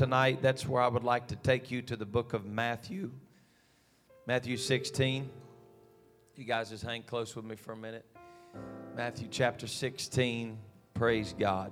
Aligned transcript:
tonight, 0.00 0.40
that's 0.40 0.66
where 0.66 0.80
I 0.80 0.88
would 0.88 1.04
like 1.04 1.26
to 1.26 1.36
take 1.36 1.70
you 1.70 1.82
to 1.82 1.94
the 1.94 2.06
book 2.06 2.32
of 2.32 2.46
Matthew. 2.46 3.10
Matthew 4.26 4.56
16. 4.56 5.28
You 6.36 6.44
guys 6.44 6.70
just 6.70 6.82
hang 6.82 7.02
close 7.02 7.36
with 7.36 7.44
me 7.44 7.54
for 7.54 7.72
a 7.72 7.76
minute. 7.76 8.06
Matthew 8.96 9.28
chapter 9.30 9.66
16. 9.66 10.56
Praise 10.94 11.34
God. 11.38 11.70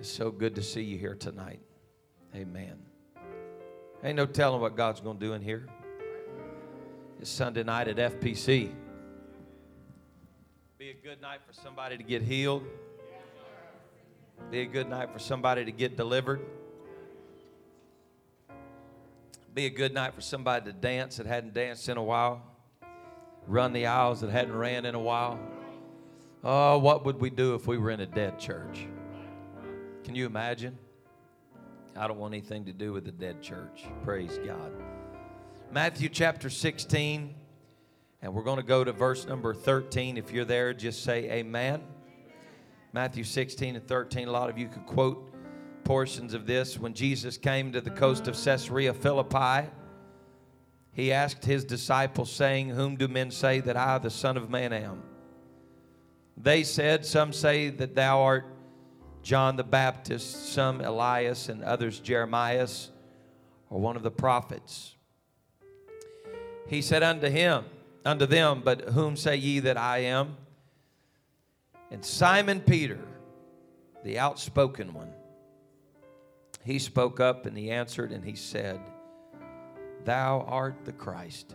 It's 0.00 0.10
so 0.10 0.32
good 0.32 0.56
to 0.56 0.64
see 0.64 0.82
you 0.82 0.98
here 0.98 1.14
tonight. 1.14 1.60
Amen. 2.34 2.76
Ain't 4.02 4.16
no 4.16 4.26
telling 4.26 4.60
what 4.60 4.76
God's 4.76 5.00
going 5.00 5.20
to 5.20 5.24
do 5.24 5.34
in 5.34 5.42
here. 5.42 5.68
It's 7.20 7.30
Sunday 7.30 7.62
night 7.62 7.86
at 7.86 8.20
FPC. 8.20 8.72
Be 10.76 10.90
a 10.90 10.94
good 10.94 11.22
night 11.22 11.38
for 11.46 11.52
somebody 11.52 11.96
to 11.96 12.02
get 12.02 12.22
healed. 12.22 12.64
Be 14.50 14.60
a 14.60 14.66
good 14.66 14.88
night 14.88 15.12
for 15.12 15.18
somebody 15.18 15.64
to 15.64 15.72
get 15.72 15.96
delivered. 15.96 16.40
Be 19.54 19.66
a 19.66 19.70
good 19.70 19.92
night 19.92 20.14
for 20.14 20.20
somebody 20.20 20.66
to 20.66 20.72
dance 20.72 21.16
that 21.16 21.26
hadn't 21.26 21.52
danced 21.52 21.88
in 21.88 21.96
a 21.96 22.02
while. 22.02 22.42
Run 23.48 23.72
the 23.72 23.86
aisles 23.86 24.20
that 24.20 24.30
hadn't 24.30 24.54
ran 24.54 24.84
in 24.84 24.94
a 24.94 25.00
while. 25.00 25.40
Oh, 26.44 26.78
what 26.78 27.04
would 27.04 27.20
we 27.20 27.30
do 27.30 27.54
if 27.54 27.66
we 27.66 27.76
were 27.76 27.90
in 27.90 28.00
a 28.00 28.06
dead 28.06 28.38
church? 28.38 28.86
Can 30.04 30.14
you 30.14 30.26
imagine? 30.26 30.78
I 31.96 32.06
don't 32.06 32.18
want 32.18 32.34
anything 32.34 32.66
to 32.66 32.72
do 32.72 32.92
with 32.92 33.08
a 33.08 33.12
dead 33.12 33.42
church. 33.42 33.84
Praise 34.04 34.38
God. 34.46 34.70
Matthew 35.72 36.08
chapter 36.08 36.50
16, 36.50 37.34
and 38.22 38.34
we're 38.34 38.44
going 38.44 38.58
to 38.58 38.62
go 38.62 38.84
to 38.84 38.92
verse 38.92 39.26
number 39.26 39.54
13. 39.54 40.16
If 40.16 40.30
you're 40.30 40.44
there, 40.44 40.72
just 40.72 41.02
say 41.02 41.30
amen. 41.32 41.82
Matthew 42.96 43.24
16 43.24 43.76
and 43.76 43.86
13. 43.86 44.26
A 44.26 44.30
lot 44.30 44.48
of 44.48 44.56
you 44.56 44.68
could 44.68 44.86
quote 44.86 45.30
portions 45.84 46.32
of 46.32 46.46
this. 46.46 46.78
When 46.78 46.94
Jesus 46.94 47.36
came 47.36 47.70
to 47.72 47.82
the 47.82 47.90
coast 47.90 48.26
of 48.26 48.42
Caesarea 48.42 48.94
Philippi, 48.94 49.68
he 50.92 51.12
asked 51.12 51.44
his 51.44 51.62
disciples, 51.62 52.32
saying, 52.32 52.70
Whom 52.70 52.96
do 52.96 53.06
men 53.06 53.30
say 53.30 53.60
that 53.60 53.76
I, 53.76 53.98
the 53.98 54.08
Son 54.08 54.38
of 54.38 54.48
Man, 54.48 54.72
am? 54.72 55.02
They 56.38 56.62
said, 56.62 57.04
Some 57.04 57.34
say 57.34 57.68
that 57.68 57.94
thou 57.94 58.22
art 58.22 58.46
John 59.22 59.56
the 59.56 59.64
Baptist, 59.64 60.54
some 60.54 60.80
Elias, 60.80 61.50
and 61.50 61.62
others 61.62 62.00
Jeremias, 62.00 62.92
or 63.68 63.78
one 63.78 63.96
of 63.96 64.04
the 64.04 64.10
prophets. 64.10 64.94
He 66.66 66.80
said 66.80 67.02
unto 67.02 67.28
him, 67.28 67.66
unto 68.06 68.24
them, 68.24 68.62
But 68.64 68.80
whom 68.80 69.16
say 69.16 69.36
ye 69.36 69.58
that 69.58 69.76
I 69.76 69.98
am? 69.98 70.38
And 71.90 72.04
Simon 72.04 72.60
Peter, 72.60 73.00
the 74.04 74.18
outspoken 74.18 74.92
one, 74.92 75.12
he 76.64 76.78
spoke 76.78 77.20
up 77.20 77.46
and 77.46 77.56
he 77.56 77.70
answered 77.70 78.10
and 78.10 78.24
he 78.24 78.34
said, 78.34 78.80
Thou 80.04 80.44
art 80.48 80.84
the 80.84 80.92
Christ, 80.92 81.54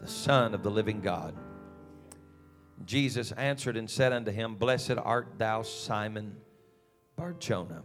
the 0.00 0.06
Son 0.06 0.54
of 0.54 0.62
the 0.62 0.70
living 0.70 1.00
God. 1.00 1.34
Jesus 2.84 3.32
answered 3.32 3.76
and 3.76 3.88
said 3.88 4.12
unto 4.12 4.30
him, 4.30 4.56
Blessed 4.56 4.96
art 5.02 5.34
thou, 5.38 5.62
Simon 5.62 6.36
Barjona, 7.16 7.82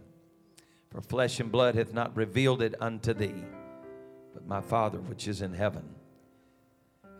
for 0.90 1.00
flesh 1.00 1.40
and 1.40 1.52
blood 1.52 1.74
hath 1.74 1.92
not 1.92 2.16
revealed 2.16 2.62
it 2.62 2.74
unto 2.80 3.12
thee, 3.12 3.44
but 4.34 4.46
my 4.46 4.60
Father 4.60 4.98
which 5.00 5.28
is 5.28 5.42
in 5.42 5.52
heaven. 5.52 5.84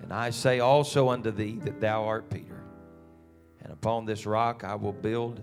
And 0.03 0.13
I 0.13 0.31
say 0.31 0.61
also 0.61 1.09
unto 1.09 1.31
thee 1.31 1.59
that 1.65 1.81
thou 1.81 2.05
art 2.05 2.31
Peter, 2.31 2.63
and 3.63 3.73
upon 3.73 4.05
this 4.05 4.27
rock 4.27 4.65
I 4.65 4.75
will 4.75 4.93
build 4.93 5.43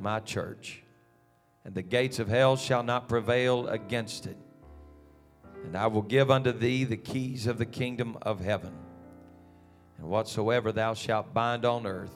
my 0.00 0.20
church, 0.20 0.82
and 1.64 1.74
the 1.74 1.82
gates 1.82 2.18
of 2.18 2.28
hell 2.28 2.56
shall 2.56 2.82
not 2.82 3.08
prevail 3.08 3.68
against 3.68 4.26
it. 4.26 4.36
And 5.64 5.76
I 5.76 5.86
will 5.86 6.02
give 6.02 6.30
unto 6.30 6.50
thee 6.50 6.84
the 6.84 6.96
keys 6.96 7.46
of 7.46 7.58
the 7.58 7.66
kingdom 7.66 8.18
of 8.22 8.40
heaven. 8.40 8.74
And 9.98 10.08
whatsoever 10.08 10.72
thou 10.72 10.94
shalt 10.94 11.32
bind 11.32 11.64
on 11.64 11.86
earth 11.86 12.14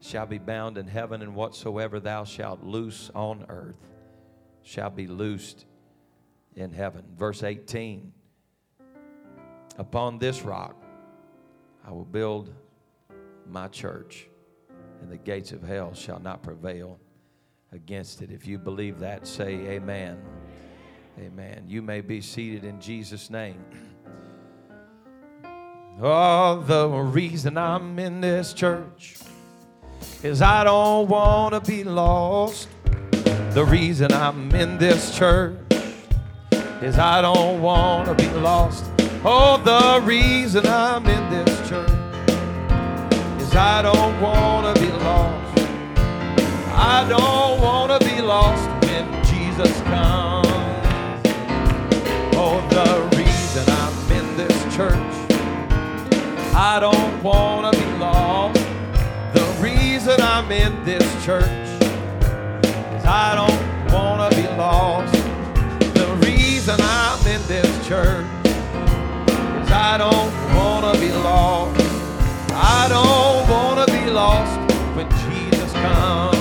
shall 0.00 0.26
be 0.26 0.38
bound 0.38 0.76
in 0.76 0.86
heaven, 0.86 1.22
and 1.22 1.34
whatsoever 1.34 2.00
thou 2.00 2.24
shalt 2.24 2.62
loose 2.62 3.10
on 3.14 3.46
earth 3.48 3.78
shall 4.62 4.90
be 4.90 5.06
loosed 5.06 5.64
in 6.54 6.72
heaven. 6.72 7.04
Verse 7.16 7.42
18 7.42 8.12
Upon 9.78 10.18
this 10.18 10.42
rock 10.42 10.76
I 11.86 11.92
will 11.92 12.04
build 12.04 12.52
my 13.48 13.68
church, 13.68 14.28
and 15.00 15.10
the 15.10 15.16
gates 15.16 15.52
of 15.52 15.62
hell 15.62 15.94
shall 15.94 16.20
not 16.20 16.42
prevail 16.42 16.98
against 17.72 18.22
it. 18.22 18.30
If 18.30 18.46
you 18.46 18.58
believe 18.58 18.98
that, 19.00 19.26
say 19.26 19.54
amen. 19.54 20.20
Amen. 21.18 21.64
You 21.66 21.82
may 21.82 22.00
be 22.00 22.20
seated 22.20 22.64
in 22.64 22.80
Jesus' 22.80 23.30
name. 23.30 23.62
Oh, 26.02 26.62
the 26.66 26.88
reason 26.88 27.58
I'm 27.58 27.98
in 27.98 28.22
this 28.22 28.54
church 28.54 29.16
is 30.22 30.40
I 30.40 30.64
don't 30.64 31.08
want 31.08 31.52
to 31.52 31.60
be 31.60 31.84
lost. 31.84 32.68
The 33.50 33.66
reason 33.68 34.10
I'm 34.10 34.50
in 34.54 34.78
this 34.78 35.14
church 35.14 35.58
is 36.80 36.98
I 36.98 37.20
don't 37.20 37.60
want 37.60 38.06
to 38.06 38.14
be 38.14 38.30
lost. 38.38 38.84
Oh, 39.24 39.60
the 39.62 40.06
reason 40.06 40.66
I'm 40.66 41.06
in 41.06 41.44
this 41.44 41.68
church 41.68 41.99
is 43.50 43.56
I 43.56 43.82
don't 43.82 44.20
want 44.20 44.76
to 44.76 44.82
be 44.82 44.90
lost. 44.92 45.58
I 46.68 47.04
don't 47.08 47.60
want 47.60 47.90
to 47.90 48.08
be 48.08 48.22
lost 48.22 48.68
when 48.86 49.06
Jesus 49.24 49.80
comes. 49.82 50.46
Oh, 52.36 52.60
the 52.70 53.16
reason 53.16 53.64
I'm 53.68 54.12
in 54.12 54.36
this 54.36 54.76
church 54.76 55.14
I 56.54 56.78
don't 56.80 57.22
want 57.22 57.74
to 57.74 57.80
be 57.80 57.86
lost. 57.98 58.60
The 59.34 59.46
reason 59.60 60.20
I'm 60.20 60.50
in 60.52 60.84
this 60.84 61.04
church 61.24 61.44
is 61.44 63.04
I 63.04 63.34
don't 63.34 63.92
want 63.92 64.32
to 64.32 64.40
be 64.40 64.46
lost. 64.56 65.12
The 65.94 66.08
reason 66.26 66.76
I'm 66.80 67.26
in 67.26 67.42
this 67.48 67.88
church 67.88 68.26
is 68.44 69.70
I 69.70 69.96
don't 69.98 70.32
want 70.56 70.94
to 70.94 71.00
be 71.00 71.12
lost. 71.12 71.80
I 72.52 72.88
don't 72.88 73.29
lost 74.10 74.58
when 74.96 75.08
Jesus 75.30 75.72
comes. 75.72 76.36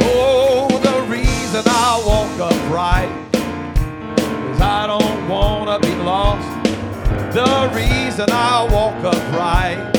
Oh, 0.00 0.68
the 0.82 1.12
reason 1.12 1.62
I 1.66 2.02
walk 2.06 2.52
upright 2.52 3.10
is 4.50 4.60
I 4.60 4.86
don't 4.86 5.28
want 5.28 5.82
to 5.82 5.88
be 5.88 5.94
lost. 5.96 6.48
The 7.34 7.70
reason 7.74 8.30
I 8.30 8.66
walk 8.72 8.94
upright 9.04 9.94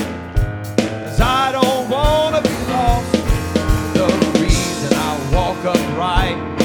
is 1.06 1.20
I 1.20 1.52
don't 1.52 1.88
want 1.90 2.36
to 2.36 2.42
be 2.50 2.58
lost. 2.72 3.12
The 3.94 4.08
reason 4.42 4.98
I 4.98 5.30
walk 5.34 5.64
upright, 5.66 6.57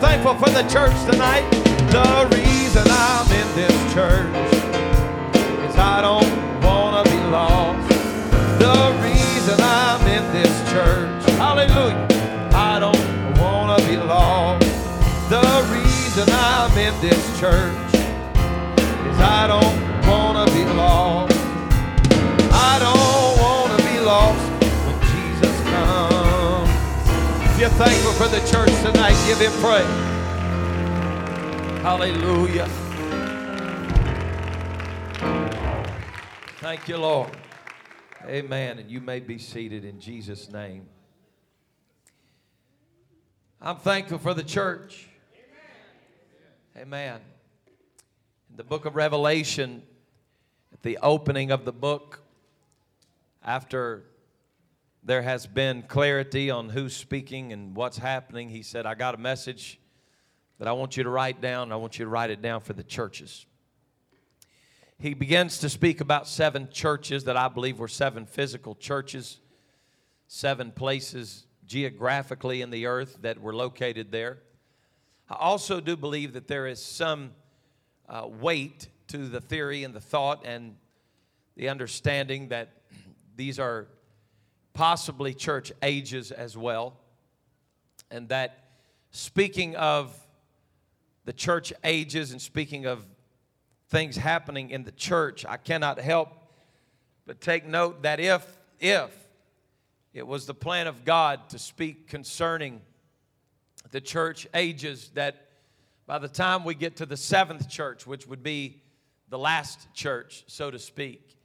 thankful 0.00 0.34
for 0.34 0.50
the 0.50 0.62
church 0.68 0.96
tonight? 1.10 1.48
The 1.90 2.28
reason 2.36 2.84
I'm 2.86 3.30
in 3.32 3.48
this 3.54 3.94
church 3.94 4.34
is 5.68 5.76
I 5.76 6.00
don't 6.00 6.62
want 6.62 7.06
to 7.06 7.12
be 7.12 7.20
lost. 7.30 7.88
The 8.58 8.78
reason 9.02 9.58
I'm 9.60 10.06
in 10.06 10.32
this 10.32 10.72
church 10.72 11.18
Hallelujah. 11.38 12.08
I 12.52 12.80
don't 12.80 13.38
want 13.38 13.80
to 13.80 13.86
be 13.86 13.96
lost. 13.96 14.66
The 15.30 15.40
reason 15.70 16.28
I'm 16.28 16.76
in 16.76 17.00
this 17.00 17.38
church 17.38 17.94
is 17.94 19.20
I 19.20 19.46
don't 19.46 20.08
want 20.08 20.48
to 20.48 20.52
be 20.52 20.64
lost. 20.64 21.27
Thankful 27.78 28.10
for 28.14 28.26
the 28.26 28.40
church 28.50 28.70
tonight, 28.82 29.14
give 29.28 29.38
him 29.38 29.52
praise. 29.62 29.86
Hallelujah. 31.80 32.66
Thank 36.56 36.88
you, 36.88 36.96
Lord. 36.96 37.30
Amen. 38.26 38.80
And 38.80 38.90
you 38.90 39.00
may 39.00 39.20
be 39.20 39.38
seated 39.38 39.84
in 39.84 40.00
Jesus' 40.00 40.50
name. 40.50 40.88
I'm 43.62 43.76
thankful 43.76 44.18
for 44.18 44.34
the 44.34 44.42
church. 44.42 45.06
Amen. 46.76 47.20
In 48.50 48.56
the 48.56 48.64
book 48.64 48.86
of 48.86 48.96
Revelation, 48.96 49.84
at 50.72 50.82
the 50.82 50.98
opening 51.00 51.52
of 51.52 51.64
the 51.64 51.72
book, 51.72 52.24
after 53.44 54.02
there 55.08 55.22
has 55.22 55.46
been 55.46 55.80
clarity 55.84 56.50
on 56.50 56.68
who's 56.68 56.94
speaking 56.94 57.54
and 57.54 57.74
what's 57.74 57.96
happening, 57.96 58.50
he 58.50 58.62
said, 58.62 58.84
I 58.84 58.94
got 58.94 59.14
a 59.14 59.18
message 59.18 59.80
that 60.58 60.68
I 60.68 60.72
want 60.72 60.98
you 60.98 61.02
to 61.02 61.08
write 61.08 61.40
down. 61.40 61.72
I 61.72 61.76
want 61.76 61.98
you 61.98 62.04
to 62.04 62.10
write 62.10 62.28
it 62.28 62.42
down 62.42 62.60
for 62.60 62.74
the 62.74 62.82
churches. 62.82 63.46
he 64.98 65.14
begins 65.14 65.60
to 65.60 65.70
speak 65.70 66.02
about 66.02 66.28
seven 66.28 66.68
churches 66.70 67.24
that 67.24 67.38
I 67.38 67.48
believe 67.48 67.78
were 67.78 67.88
seven 67.88 68.26
physical 68.26 68.74
churches, 68.74 69.40
seven 70.26 70.72
places 70.72 71.46
geographically 71.64 72.60
in 72.60 72.68
the 72.68 72.84
earth 72.84 73.16
that 73.22 73.40
were 73.40 73.54
located 73.54 74.12
there. 74.12 74.40
I 75.30 75.36
also 75.36 75.80
do 75.80 75.96
believe 75.96 76.34
that 76.34 76.48
there 76.48 76.66
is 76.66 76.84
some 76.84 77.30
uh, 78.10 78.28
weight 78.28 78.88
to 79.06 79.26
the 79.26 79.40
theory 79.40 79.84
and 79.84 79.94
the 79.94 80.00
thought 80.00 80.44
and 80.44 80.76
the 81.56 81.70
understanding 81.70 82.48
that 82.48 82.68
these 83.36 83.58
are 83.58 83.86
possibly 84.78 85.34
church 85.34 85.72
ages 85.82 86.30
as 86.30 86.56
well. 86.56 86.96
And 88.12 88.28
that 88.28 88.68
speaking 89.10 89.74
of 89.74 90.16
the 91.24 91.32
church 91.32 91.72
ages 91.82 92.30
and 92.30 92.40
speaking 92.40 92.86
of 92.86 93.04
things 93.88 94.16
happening 94.16 94.70
in 94.70 94.84
the 94.84 94.92
church, 94.92 95.44
I 95.44 95.56
cannot 95.56 95.98
help 95.98 96.28
but 97.26 97.40
take 97.40 97.66
note 97.66 98.02
that 98.02 98.20
if, 98.20 98.46
if 98.78 99.10
it 100.14 100.24
was 100.24 100.46
the 100.46 100.54
plan 100.54 100.86
of 100.86 101.04
God 101.04 101.48
to 101.48 101.58
speak 101.58 102.06
concerning 102.06 102.80
the 103.90 104.00
church 104.00 104.46
ages, 104.54 105.10
that 105.14 105.48
by 106.06 106.20
the 106.20 106.28
time 106.28 106.62
we 106.62 106.76
get 106.76 106.94
to 106.98 107.06
the 107.06 107.16
seventh 107.16 107.68
church, 107.68 108.06
which 108.06 108.28
would 108.28 108.44
be 108.44 108.80
the 109.28 109.40
last 109.40 109.92
church, 109.92 110.44
so 110.46 110.70
to 110.70 110.78
speak, 110.78 111.37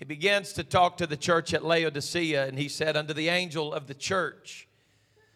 he 0.00 0.06
begins 0.06 0.54
to 0.54 0.64
talk 0.64 0.96
to 0.96 1.06
the 1.06 1.16
church 1.16 1.52
at 1.52 1.62
Laodicea, 1.62 2.46
and 2.46 2.58
he 2.58 2.70
said, 2.70 2.96
Unto 2.96 3.12
the 3.12 3.28
angel 3.28 3.74
of 3.74 3.86
the 3.86 3.92
church 3.92 4.66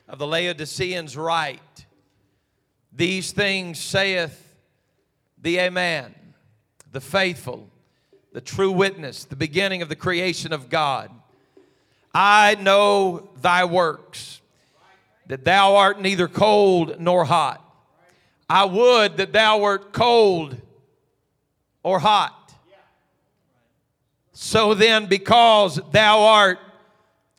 of 0.08 0.18
the 0.18 0.26
Laodiceans, 0.26 1.18
write, 1.18 1.84
These 2.90 3.32
things 3.32 3.78
saith 3.78 4.56
the 5.36 5.58
Amen, 5.58 6.14
the 6.90 7.02
faithful, 7.02 7.68
the 8.32 8.40
true 8.40 8.72
witness, 8.72 9.26
the 9.26 9.36
beginning 9.36 9.82
of 9.82 9.90
the 9.90 9.96
creation 9.96 10.54
of 10.54 10.70
God. 10.70 11.10
I 12.14 12.54
know 12.54 13.28
thy 13.42 13.66
works, 13.66 14.40
that 15.26 15.44
thou 15.44 15.76
art 15.76 16.00
neither 16.00 16.26
cold 16.26 16.98
nor 16.98 17.26
hot. 17.26 17.60
I 18.48 18.64
would 18.64 19.18
that 19.18 19.34
thou 19.34 19.58
wert 19.58 19.92
cold 19.92 20.56
or 21.82 21.98
hot. 21.98 22.43
So 24.36 24.74
then, 24.74 25.06
because 25.06 25.80
thou 25.92 26.22
art 26.22 26.58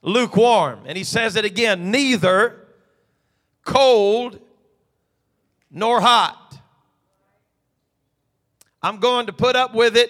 lukewarm, 0.01 0.79
and 0.85 0.97
he 0.97 1.03
says 1.03 1.35
it 1.35 1.43
again, 1.43 1.91
neither 1.91 2.55
cold 3.63 4.39
nor 5.69 5.99
hot. 5.99 6.57
I'm 8.81 8.99
going 8.99 9.25
to 9.25 9.33
put 9.33 9.57
up 9.57 9.75
with 9.75 9.97
it 9.97 10.09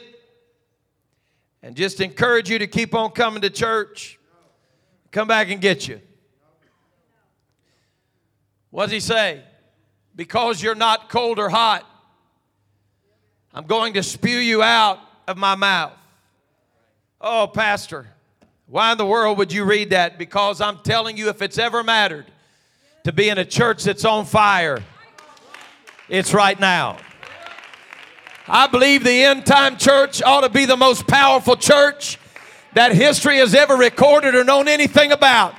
and 1.63 1.75
just 1.75 2.01
encourage 2.01 2.51
you 2.51 2.59
to 2.59 2.67
keep 2.67 2.93
on 2.93 3.09
coming 3.11 3.41
to 3.41 3.49
church. 3.49 4.19
Come 5.11 5.27
back 5.27 5.49
and 5.49 5.59
get 5.59 5.87
you. 5.87 5.99
What 8.69 8.83
does 8.83 8.91
he 8.91 8.99
say? 8.99 9.41
Because 10.15 10.61
you're 10.61 10.75
not 10.75 11.09
cold 11.09 11.39
or 11.39 11.49
hot, 11.49 11.83
I'm 13.55 13.65
going 13.65 13.93
to 13.93 14.03
spew 14.03 14.37
you 14.37 14.61
out 14.61 14.99
of 15.27 15.37
my 15.37 15.55
mouth. 15.55 15.93
Oh, 17.21 17.47
Pastor, 17.47 18.07
why 18.67 18.91
in 18.91 18.97
the 18.97 19.05
world 19.05 19.37
would 19.37 19.53
you 19.53 19.63
read 19.63 19.91
that? 19.91 20.17
Because 20.17 20.59
I'm 20.59 20.79
telling 20.79 21.17
you, 21.17 21.29
if 21.29 21.41
it's 21.41 21.57
ever 21.57 21.83
mattered 21.83 22.25
to 23.05 23.13
be 23.13 23.29
in 23.29 23.37
a 23.37 23.45
church 23.45 23.83
that's 23.83 24.03
on 24.03 24.25
fire, 24.25 24.83
it's 26.09 26.33
right 26.33 26.59
now. 26.59 26.97
I 28.47 28.67
believe 28.67 29.03
the 29.03 29.23
end 29.23 29.45
time 29.45 29.77
church 29.77 30.21
ought 30.21 30.41
to 30.41 30.49
be 30.49 30.65
the 30.65 30.77
most 30.77 31.07
powerful 31.07 31.55
church 31.55 32.19
that 32.73 32.91
history 32.91 33.37
has 33.37 33.55
ever 33.55 33.75
recorded 33.75 34.35
or 34.35 34.43
known 34.43 34.67
anything 34.67 35.11
about. 35.11 35.55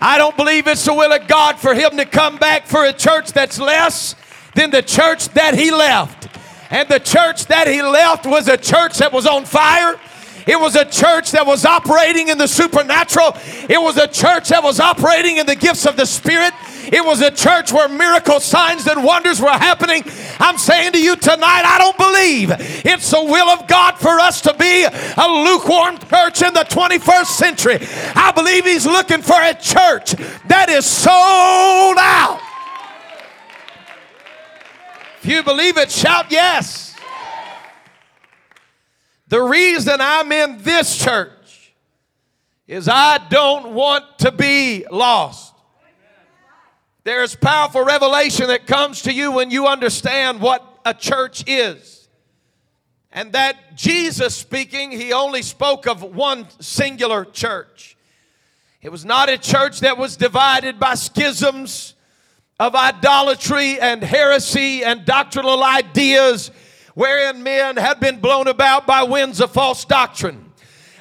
I 0.00 0.16
don't 0.16 0.36
believe 0.36 0.68
it's 0.68 0.84
the 0.84 0.94
will 0.94 1.12
of 1.12 1.26
God 1.26 1.58
for 1.58 1.74
him 1.74 1.96
to 1.96 2.04
come 2.04 2.36
back 2.36 2.66
for 2.66 2.84
a 2.84 2.92
church 2.92 3.32
that's 3.32 3.58
less 3.58 4.14
than 4.54 4.70
the 4.70 4.80
church 4.80 5.28
that 5.30 5.54
he 5.54 5.72
left. 5.72 6.28
And 6.70 6.88
the 6.88 7.00
church 7.00 7.46
that 7.46 7.66
he 7.66 7.82
left 7.82 8.26
was 8.26 8.46
a 8.46 8.56
church 8.56 8.98
that 8.98 9.12
was 9.12 9.26
on 9.26 9.44
fire. 9.44 9.98
It 10.48 10.58
was 10.58 10.76
a 10.76 10.84
church 10.86 11.32
that 11.32 11.46
was 11.46 11.66
operating 11.66 12.28
in 12.28 12.38
the 12.38 12.48
supernatural. 12.48 13.36
It 13.68 13.80
was 13.80 13.98
a 13.98 14.08
church 14.08 14.48
that 14.48 14.62
was 14.62 14.80
operating 14.80 15.36
in 15.36 15.44
the 15.44 15.54
gifts 15.54 15.84
of 15.84 15.96
the 15.96 16.06
Spirit. 16.06 16.54
It 16.90 17.04
was 17.04 17.20
a 17.20 17.30
church 17.30 17.70
where 17.70 17.86
miracle 17.86 18.40
signs 18.40 18.86
and 18.86 19.04
wonders 19.04 19.42
were 19.42 19.48
happening. 19.50 20.04
I'm 20.40 20.56
saying 20.56 20.92
to 20.92 21.02
you 21.02 21.16
tonight, 21.16 21.64
I 21.66 21.76
don't 21.76 21.98
believe 21.98 22.50
it's 22.86 23.10
the 23.10 23.22
will 23.22 23.48
of 23.48 23.68
God 23.68 23.98
for 23.98 24.18
us 24.20 24.40
to 24.40 24.54
be 24.54 24.84
a 24.84 25.28
lukewarm 25.28 25.98
church 25.98 26.40
in 26.40 26.54
the 26.54 26.64
21st 26.64 27.26
century. 27.26 27.78
I 28.14 28.32
believe 28.34 28.64
He's 28.64 28.86
looking 28.86 29.20
for 29.20 29.36
a 29.38 29.52
church 29.52 30.12
that 30.46 30.70
is 30.70 30.86
sold 30.86 31.98
out. 31.98 32.40
If 35.20 35.26
you 35.26 35.42
believe 35.42 35.76
it, 35.76 35.90
shout 35.90 36.30
yes. 36.30 36.87
The 39.28 39.42
reason 39.42 39.96
I'm 40.00 40.32
in 40.32 40.62
this 40.62 40.96
church 40.96 41.74
is 42.66 42.88
I 42.88 43.18
don't 43.28 43.74
want 43.74 44.04
to 44.20 44.32
be 44.32 44.86
lost. 44.90 45.54
There's 47.04 47.34
powerful 47.34 47.84
revelation 47.84 48.48
that 48.48 48.66
comes 48.66 49.02
to 49.02 49.12
you 49.12 49.32
when 49.32 49.50
you 49.50 49.66
understand 49.66 50.40
what 50.40 50.64
a 50.84 50.94
church 50.94 51.44
is. 51.46 52.08
And 53.12 53.32
that 53.32 53.76
Jesus 53.76 54.34
speaking, 54.34 54.90
he 54.90 55.12
only 55.12 55.42
spoke 55.42 55.86
of 55.86 56.02
one 56.02 56.46
singular 56.60 57.24
church. 57.24 57.96
It 58.82 58.90
was 58.90 59.04
not 59.04 59.28
a 59.28 59.38
church 59.38 59.80
that 59.80 59.98
was 59.98 60.16
divided 60.16 60.78
by 60.78 60.94
schisms 60.94 61.94
of 62.60 62.74
idolatry 62.74 63.80
and 63.80 64.02
heresy 64.02 64.84
and 64.84 65.04
doctrinal 65.04 65.62
ideas 65.64 66.50
wherein 66.98 67.44
men 67.44 67.76
had 67.76 68.00
been 68.00 68.18
blown 68.18 68.48
about 68.48 68.84
by 68.84 69.04
winds 69.04 69.40
of 69.40 69.52
false 69.52 69.84
doctrine. 69.84 70.50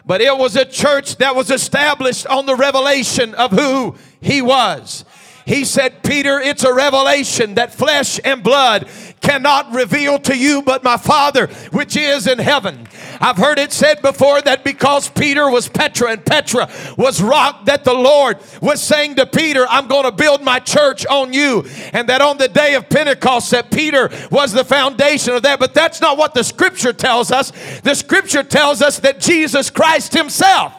But 0.05 0.21
it 0.21 0.37
was 0.37 0.55
a 0.55 0.63
church 0.63 1.17
that 1.17 1.35
was 1.35 1.49
established 1.49 2.27
on 2.27 2.45
the 2.45 2.55
revelation 2.55 3.33
of 3.33 3.49
who 3.49 3.95
he 4.21 4.39
was. 4.43 5.05
He 5.47 5.63
said, 5.63 6.03
Peter, 6.03 6.41
it's 6.41 6.65
a 6.65 6.73
revelation 6.73 7.53
that 7.53 7.73
flesh 7.73 8.19
and 8.25 8.43
blood 8.43 8.89
cannot 9.21 9.71
reveal 9.71 10.19
to 10.19 10.37
you 10.37 10.61
but 10.61 10.83
my 10.83 10.97
Father 10.97 11.47
which 11.71 11.95
is 11.95 12.27
in 12.27 12.37
heaven. 12.37 12.85
I've 13.21 13.37
heard 13.37 13.57
it 13.57 13.71
said 13.71 14.01
before 14.01 14.41
that 14.41 14.65
because 14.65 15.07
Peter 15.07 15.49
was 15.49 15.69
Petra 15.69 16.11
and 16.11 16.25
Petra 16.25 16.69
was 16.97 17.21
rock, 17.21 17.63
that 17.65 17.85
the 17.85 17.93
Lord 17.93 18.39
was 18.61 18.83
saying 18.83 19.15
to 19.15 19.25
Peter, 19.25 19.65
I'm 19.69 19.87
going 19.87 20.03
to 20.03 20.11
build 20.11 20.43
my 20.43 20.59
church 20.59 21.05
on 21.05 21.31
you. 21.31 21.65
And 21.93 22.09
that 22.09 22.21
on 22.21 22.37
the 22.37 22.49
day 22.49 22.75
of 22.75 22.89
Pentecost, 22.89 23.51
that 23.51 23.71
Peter 23.71 24.09
was 24.29 24.51
the 24.51 24.65
foundation 24.65 25.33
of 25.33 25.43
that. 25.43 25.59
But 25.59 25.73
that's 25.73 26.01
not 26.01 26.17
what 26.17 26.33
the 26.33 26.43
scripture 26.43 26.91
tells 26.91 27.31
us. 27.31 27.53
The 27.81 27.95
scripture 27.95 28.43
tells 28.43 28.81
us 28.81 28.99
that 28.99 29.21
Jesus 29.21 29.69
Christ 29.69 30.13
Himself 30.13 30.73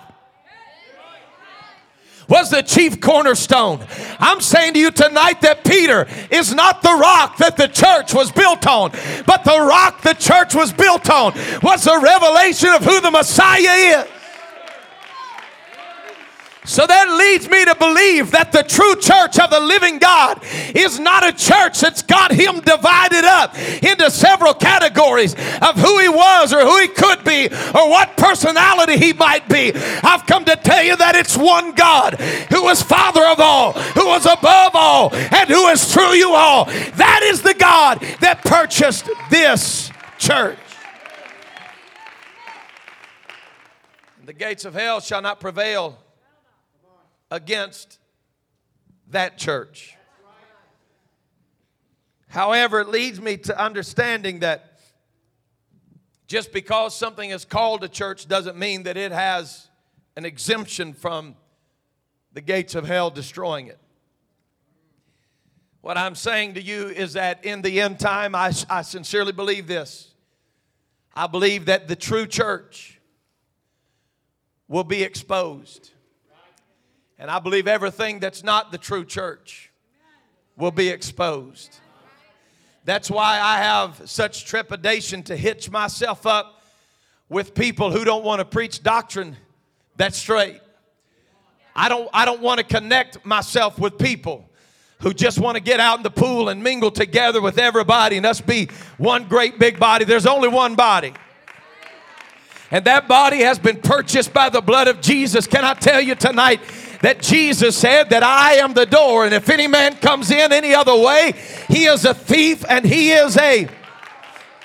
was 2.29 2.51
the 2.51 2.63
chief 2.63 3.01
cornerstone. 3.01 3.85
I'm 4.19 4.41
saying 4.41 4.75
to 4.75 4.79
you 4.79 4.91
tonight 4.91 5.41
that 5.41 5.65
Peter 5.65 6.07
is 6.31 6.55
not 6.55 6.83
the 6.83 6.95
rock 6.95 7.39
that 7.39 7.57
the 7.57 7.69
church 7.69 8.13
was 8.13 8.31
built 8.31 8.67
on, 8.67 8.91
but 9.27 9.45
the 9.45 9.59
rock 9.59 10.03
the 10.03 10.15
church 10.15 10.55
was 10.55 10.73
built 10.73 11.09
on 11.09 11.33
was 11.63 11.85
the 11.85 11.99
revelation 11.99 12.69
of 12.71 12.85
who 12.85 13.01
the 13.01 13.11
Messiah 13.11 14.03
is. 14.03 14.18
So 16.69 16.87
that 16.87 17.09
leads 17.09 17.49
me 17.49 17.65
to 17.65 17.75
believe 17.75 18.31
that 18.33 18.53
the 18.53 18.63
true 18.63 18.95
church 19.01 19.41
of 19.41 19.49
the 19.49 19.59
living 19.59 19.99
God 19.99 20.45
is 20.77 21.01
not 21.01 21.25
a 21.25 21.33
church 21.33 21.81
that's 21.81 22.03
got 22.03 22.31
him 22.31 22.61
divided 22.61 23.25
up 23.25 23.57
into 23.83 24.11
several 24.11 24.53
categories 24.53 25.33
of 25.33 25.77
who 25.77 25.99
he 25.99 26.11
was 26.11 26.53
or 26.53 26.61
who 26.61 26.79
he 26.79 26.89
could 26.89 27.25
be 27.25 27.47
or 27.47 27.89
what 27.89 28.19
personality 28.19 28.99
he 28.99 29.15
might 29.15 29.49
be. 29.49 29.73
I've 29.75 30.27
come 30.27 30.45
to 30.45 30.57
tell 30.57 30.85
you 30.85 30.95
that 30.99 31.17
it's 31.17 31.39
one 31.39 31.73
God 31.73 32.21
who 32.53 32.69
is 32.69 32.83
Father 32.83 33.25
of 33.25 33.41
all, 33.41 33.73
who 33.73 34.13
is 34.13 34.27
above 34.27 34.73
all, 34.75 35.15
and 35.15 35.49
who 35.49 35.69
is 35.69 35.91
through 35.91 36.13
you 36.21 36.35
all. 36.35 36.67
That 36.67 37.23
is 37.25 37.41
the 37.41 37.55
God 37.55 38.01
that 38.21 38.45
purchased 38.45 39.09
this 39.31 39.91
church. 40.19 40.59
The 44.27 44.35
gates 44.35 44.67
of 44.67 44.75
hell 44.75 45.01
shall 45.01 45.23
not 45.23 45.41
prevail 45.41 45.97
against 47.31 47.99
that 49.11 49.39
church. 49.39 49.97
However, 52.29 52.81
it 52.81 52.89
leads 52.89 53.21
me 53.21 53.39
to 53.39 53.59
understanding 53.59 54.41
that 54.41 54.79
just 56.27 56.53
because 56.53 56.95
something 56.95 57.31
is 57.31 57.45
called 57.45 57.83
a 57.83 57.89
church 57.89 58.29
doesn't 58.29 58.59
mean 58.59 58.83
that 58.83 58.99
it 58.99 59.13
has 59.13 59.69
an 60.15 60.27
exemption 60.27 60.93
from 60.93 61.35
the 62.35 62.43
gates 62.43 62.75
of 62.75 62.87
hell 62.87 63.11
destroying 63.11 63.69
it. 63.69 63.79
What 65.81 65.97
I'm 65.97 66.15
saying 66.15 66.55
to 66.55 66.63
you 66.63 66.89
is 66.89 67.15
that 67.15 67.45
in 67.47 67.63
the 67.63 67.81
end 67.81 67.99
time, 67.99 68.35
I, 68.35 68.53
I 68.69 68.83
sincerely 68.83 69.33
believe 69.33 69.67
this. 69.67 70.15
I 71.15 71.27
believe 71.29 71.65
that 71.65 71.89
the 71.89 71.97
true 71.97 72.27
church 72.27 73.01
will 74.67 74.85
be 74.85 75.03
exposed. 75.03 75.93
And 77.19 77.31
I 77.31 77.39
believe 77.41 77.67
everything 77.67 78.21
that's 78.21 78.45
not 78.45 78.71
the 78.71 78.79
true 78.79 79.05
church 79.05 79.71
will 80.57 80.71
be 80.71 80.89
exposed. 80.89 81.79
That's 82.85 83.11
why 83.11 83.41
I 83.41 83.59
have 83.59 84.03
such 84.09 84.45
trepidation 84.45 85.23
to 85.25 85.37
hitch 85.37 85.71
myself 85.71 86.27
up 86.27 86.63
with 87.29 87.55
people 87.55 87.91
who 87.91 88.05
don't 88.05 88.25
want 88.25 88.39
to 88.39 88.45
preach 88.45 88.83
doctrine 88.83 89.37
that's 89.99 90.17
straight. 90.17 90.61
I 91.75 91.89
don't, 91.89 92.09
I 92.13 92.25
don't 92.25 92.41
want 92.41 92.59
to 92.59 92.65
connect 92.65 93.25
myself 93.27 93.79
with 93.79 93.99
people 93.99 94.49
who 95.01 95.13
just 95.13 95.39
want 95.39 95.57
to 95.57 95.63
get 95.63 95.81
out 95.81 95.99
in 95.99 96.03
the 96.03 96.11
pool 96.11 96.49
and 96.49 96.63
mingle 96.63 96.91
together 96.91 97.41
with 97.41 97.59
everybody 97.59 98.17
and 98.17 98.25
us 98.25 98.41
be 98.41 98.69
one 98.97 99.25
great 99.25 99.59
big 99.59 99.79
body. 99.79 100.05
There's 100.05 100.27
only 100.27 100.49
one 100.49 100.77
body. 100.77 101.13
And 102.71 102.85
that 102.85 103.09
body 103.09 103.39
has 103.39 103.59
been 103.59 103.81
purchased 103.81 104.33
by 104.33 104.49
the 104.51 104.61
blood 104.61 104.89
of 104.89 105.01
Jesus. 105.01 105.47
Can 105.47 105.65
I 105.65 105.75
tell 105.75 106.01
you 106.01 106.15
tonight 106.15 106.61
that 107.03 107.21
Jesus 107.21 107.77
said 107.77 108.11
that 108.11 108.23
I 108.23 108.55
am 108.55 108.75
the 108.75 108.87
door, 108.87 109.25
and 109.25 109.35
if 109.35 109.49
any 109.49 109.67
man 109.67 109.97
comes 109.97 110.31
in 110.31 110.53
any 110.53 110.75
other 110.75 110.97
way, 110.97 111.33
he 111.69 111.85
is 111.85 112.05
a 112.05 112.15
thief 112.15 112.65
and 112.69 112.85
he 112.85 113.13
is 113.13 113.37
a, 113.37 113.69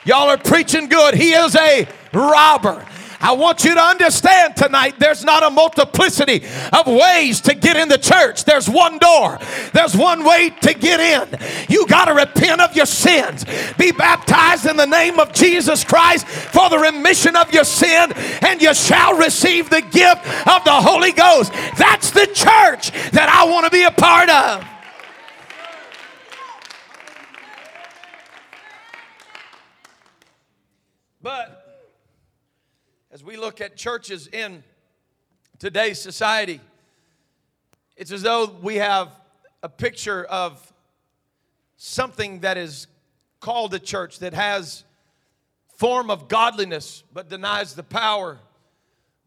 y'all 0.03 0.29
are 0.29 0.37
preaching 0.37 0.87
good, 0.87 1.13
he 1.13 1.33
is 1.33 1.55
a 1.55 1.87
robber. 2.13 2.85
I 3.23 3.31
want 3.31 3.63
you 3.63 3.73
to 3.73 3.81
understand 3.81 4.57
tonight 4.57 4.95
there's 4.99 5.23
not 5.23 5.43
a 5.43 5.49
multiplicity 5.49 6.43
of 6.73 6.87
ways 6.87 7.39
to 7.41 7.55
get 7.55 7.77
in 7.77 7.87
the 7.87 7.97
church. 7.97 8.43
There's 8.43 8.69
one 8.69 8.97
door, 8.97 9.39
there's 9.71 9.95
one 9.95 10.25
way 10.25 10.49
to 10.49 10.73
get 10.73 10.99
in. 10.99 11.39
You 11.69 11.87
got 11.87 12.05
to 12.05 12.13
repent 12.13 12.59
of 12.59 12.75
your 12.75 12.85
sins, 12.85 13.45
be 13.77 13.93
baptized 13.93 14.65
in 14.65 14.75
the 14.75 14.85
name 14.85 15.19
of 15.19 15.31
Jesus 15.31 15.85
Christ 15.85 16.27
for 16.27 16.69
the 16.69 16.77
remission 16.77 17.37
of 17.37 17.53
your 17.53 17.63
sin, 17.63 18.11
and 18.41 18.61
you 18.61 18.73
shall 18.73 19.17
receive 19.17 19.69
the 19.69 19.81
gift 19.81 20.27
of 20.45 20.65
the 20.65 20.73
Holy 20.73 21.13
Ghost. 21.13 21.53
That's 21.77 22.11
the 22.11 22.25
church 22.27 22.91
that 23.11 23.29
I 23.29 23.45
want 23.49 23.63
to 23.65 23.71
be 23.71 23.83
a 23.83 23.91
part 23.91 24.29
of. 24.29 24.65
But 31.21 31.52
as 33.13 33.23
we 33.23 33.37
look 33.37 33.61
at 33.61 33.75
churches 33.75 34.25
in 34.25 34.63
today's 35.59 36.01
society, 36.01 36.59
it's 37.95 38.11
as 38.11 38.23
though 38.23 38.57
we 38.63 38.77
have 38.77 39.11
a 39.61 39.69
picture 39.69 40.23
of 40.25 40.73
something 41.77 42.39
that 42.39 42.57
is 42.57 42.87
called 43.39 43.71
a 43.75 43.79
church 43.79 44.17
that 44.17 44.33
has 44.33 44.83
form 45.77 46.09
of 46.09 46.27
godliness 46.27 47.03
but 47.13 47.29
denies 47.29 47.75
the 47.75 47.83
power 47.83 48.39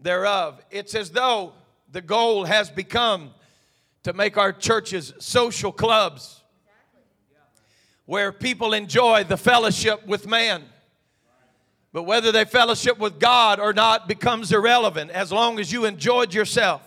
thereof. 0.00 0.60
It's 0.72 0.96
as 0.96 1.10
though 1.10 1.52
the 1.92 2.02
goal 2.02 2.44
has 2.44 2.68
become 2.68 3.30
to 4.02 4.12
make 4.12 4.36
our 4.36 4.52
churches 4.52 5.14
social 5.20 5.70
clubs 5.70 6.42
where 8.04 8.32
people 8.32 8.72
enjoy 8.72 9.22
the 9.22 9.36
fellowship 9.36 10.04
with 10.08 10.26
man 10.26 10.64
but 11.96 12.02
whether 12.02 12.30
they 12.30 12.44
fellowship 12.44 12.98
with 12.98 13.18
God 13.18 13.58
or 13.58 13.72
not 13.72 14.06
becomes 14.06 14.52
irrelevant 14.52 15.10
as 15.12 15.32
long 15.32 15.58
as 15.58 15.72
you 15.72 15.86
enjoyed 15.86 16.34
yourself. 16.34 16.82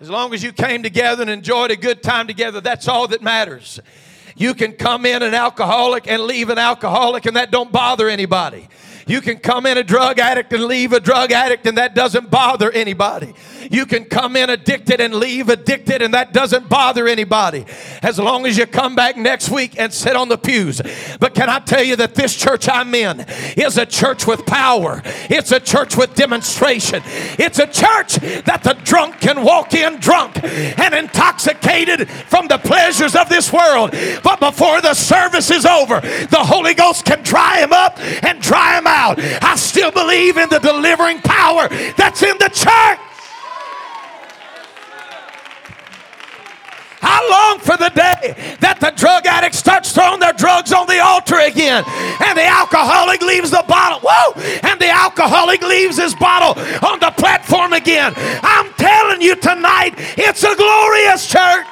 As 0.00 0.08
long 0.08 0.32
as 0.32 0.40
you 0.40 0.52
came 0.52 0.84
together 0.84 1.22
and 1.22 1.30
enjoyed 1.32 1.72
a 1.72 1.76
good 1.76 2.00
time 2.00 2.28
together, 2.28 2.60
that's 2.60 2.86
all 2.86 3.08
that 3.08 3.22
matters. 3.22 3.80
You 4.36 4.54
can 4.54 4.74
come 4.74 5.04
in 5.04 5.24
an 5.24 5.34
alcoholic 5.34 6.06
and 6.06 6.22
leave 6.22 6.48
an 6.48 6.58
alcoholic, 6.58 7.26
and 7.26 7.34
that 7.34 7.50
don't 7.50 7.72
bother 7.72 8.08
anybody. 8.08 8.68
You 9.10 9.20
can 9.20 9.38
come 9.38 9.66
in 9.66 9.76
a 9.76 9.82
drug 9.82 10.20
addict 10.20 10.52
and 10.52 10.66
leave 10.66 10.92
a 10.92 11.00
drug 11.00 11.32
addict, 11.32 11.66
and 11.66 11.76
that 11.78 11.96
doesn't 11.96 12.30
bother 12.30 12.70
anybody. 12.70 13.34
You 13.68 13.84
can 13.84 14.04
come 14.04 14.36
in 14.36 14.50
addicted 14.50 15.00
and 15.00 15.14
leave 15.14 15.48
addicted, 15.48 16.00
and 16.00 16.14
that 16.14 16.32
doesn't 16.32 16.68
bother 16.68 17.08
anybody. 17.08 17.66
As 18.02 18.20
long 18.20 18.46
as 18.46 18.56
you 18.56 18.66
come 18.66 18.94
back 18.94 19.16
next 19.16 19.50
week 19.50 19.80
and 19.80 19.92
sit 19.92 20.14
on 20.14 20.28
the 20.28 20.38
pews. 20.38 20.80
But 21.18 21.34
can 21.34 21.48
I 21.48 21.58
tell 21.58 21.82
you 21.82 21.96
that 21.96 22.14
this 22.14 22.36
church 22.36 22.68
I'm 22.68 22.94
in 22.94 23.26
is 23.56 23.78
a 23.78 23.84
church 23.84 24.28
with 24.28 24.46
power, 24.46 25.02
it's 25.28 25.50
a 25.50 25.58
church 25.58 25.96
with 25.96 26.14
demonstration, 26.14 27.02
it's 27.04 27.58
a 27.58 27.66
church 27.66 28.14
that 28.44 28.60
the 28.62 28.74
drunk 28.84 29.20
can 29.20 29.42
walk 29.42 29.74
in 29.74 29.98
drunk 29.98 30.40
and 30.44 30.94
intoxicated 30.94 32.08
from 32.08 32.46
the 32.46 32.58
pleasures 32.58 33.16
of 33.16 33.28
this 33.28 33.52
world. 33.52 33.90
But 34.22 34.38
before 34.38 34.80
the 34.80 34.94
service 34.94 35.50
is 35.50 35.66
over, 35.66 35.98
the 35.98 36.44
Holy 36.44 36.74
Ghost 36.74 37.04
can 37.04 37.24
dry 37.24 37.58
him 37.58 37.72
up 37.72 37.98
and 37.98 38.40
dry 38.40 38.78
him 38.78 38.86
out 38.86 38.99
out. 39.00 39.18
I 39.42 39.56
still 39.56 39.90
believe 39.90 40.36
in 40.36 40.48
the 40.50 40.58
delivering 40.58 41.20
power 41.22 41.68
that's 41.96 42.22
in 42.22 42.36
the 42.38 42.50
church. 42.52 43.00
I 47.02 47.16
long 47.32 47.60
for 47.60 47.78
the 47.78 47.88
day 47.88 48.36
that 48.60 48.76
the 48.78 48.92
drug 48.94 49.24
addict 49.24 49.54
starts 49.54 49.90
throwing 49.90 50.20
their 50.20 50.34
drugs 50.34 50.70
on 50.70 50.86
the 50.86 51.00
altar 51.00 51.40
again, 51.40 51.82
and 51.88 52.36
the 52.36 52.44
alcoholic 52.44 53.22
leaves 53.22 53.50
the 53.50 53.64
bottle. 53.66 54.00
Whoa! 54.04 54.36
And 54.68 54.78
the 54.78 54.90
alcoholic 54.90 55.62
leaves 55.62 55.96
his 55.96 56.14
bottle 56.14 56.60
on 56.86 57.00
the 57.00 57.10
platform 57.16 57.72
again. 57.72 58.12
I'm 58.16 58.70
telling 58.74 59.22
you 59.22 59.34
tonight, 59.36 59.94
it's 59.96 60.44
a 60.44 60.54
glorious 60.54 61.26
church. 61.26 61.66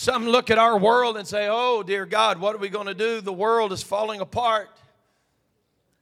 Some 0.00 0.26
look 0.26 0.50
at 0.50 0.56
our 0.56 0.78
world 0.78 1.18
and 1.18 1.28
say, 1.28 1.46
Oh, 1.50 1.82
dear 1.82 2.06
God, 2.06 2.40
what 2.40 2.54
are 2.54 2.58
we 2.58 2.70
going 2.70 2.86
to 2.86 2.94
do? 2.94 3.20
The 3.20 3.34
world 3.34 3.70
is 3.70 3.82
falling 3.82 4.22
apart. 4.22 4.70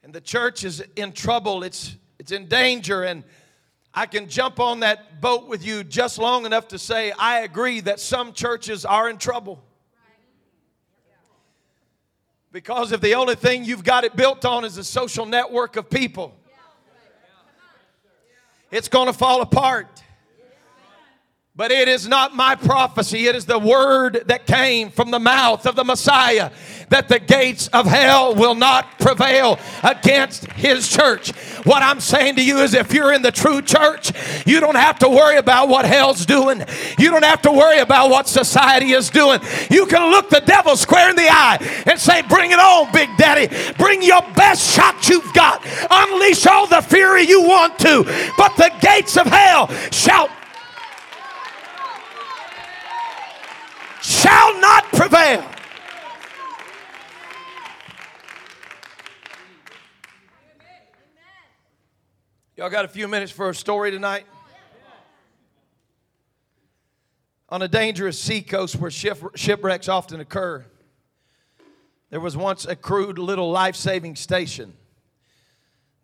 And 0.05 0.12
the 0.12 0.21
church 0.21 0.62
is 0.62 0.81
in 0.95 1.11
trouble. 1.11 1.64
It's, 1.64 1.97
it's 2.21 2.31
in 2.31 2.47
danger. 2.47 3.02
And 3.02 3.25
I 3.93 4.07
can 4.07 4.28
jump 4.28 4.61
on 4.61 4.78
that 4.81 5.21
boat 5.21 5.49
with 5.49 5.67
you 5.67 5.83
just 5.83 6.17
long 6.17 6.47
enough 6.47 6.69
to 6.69 6.78
say, 6.78 7.11
I 7.11 7.40
agree 7.40 7.81
that 7.81 7.99
some 7.99 8.33
churches 8.35 8.85
are 8.85 9.11
in 9.11 9.19
trouble. 9.19 9.61
Because 12.52 12.93
if 12.93 13.00
the 13.00 13.17
only 13.17 13.35
thing 13.35 13.64
you've 13.64 13.83
got 13.83 14.05
it 14.05 14.14
built 14.14 14.45
on 14.45 14.64
is 14.64 14.78
a 14.78 14.85
social 14.85 15.26
network 15.26 15.75
of 15.75 15.90
people, 15.90 16.37
it's 18.71 18.87
going 18.87 19.09
to 19.09 19.12
fall 19.12 19.43
apart. 19.43 19.98
But 21.59 21.73
it 21.73 21.88
is 21.88 22.07
not 22.07 22.37
my 22.37 22.55
prophecy. 22.55 23.27
It 23.27 23.35
is 23.35 23.45
the 23.45 23.59
word 23.59 24.23
that 24.27 24.47
came 24.47 24.91
from 24.91 25.11
the 25.11 25.19
mouth 25.19 25.67
of 25.67 25.75
the 25.75 25.83
Messiah 25.83 26.53
that 26.91 27.09
the 27.09 27.19
gates 27.19 27.67
of 27.73 27.85
hell 27.85 28.37
will 28.37 28.55
not 28.55 29.00
prevail 29.00 29.59
against 29.83 30.47
his 30.53 30.88
church. 30.88 31.33
What 31.65 31.83
I'm 31.83 31.99
saying 31.99 32.37
to 32.37 32.45
you 32.45 32.59
is 32.59 32.75
if 32.75 32.95
you're 32.95 33.12
in 33.12 33.23
the 33.23 33.33
true 33.33 33.61
church, 33.61 34.12
you 34.47 34.61
don't 34.61 34.77
have 34.77 35.00
to 35.00 35.09
worry 35.09 35.37
about 35.37 35.69
what 35.69 35.85
hell's 35.85 36.25
doing. 36.25 36.62
You 36.97 37.11
don't 37.11 37.25
have 37.25 37.43
to 37.43 37.50
worry 37.50 37.81
about 37.81 38.09
what 38.09 38.29
society 38.29 38.93
is 38.93 39.11
doing. 39.11 39.41
You 39.69 39.87
can 39.87 40.12
look 40.12 40.31
the 40.31 40.43
devil 40.43 40.77
square 40.77 41.11
in 41.11 41.17
the 41.17 41.29
eye 41.29 41.59
and 41.87 41.99
say, 41.99 42.23
Bring 42.23 42.53
it 42.53 42.61
on, 42.61 42.93
Big 42.93 43.11
Daddy. 43.17 43.53
Bring 43.77 44.00
your 44.00 44.23
best 44.37 44.77
shot 44.77 45.09
you've 45.09 45.35
got. 45.35 45.67
Unleash 45.91 46.47
all 46.47 46.69
the 46.69 46.83
fury 46.83 47.23
you 47.27 47.43
want 47.43 47.81
to. 47.81 48.05
But 48.38 48.57
the 48.57 48.71
gates 48.81 49.17
of 49.17 49.27
hell 49.27 49.67
shall 49.91 50.31
shall 54.09 54.59
not 54.59 54.85
prevail. 54.85 55.45
Y'all 62.57 62.71
got 62.71 62.87
a 62.87 62.88
few 62.88 63.07
minutes 63.07 63.31
for 63.31 63.50
a 63.50 63.55
story 63.55 63.91
tonight? 63.91 64.25
On 67.50 67.61
a 67.61 67.69
dangerous 67.69 68.19
seacoast 68.19 68.77
where 68.77 68.91
shipwrecks 68.91 69.88
often 69.88 70.21
occur, 70.21 70.65
there 72.11 72.21
was 72.21 72.37
once 72.37 72.65
a 72.65 72.75
crude 72.75 73.19
little 73.19 73.50
life 73.50 73.77
saving 73.77 74.17
station. 74.17 74.73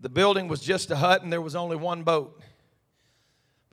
The 0.01 0.11
building 0.11 0.47
was 0.49 0.61
just 0.61 0.91
a 0.91 0.97
hut 0.97 1.23
and 1.23 1.33
there 1.33 1.41
was 1.41 1.57
only 1.57 1.77
one 1.77 2.03
boat. 2.03 2.39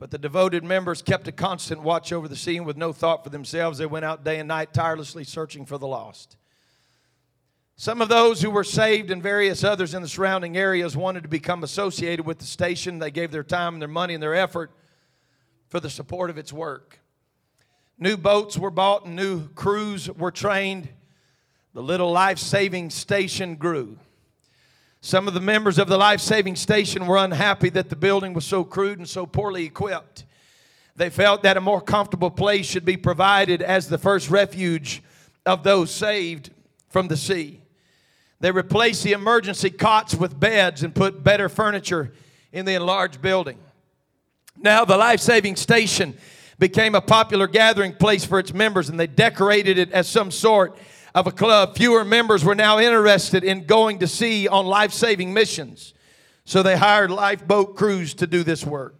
But 0.02 0.10
the 0.10 0.18
devoted 0.18 0.64
members 0.64 1.00
kept 1.00 1.28
a 1.28 1.32
constant 1.32 1.80
watch 1.80 2.12
over 2.12 2.26
the 2.26 2.34
scene 2.34 2.64
with 2.64 2.76
no 2.76 2.92
thought 2.92 3.22
for 3.22 3.30
themselves. 3.30 3.78
They 3.78 3.86
went 3.86 4.04
out 4.04 4.24
day 4.24 4.40
and 4.40 4.48
night 4.48 4.72
tirelessly 4.72 5.22
searching 5.22 5.64
for 5.64 5.78
the 5.78 5.86
lost. 5.86 6.36
Some 7.76 8.02
of 8.02 8.08
those 8.08 8.42
who 8.42 8.50
were 8.50 8.64
saved 8.64 9.12
and 9.12 9.22
various 9.22 9.62
others 9.62 9.94
in 9.94 10.02
the 10.02 10.08
surrounding 10.08 10.56
areas 10.56 10.96
wanted 10.96 11.22
to 11.22 11.28
become 11.28 11.62
associated 11.62 12.26
with 12.26 12.40
the 12.40 12.46
station. 12.46 12.98
They 12.98 13.12
gave 13.12 13.30
their 13.30 13.44
time, 13.44 13.74
and 13.74 13.80
their 13.80 13.88
money, 13.88 14.14
and 14.14 14.20
their 14.20 14.34
effort 14.34 14.72
for 15.68 15.78
the 15.78 15.88
support 15.88 16.30
of 16.30 16.36
its 16.36 16.52
work. 16.52 16.98
New 17.96 18.16
boats 18.16 18.58
were 18.58 18.72
bought 18.72 19.06
and 19.06 19.14
new 19.14 19.50
crews 19.50 20.10
were 20.10 20.32
trained. 20.32 20.88
The 21.74 21.80
little 21.80 22.10
life 22.10 22.40
saving 22.40 22.90
station 22.90 23.54
grew. 23.54 24.00
Some 25.04 25.26
of 25.26 25.34
the 25.34 25.40
members 25.40 25.78
of 25.78 25.88
the 25.88 25.98
life 25.98 26.20
saving 26.20 26.54
station 26.54 27.08
were 27.08 27.16
unhappy 27.16 27.68
that 27.70 27.88
the 27.90 27.96
building 27.96 28.34
was 28.34 28.44
so 28.44 28.62
crude 28.62 28.98
and 28.98 29.08
so 29.08 29.26
poorly 29.26 29.64
equipped. 29.64 30.24
They 30.94 31.10
felt 31.10 31.42
that 31.42 31.56
a 31.56 31.60
more 31.60 31.80
comfortable 31.80 32.30
place 32.30 32.66
should 32.66 32.84
be 32.84 32.96
provided 32.96 33.62
as 33.62 33.88
the 33.88 33.98
first 33.98 34.30
refuge 34.30 35.02
of 35.44 35.64
those 35.64 35.90
saved 35.90 36.50
from 36.88 37.08
the 37.08 37.16
sea. 37.16 37.62
They 38.38 38.52
replaced 38.52 39.02
the 39.02 39.10
emergency 39.10 39.70
cots 39.70 40.14
with 40.14 40.38
beds 40.38 40.84
and 40.84 40.94
put 40.94 41.24
better 41.24 41.48
furniture 41.48 42.12
in 42.52 42.64
the 42.64 42.74
enlarged 42.74 43.20
building. 43.20 43.58
Now, 44.56 44.84
the 44.84 44.96
life 44.96 45.18
saving 45.18 45.56
station 45.56 46.16
became 46.60 46.94
a 46.94 47.00
popular 47.00 47.48
gathering 47.48 47.94
place 47.94 48.24
for 48.24 48.38
its 48.38 48.54
members, 48.54 48.88
and 48.88 49.00
they 49.00 49.08
decorated 49.08 49.78
it 49.78 49.90
as 49.90 50.06
some 50.06 50.30
sort 50.30 50.78
of 51.14 51.26
a 51.26 51.32
club. 51.32 51.76
Fewer 51.76 52.04
members 52.04 52.44
were 52.44 52.54
now 52.54 52.78
interested 52.78 53.44
in 53.44 53.64
going 53.64 53.98
to 53.98 54.06
sea 54.06 54.48
on 54.48 54.66
life 54.66 54.92
saving 54.92 55.32
missions, 55.32 55.94
so 56.44 56.62
they 56.62 56.76
hired 56.76 57.10
lifeboat 57.10 57.76
crews 57.76 58.14
to 58.14 58.26
do 58.26 58.42
this 58.42 58.64
work. 58.64 58.96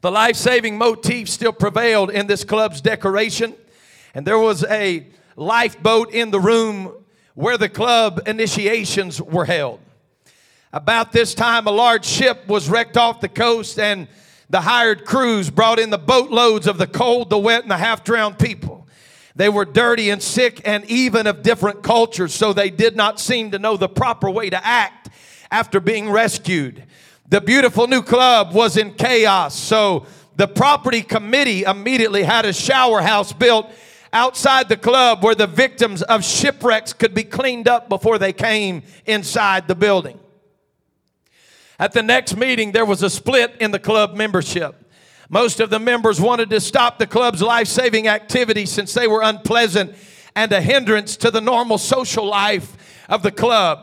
The 0.00 0.10
life 0.10 0.36
saving 0.36 0.78
motif 0.78 1.28
still 1.28 1.52
prevailed 1.52 2.10
in 2.10 2.26
this 2.26 2.44
club's 2.44 2.80
decoration, 2.80 3.54
and 4.14 4.26
there 4.26 4.38
was 4.38 4.64
a 4.64 5.06
lifeboat 5.36 6.12
in 6.12 6.30
the 6.30 6.40
room 6.40 6.92
where 7.34 7.58
the 7.58 7.68
club 7.68 8.22
initiations 8.26 9.20
were 9.20 9.44
held. 9.44 9.80
About 10.72 11.12
this 11.12 11.34
time, 11.34 11.66
a 11.66 11.70
large 11.70 12.04
ship 12.04 12.46
was 12.48 12.68
wrecked 12.68 12.96
off 12.96 13.20
the 13.20 13.28
coast, 13.28 13.78
and 13.78 14.08
the 14.50 14.60
hired 14.60 15.04
crews 15.04 15.50
brought 15.50 15.78
in 15.78 15.90
the 15.90 15.98
boatloads 15.98 16.66
of 16.66 16.78
the 16.78 16.86
cold, 16.86 17.30
the 17.30 17.38
wet, 17.38 17.62
and 17.62 17.70
the 17.70 17.76
half 17.76 18.04
drowned 18.04 18.38
people. 18.38 18.85
They 19.36 19.50
were 19.50 19.66
dirty 19.66 20.08
and 20.08 20.22
sick 20.22 20.62
and 20.64 20.84
even 20.86 21.26
of 21.26 21.42
different 21.42 21.82
cultures, 21.82 22.34
so 22.34 22.54
they 22.54 22.70
did 22.70 22.96
not 22.96 23.20
seem 23.20 23.50
to 23.50 23.58
know 23.58 23.76
the 23.76 23.88
proper 23.88 24.30
way 24.30 24.48
to 24.48 24.66
act 24.66 25.10
after 25.50 25.78
being 25.78 26.10
rescued. 26.10 26.84
The 27.28 27.42
beautiful 27.42 27.86
new 27.86 28.02
club 28.02 28.54
was 28.54 28.78
in 28.78 28.94
chaos, 28.94 29.54
so 29.54 30.06
the 30.36 30.48
property 30.48 31.02
committee 31.02 31.64
immediately 31.64 32.22
had 32.22 32.46
a 32.46 32.52
shower 32.52 33.02
house 33.02 33.32
built 33.32 33.70
outside 34.10 34.70
the 34.70 34.76
club 34.76 35.22
where 35.22 35.34
the 35.34 35.46
victims 35.46 36.00
of 36.02 36.24
shipwrecks 36.24 36.94
could 36.94 37.12
be 37.12 37.24
cleaned 37.24 37.68
up 37.68 37.90
before 37.90 38.18
they 38.18 38.32
came 38.32 38.82
inside 39.04 39.68
the 39.68 39.74
building. 39.74 40.18
At 41.78 41.92
the 41.92 42.02
next 42.02 42.36
meeting, 42.38 42.72
there 42.72 42.86
was 42.86 43.02
a 43.02 43.10
split 43.10 43.54
in 43.60 43.70
the 43.70 43.78
club 43.78 44.14
membership. 44.14 44.85
Most 45.28 45.60
of 45.60 45.70
the 45.70 45.78
members 45.78 46.20
wanted 46.20 46.50
to 46.50 46.60
stop 46.60 46.98
the 46.98 47.06
club's 47.06 47.42
life 47.42 47.66
saving 47.66 48.06
activities 48.06 48.70
since 48.70 48.94
they 48.94 49.08
were 49.08 49.22
unpleasant 49.22 49.94
and 50.36 50.52
a 50.52 50.60
hindrance 50.60 51.16
to 51.16 51.30
the 51.30 51.40
normal 51.40 51.78
social 51.78 52.26
life 52.26 52.76
of 53.08 53.22
the 53.22 53.32
club. 53.32 53.80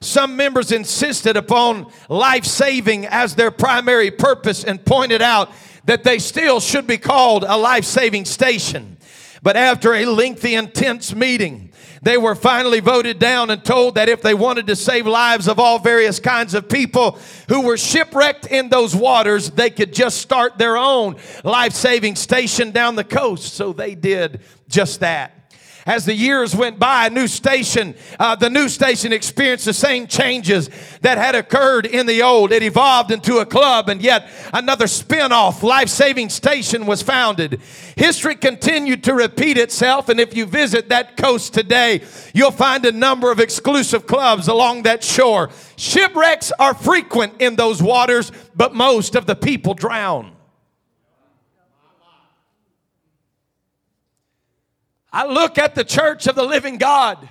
Some 0.00 0.36
members 0.36 0.70
insisted 0.70 1.36
upon 1.36 1.90
life 2.08 2.44
saving 2.44 3.06
as 3.06 3.34
their 3.34 3.50
primary 3.50 4.10
purpose 4.10 4.62
and 4.62 4.84
pointed 4.84 5.22
out 5.22 5.50
that 5.86 6.04
they 6.04 6.18
still 6.18 6.60
should 6.60 6.86
be 6.86 6.98
called 6.98 7.44
a 7.46 7.56
life 7.56 7.84
saving 7.84 8.26
station. 8.26 8.98
But 9.42 9.56
after 9.56 9.94
a 9.94 10.04
lengthy, 10.06 10.54
intense 10.54 11.14
meeting, 11.14 11.72
they 12.04 12.18
were 12.18 12.34
finally 12.34 12.80
voted 12.80 13.18
down 13.18 13.50
and 13.50 13.64
told 13.64 13.94
that 13.94 14.08
if 14.08 14.22
they 14.22 14.34
wanted 14.34 14.66
to 14.66 14.76
save 14.76 15.06
lives 15.06 15.48
of 15.48 15.58
all 15.58 15.78
various 15.78 16.20
kinds 16.20 16.54
of 16.54 16.68
people 16.68 17.18
who 17.48 17.62
were 17.62 17.76
shipwrecked 17.76 18.46
in 18.46 18.68
those 18.68 18.94
waters, 18.94 19.50
they 19.50 19.70
could 19.70 19.92
just 19.92 20.18
start 20.18 20.58
their 20.58 20.76
own 20.76 21.16
life 21.42 21.72
saving 21.72 22.14
station 22.14 22.70
down 22.70 22.94
the 22.94 23.04
coast. 23.04 23.54
So 23.54 23.72
they 23.72 23.94
did 23.94 24.40
just 24.68 25.00
that. 25.00 25.43
As 25.86 26.06
the 26.06 26.14
years 26.14 26.56
went 26.56 26.78
by, 26.78 27.06
a 27.06 27.10
new 27.10 27.26
station, 27.26 27.94
uh, 28.18 28.34
the 28.36 28.48
new 28.48 28.70
station 28.70 29.12
experienced 29.12 29.66
the 29.66 29.74
same 29.74 30.06
changes 30.06 30.70
that 31.02 31.18
had 31.18 31.34
occurred 31.34 31.84
in 31.84 32.06
the 32.06 32.22
old. 32.22 32.52
It 32.52 32.62
evolved 32.62 33.10
into 33.10 33.38
a 33.38 33.46
club, 33.46 33.90
and 33.90 34.00
yet 34.00 34.30
another 34.54 34.86
spin 34.86 35.30
off 35.30 35.62
life 35.62 35.90
saving 35.90 36.30
station 36.30 36.86
was 36.86 37.02
founded. 37.02 37.60
History 37.96 38.34
continued 38.34 39.04
to 39.04 39.14
repeat 39.14 39.58
itself, 39.58 40.08
and 40.08 40.18
if 40.18 40.34
you 40.34 40.46
visit 40.46 40.88
that 40.88 41.18
coast 41.18 41.52
today, 41.52 42.02
you'll 42.32 42.50
find 42.50 42.86
a 42.86 42.92
number 42.92 43.30
of 43.30 43.38
exclusive 43.38 44.06
clubs 44.06 44.48
along 44.48 44.84
that 44.84 45.04
shore. 45.04 45.50
Shipwrecks 45.76 46.50
are 46.58 46.72
frequent 46.72 47.34
in 47.42 47.56
those 47.56 47.82
waters, 47.82 48.32
but 48.56 48.74
most 48.74 49.14
of 49.14 49.26
the 49.26 49.36
people 49.36 49.74
drown. 49.74 50.33
I 55.14 55.26
look 55.26 55.58
at 55.58 55.76
the 55.76 55.84
church 55.84 56.26
of 56.26 56.34
the 56.34 56.42
living 56.42 56.76
God 56.76 57.28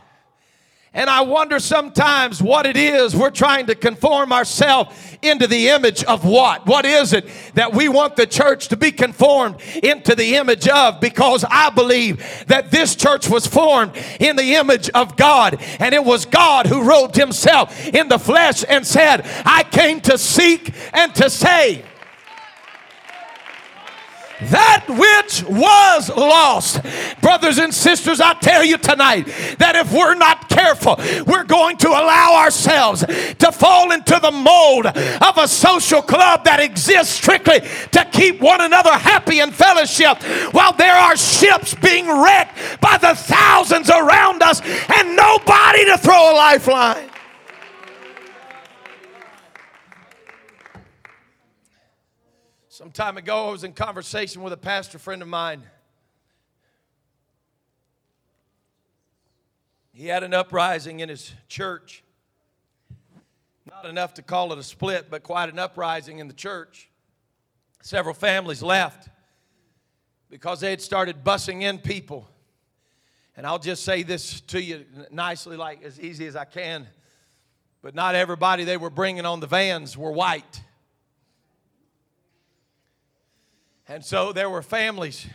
and 0.95 1.09
I 1.09 1.21
wonder 1.21 1.59
sometimes 1.59 2.41
what 2.41 2.67
it 2.67 2.77
is 2.77 3.15
we're 3.15 3.31
trying 3.31 3.65
to 3.65 3.75
conform 3.75 4.31
ourselves 4.31 4.95
into 5.23 5.47
the 5.47 5.69
image 5.69 6.03
of 6.03 6.23
what? 6.23 6.67
What 6.67 6.85
is 6.85 7.13
it 7.13 7.27
that 7.55 7.73
we 7.73 7.89
want 7.89 8.15
the 8.15 8.27
church 8.27 8.67
to 8.67 8.77
be 8.77 8.91
conformed 8.91 9.55
into 9.81 10.13
the 10.13 10.35
image 10.35 10.67
of? 10.67 11.01
Because 11.01 11.43
I 11.49 11.71
believe 11.71 12.45
that 12.45 12.69
this 12.69 12.95
church 12.95 13.27
was 13.27 13.47
formed 13.47 13.93
in 14.19 14.35
the 14.35 14.53
image 14.53 14.91
of 14.91 15.17
God. 15.17 15.59
And 15.79 15.95
it 15.95 16.05
was 16.05 16.25
God 16.25 16.67
who 16.67 16.87
robed 16.87 17.15
himself 17.15 17.87
in 17.87 18.07
the 18.07 18.19
flesh 18.19 18.63
and 18.69 18.85
said, 18.85 19.25
I 19.45 19.63
came 19.63 19.99
to 20.01 20.17
seek 20.19 20.73
and 20.93 21.13
to 21.15 21.27
save 21.29 21.85
that 24.49 24.85
which 24.87 25.43
was 25.43 26.09
lost. 26.09 26.81
Brothers 27.21 27.57
and 27.57 27.73
sisters, 27.73 28.21
I 28.21 28.33
tell 28.35 28.63
you 28.63 28.77
tonight 28.77 29.23
that 29.59 29.75
if 29.75 29.91
we're 29.91 30.15
not 30.15 30.49
careful, 30.49 30.95
we're 31.25 31.43
going 31.43 31.77
to 31.77 31.89
allow 31.89 32.35
ourselves 32.35 33.01
to 33.03 33.51
fall 33.51 33.91
into 33.91 34.19
the 34.21 34.31
mold 34.31 34.85
of 34.87 35.37
a 35.37 35.47
social 35.47 36.01
club 36.01 36.43
that 36.45 36.59
exists 36.59 37.13
strictly 37.13 37.61
to 37.91 38.05
keep 38.11 38.41
one 38.41 38.61
another 38.61 38.91
happy 38.91 39.39
in 39.39 39.51
fellowship 39.51 40.21
while 40.53 40.73
there 40.73 40.95
are 40.95 41.15
ships 41.15 41.73
being 41.75 42.07
wrecked 42.07 42.81
by 42.81 42.97
the 42.97 43.15
thousands 43.15 43.89
around 43.89 44.41
us 44.41 44.61
and 44.61 45.15
nobody 45.15 45.85
to 45.85 45.97
throw 45.97 46.31
a 46.31 46.35
lifeline. 46.35 47.12
Time 52.93 53.17
ago, 53.17 53.47
I 53.47 53.51
was 53.51 53.63
in 53.63 53.73
conversation 53.73 54.43
with 54.43 54.53
a 54.53 54.57
pastor 54.57 54.99
friend 54.99 55.23
of 55.23 55.27
mine. 55.27 55.63
He 59.93 60.07
had 60.07 60.23
an 60.23 60.33
uprising 60.33 60.99
in 60.99 61.09
his 61.09 61.33
church. 61.47 62.03
Not 63.69 63.85
enough 63.85 64.13
to 64.15 64.21
call 64.21 64.53
it 64.53 64.59
a 64.59 64.63
split, 64.63 65.09
but 65.09 65.23
quite 65.23 65.49
an 65.49 65.57
uprising 65.57 66.19
in 66.19 66.27
the 66.27 66.33
church. 66.33 66.89
Several 67.81 68.13
families 68.13 68.61
left 68.61 69.09
because 70.29 70.59
they 70.59 70.69
had 70.69 70.81
started 70.81 71.23
bussing 71.23 71.63
in 71.63 71.79
people. 71.79 72.29
And 73.35 73.47
I'll 73.47 73.59
just 73.59 73.83
say 73.83 74.03
this 74.03 74.41
to 74.41 74.61
you 74.61 74.85
nicely, 75.11 75.57
like 75.57 75.83
as 75.83 75.99
easy 75.99 76.27
as 76.27 76.35
I 76.35 76.45
can. 76.45 76.87
But 77.81 77.95
not 77.95 78.13
everybody 78.13 78.63
they 78.63 78.77
were 78.77 78.91
bringing 78.91 79.25
on 79.25 79.39
the 79.39 79.47
vans 79.47 79.97
were 79.97 80.11
white. 80.11 80.62
And 83.87 84.03
so 84.03 84.31
there 84.31 84.49
were 84.49 84.61
families 84.61 85.27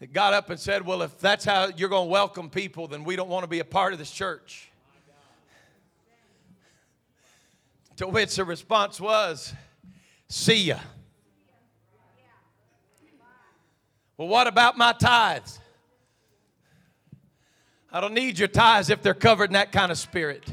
that 0.00 0.12
got 0.12 0.32
up 0.32 0.50
and 0.50 0.58
said, 0.58 0.86
Well, 0.86 1.02
if 1.02 1.18
that's 1.18 1.44
how 1.44 1.68
you're 1.76 1.88
going 1.88 2.06
to 2.06 2.10
welcome 2.10 2.48
people, 2.48 2.88
then 2.88 3.04
we 3.04 3.16
don't 3.16 3.28
want 3.28 3.44
to 3.44 3.48
be 3.48 3.60
a 3.60 3.64
part 3.64 3.92
of 3.92 3.98
this 3.98 4.10
church. 4.10 4.68
To 7.96 8.08
which 8.08 8.34
the 8.34 8.44
response 8.44 9.00
was, 9.00 9.52
See 10.28 10.64
ya. 10.64 10.78
Well, 14.16 14.28
what 14.28 14.46
about 14.46 14.78
my 14.78 14.92
tithes? 14.92 15.58
I 17.92 18.00
don't 18.00 18.14
need 18.14 18.38
your 18.38 18.48
tithes 18.48 18.90
if 18.90 19.02
they're 19.02 19.14
covered 19.14 19.50
in 19.50 19.52
that 19.52 19.70
kind 19.70 19.92
of 19.92 19.98
spirit. 19.98 20.44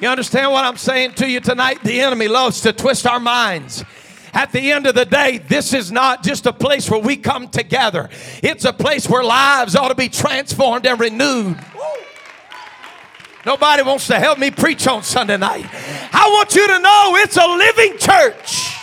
You 0.00 0.08
understand 0.08 0.50
what 0.50 0.64
I'm 0.64 0.78
saying 0.78 1.12
to 1.14 1.28
you 1.28 1.40
tonight? 1.40 1.82
The 1.82 2.00
enemy 2.00 2.26
loves 2.26 2.62
to 2.62 2.72
twist 2.72 3.06
our 3.06 3.20
minds. 3.20 3.84
At 4.32 4.50
the 4.50 4.72
end 4.72 4.86
of 4.86 4.94
the 4.94 5.04
day, 5.04 5.38
this 5.38 5.74
is 5.74 5.92
not 5.92 6.22
just 6.22 6.46
a 6.46 6.52
place 6.52 6.90
where 6.90 7.00
we 7.00 7.16
come 7.16 7.48
together, 7.48 8.08
it's 8.42 8.64
a 8.64 8.72
place 8.72 9.08
where 9.08 9.22
lives 9.22 9.76
ought 9.76 9.88
to 9.88 9.94
be 9.94 10.08
transformed 10.08 10.86
and 10.86 10.98
renewed. 10.98 11.58
Nobody 13.44 13.82
wants 13.82 14.06
to 14.06 14.18
help 14.18 14.38
me 14.38 14.50
preach 14.50 14.86
on 14.86 15.02
Sunday 15.02 15.36
night. 15.36 15.66
I 16.12 16.28
want 16.30 16.54
you 16.54 16.66
to 16.66 16.78
know 16.78 17.16
it's 17.16 17.36
a 17.36 17.46
living 17.46 17.98
church. 17.98 18.76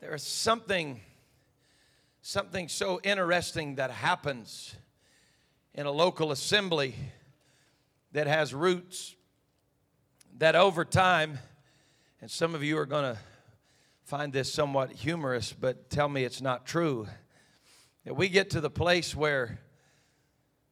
There 0.00 0.14
is 0.14 0.22
something 0.22 1.00
something 2.24 2.68
so 2.68 3.00
interesting 3.02 3.74
that 3.74 3.90
happens 3.90 4.76
in 5.74 5.86
a 5.86 5.90
local 5.90 6.30
assembly 6.30 6.94
that 8.12 8.28
has 8.28 8.54
roots 8.54 9.16
that 10.38 10.54
over 10.54 10.84
time, 10.84 11.38
and 12.20 12.30
some 12.30 12.54
of 12.54 12.62
you 12.62 12.78
are 12.78 12.86
going 12.86 13.14
to 13.14 13.18
find 14.04 14.32
this 14.32 14.52
somewhat 14.52 14.92
humorous, 14.92 15.52
but 15.52 15.90
tell 15.90 16.08
me 16.08 16.22
it's 16.22 16.40
not 16.40 16.64
true, 16.64 17.08
that 18.04 18.14
we 18.14 18.28
get 18.28 18.50
to 18.50 18.60
the 18.60 18.70
place 18.70 19.16
where 19.16 19.58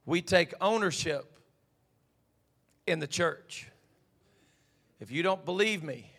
we 0.07 0.23
take 0.23 0.55
ownership 0.61 1.39
in 2.87 3.01
the 3.01 3.07
church. 3.09 3.69
If 5.01 5.11
you 5.11 5.25
don't 5.25 5.45
believe 5.45 5.83
me, 5.83 6.11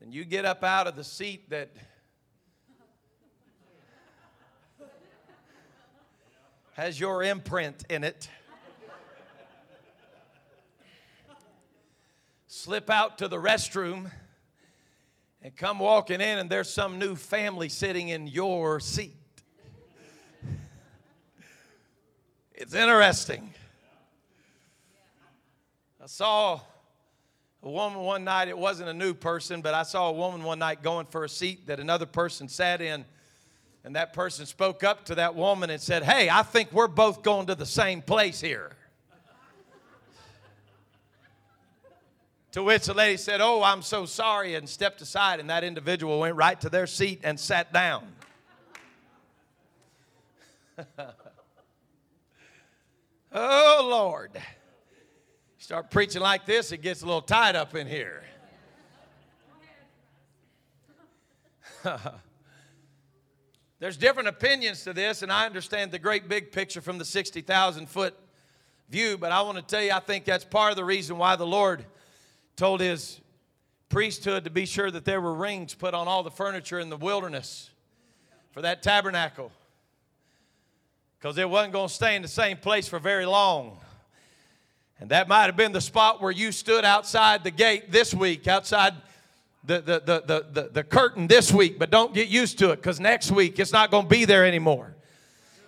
then 0.00 0.10
you 0.10 0.24
get 0.24 0.44
up 0.44 0.64
out 0.64 0.88
of 0.88 0.96
the 0.96 1.04
seat 1.04 1.50
that 1.50 1.70
has 6.74 6.98
your 6.98 7.22
imprint 7.22 7.84
in 7.88 8.04
it. 8.04 8.28
Slip 12.46 12.90
out 12.90 13.18
to 13.18 13.28
the 13.28 13.36
restroom 13.36 14.10
and 15.42 15.56
come 15.56 15.78
walking 15.78 16.20
in, 16.20 16.38
and 16.38 16.50
there's 16.50 16.72
some 16.72 16.98
new 16.98 17.14
family 17.16 17.68
sitting 17.68 18.08
in 18.08 18.26
your 18.26 18.80
seat. 18.80 19.14
It's 22.52 22.74
interesting. 22.74 23.54
I 26.02 26.06
saw 26.06 26.60
a 27.62 27.68
woman 27.70 28.00
one 28.00 28.24
night, 28.24 28.48
it 28.48 28.58
wasn't 28.58 28.88
a 28.88 28.94
new 28.94 29.14
person, 29.14 29.62
but 29.62 29.74
I 29.74 29.82
saw 29.82 30.08
a 30.08 30.12
woman 30.12 30.42
one 30.42 30.58
night 30.58 30.82
going 30.82 31.06
for 31.06 31.24
a 31.24 31.28
seat 31.28 31.66
that 31.66 31.80
another 31.80 32.06
person 32.06 32.48
sat 32.48 32.80
in. 32.80 33.04
And 33.84 33.96
that 33.96 34.12
person 34.12 34.46
spoke 34.46 34.84
up 34.84 35.06
to 35.06 35.14
that 35.16 35.34
woman 35.34 35.70
and 35.70 35.80
said, 35.80 36.02
Hey, 36.02 36.28
I 36.28 36.42
think 36.42 36.70
we're 36.72 36.86
both 36.86 37.22
going 37.22 37.46
to 37.46 37.54
the 37.54 37.64
same 37.64 38.02
place 38.02 38.38
here. 38.40 38.72
to 42.52 42.62
which 42.62 42.84
the 42.86 42.94
lady 42.94 43.16
said, 43.16 43.40
Oh, 43.40 43.62
I'm 43.62 43.82
so 43.82 44.04
sorry, 44.04 44.54
and 44.54 44.68
stepped 44.68 45.00
aside. 45.00 45.40
And 45.40 45.48
that 45.48 45.64
individual 45.64 46.20
went 46.20 46.36
right 46.36 46.60
to 46.60 46.68
their 46.68 46.86
seat 46.86 47.20
and 47.24 47.40
sat 47.40 47.72
down. 47.72 48.04
Oh, 53.32 53.86
Lord. 53.88 54.32
start 55.58 55.88
preaching 55.90 56.20
like 56.20 56.46
this, 56.46 56.72
it 56.72 56.78
gets 56.78 57.02
a 57.02 57.06
little 57.06 57.22
tied 57.22 57.54
up 57.54 57.76
in 57.76 57.86
here. 57.86 58.24
There's 63.80 63.96
different 63.96 64.28
opinions 64.28 64.84
to 64.84 64.92
this, 64.92 65.22
and 65.22 65.32
I 65.32 65.46
understand 65.46 65.90
the 65.90 65.98
great 65.98 66.28
big 66.28 66.52
picture 66.52 66.82
from 66.82 66.98
the 66.98 67.04
60,000 67.04 67.88
foot 67.88 68.14
view, 68.90 69.16
but 69.16 69.32
I 69.32 69.40
want 69.40 69.56
to 69.56 69.62
tell 69.62 69.82
you, 69.82 69.92
I 69.92 70.00
think 70.00 70.26
that's 70.26 70.44
part 70.44 70.70
of 70.70 70.76
the 70.76 70.84
reason 70.84 71.16
why 71.16 71.34
the 71.36 71.46
Lord 71.46 71.86
told 72.56 72.82
his 72.82 73.20
priesthood 73.88 74.44
to 74.44 74.50
be 74.50 74.66
sure 74.66 74.90
that 74.90 75.06
there 75.06 75.22
were 75.22 75.32
rings 75.32 75.74
put 75.74 75.94
on 75.94 76.08
all 76.08 76.22
the 76.22 76.30
furniture 76.30 76.78
in 76.78 76.90
the 76.90 76.96
wilderness 76.98 77.70
for 78.52 78.60
that 78.60 78.82
tabernacle 78.82 79.50
because 81.18 81.38
it 81.38 81.48
wasn't 81.48 81.72
going 81.72 81.88
to 81.88 81.94
stay 81.94 82.16
in 82.16 82.22
the 82.22 82.28
same 82.28 82.58
place 82.58 82.86
for 82.86 82.98
very 82.98 83.24
long. 83.24 83.78
And 85.00 85.08
that 85.10 85.26
might 85.26 85.46
have 85.46 85.56
been 85.56 85.72
the 85.72 85.80
spot 85.80 86.20
where 86.20 86.30
you 86.30 86.52
stood 86.52 86.84
outside 86.84 87.44
the 87.44 87.50
gate 87.50 87.90
this 87.90 88.12
week, 88.12 88.46
outside 88.46 88.92
the, 89.64 89.80
the, 89.80 90.00
the, 90.00 90.46
the, 90.52 90.68
the, 90.72 90.84
curtain 90.84 91.26
this 91.26 91.52
week, 91.52 91.78
but 91.78 91.90
don't 91.90 92.14
get 92.14 92.28
used 92.28 92.58
to 92.60 92.70
it 92.70 92.76
because 92.76 92.98
next 92.98 93.30
week 93.30 93.58
it's 93.58 93.72
not 93.72 93.90
going 93.90 94.04
to 94.04 94.08
be 94.08 94.24
there 94.24 94.46
anymore. 94.46 94.94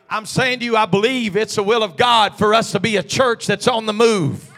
I'm 0.08 0.26
saying 0.26 0.60
to 0.60 0.64
you, 0.64 0.76
I 0.76 0.86
believe 0.86 1.36
it's 1.36 1.56
the 1.56 1.62
will 1.62 1.82
of 1.82 1.96
God 1.96 2.36
for 2.36 2.54
us 2.54 2.72
to 2.72 2.80
be 2.80 2.96
a 2.96 3.02
church 3.02 3.46
that's 3.46 3.68
on 3.68 3.86
the 3.86 3.92
move. 3.92 4.48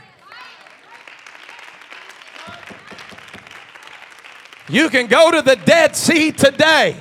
You 4.68 4.88
can 4.88 5.08
go 5.08 5.30
to 5.30 5.42
the 5.42 5.56
Dead 5.56 5.94
Sea 5.94 6.32
today 6.32 6.96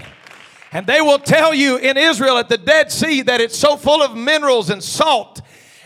and 0.72 0.86
they 0.88 1.02
will 1.02 1.20
tell 1.20 1.54
you 1.54 1.78
in 1.78 1.98
Israel 1.98 2.38
at 2.38 2.50
the 2.50 2.58
Dead 2.58 2.92
Sea 2.92 3.22
that 3.22 3.40
it's 3.40 3.58
so 3.58 3.78
full 3.78 4.02
of 4.02 4.18
minerals 4.18 4.70
and 4.70 4.84
salt 4.84 5.42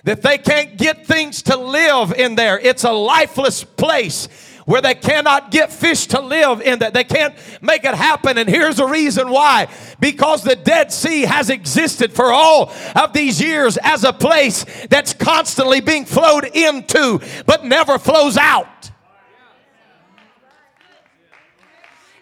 that 0.05 0.21
they 0.21 0.37
can't 0.37 0.77
get 0.77 1.05
things 1.05 1.41
to 1.43 1.57
live 1.57 2.13
in 2.13 2.35
there. 2.35 2.57
It's 2.57 2.85
a 2.85 2.91
lifeless 2.91 3.63
place 3.63 4.27
where 4.67 4.81
they 4.81 4.93
cannot 4.93 5.49
get 5.49 5.71
fish 5.71 6.07
to 6.07 6.19
live 6.19 6.59
in 6.59 6.79
that. 6.79 6.93
They 6.93 7.05
can't 7.05 7.33
make 7.61 7.85
it 7.85 7.95
happen. 7.95 8.37
And 8.37 8.49
here's 8.49 8.75
the 8.75 8.85
reason 8.85 9.29
why. 9.29 9.69
Because 10.01 10.43
the 10.43 10.57
Dead 10.57 10.91
Sea 10.91 11.21
has 11.21 11.49
existed 11.49 12.11
for 12.11 12.33
all 12.33 12.73
of 12.93 13.13
these 13.13 13.41
years 13.41 13.77
as 13.81 14.03
a 14.03 14.11
place 14.11 14.65
that's 14.89 15.13
constantly 15.13 15.79
being 15.79 16.03
flowed 16.03 16.43
into, 16.53 17.21
but 17.45 17.63
never 17.63 17.97
flows 17.97 18.35
out. 18.35 18.91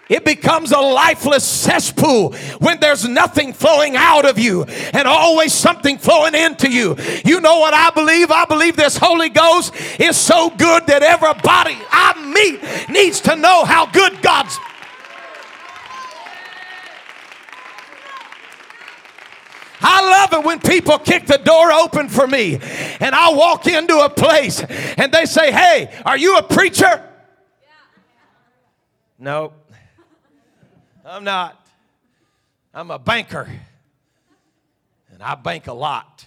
It 0.07 0.23
becomes 0.23 0.71
a 0.71 0.79
lifeless 0.79 1.43
cesspool 1.43 2.33
when 2.59 2.79
there's 2.79 3.07
nothing 3.07 3.53
flowing 3.53 3.95
out 3.95 4.25
of 4.25 4.37
you 4.37 4.63
and 4.63 5.07
always 5.07 5.51
something 5.51 5.97
flowing 5.97 6.35
into 6.35 6.69
you. 6.69 6.95
You 7.25 7.41
know 7.41 7.59
what 7.59 7.73
I 7.73 7.89
believe? 7.89 8.29
I 8.29 8.45
believe 8.45 8.75
this 8.75 8.97
Holy 8.97 9.29
Ghost 9.29 9.73
is 9.99 10.15
so 10.15 10.51
good 10.51 10.85
that 10.87 11.01
everybody 11.01 11.75
I 11.89 12.13
meet 12.33 12.89
needs 12.89 13.19
to 13.21 13.35
know 13.35 13.65
how 13.65 13.87
good 13.87 14.21
God's. 14.21 14.59
I 19.81 20.01
love 20.01 20.33
it 20.33 20.45
when 20.45 20.59
people 20.59 20.99
kick 20.99 21.25
the 21.25 21.37
door 21.37 21.71
open 21.71 22.09
for 22.09 22.27
me 22.27 22.59
and 22.99 23.15
I 23.15 23.33
walk 23.33 23.67
into 23.67 23.97
a 23.99 24.09
place 24.09 24.61
and 24.61 25.11
they 25.11 25.25
say, 25.25 25.51
Hey, 25.51 25.91
are 26.05 26.17
you 26.17 26.37
a 26.37 26.43
preacher? 26.43 27.03
No. 29.17 29.53
I'm 31.05 31.23
not. 31.23 31.63
I'm 32.73 32.89
a 32.89 32.97
banker. 32.97 33.47
And 35.13 35.21
I 35.21 35.35
bank 35.35 35.67
a 35.67 35.73
lot. 35.73 36.25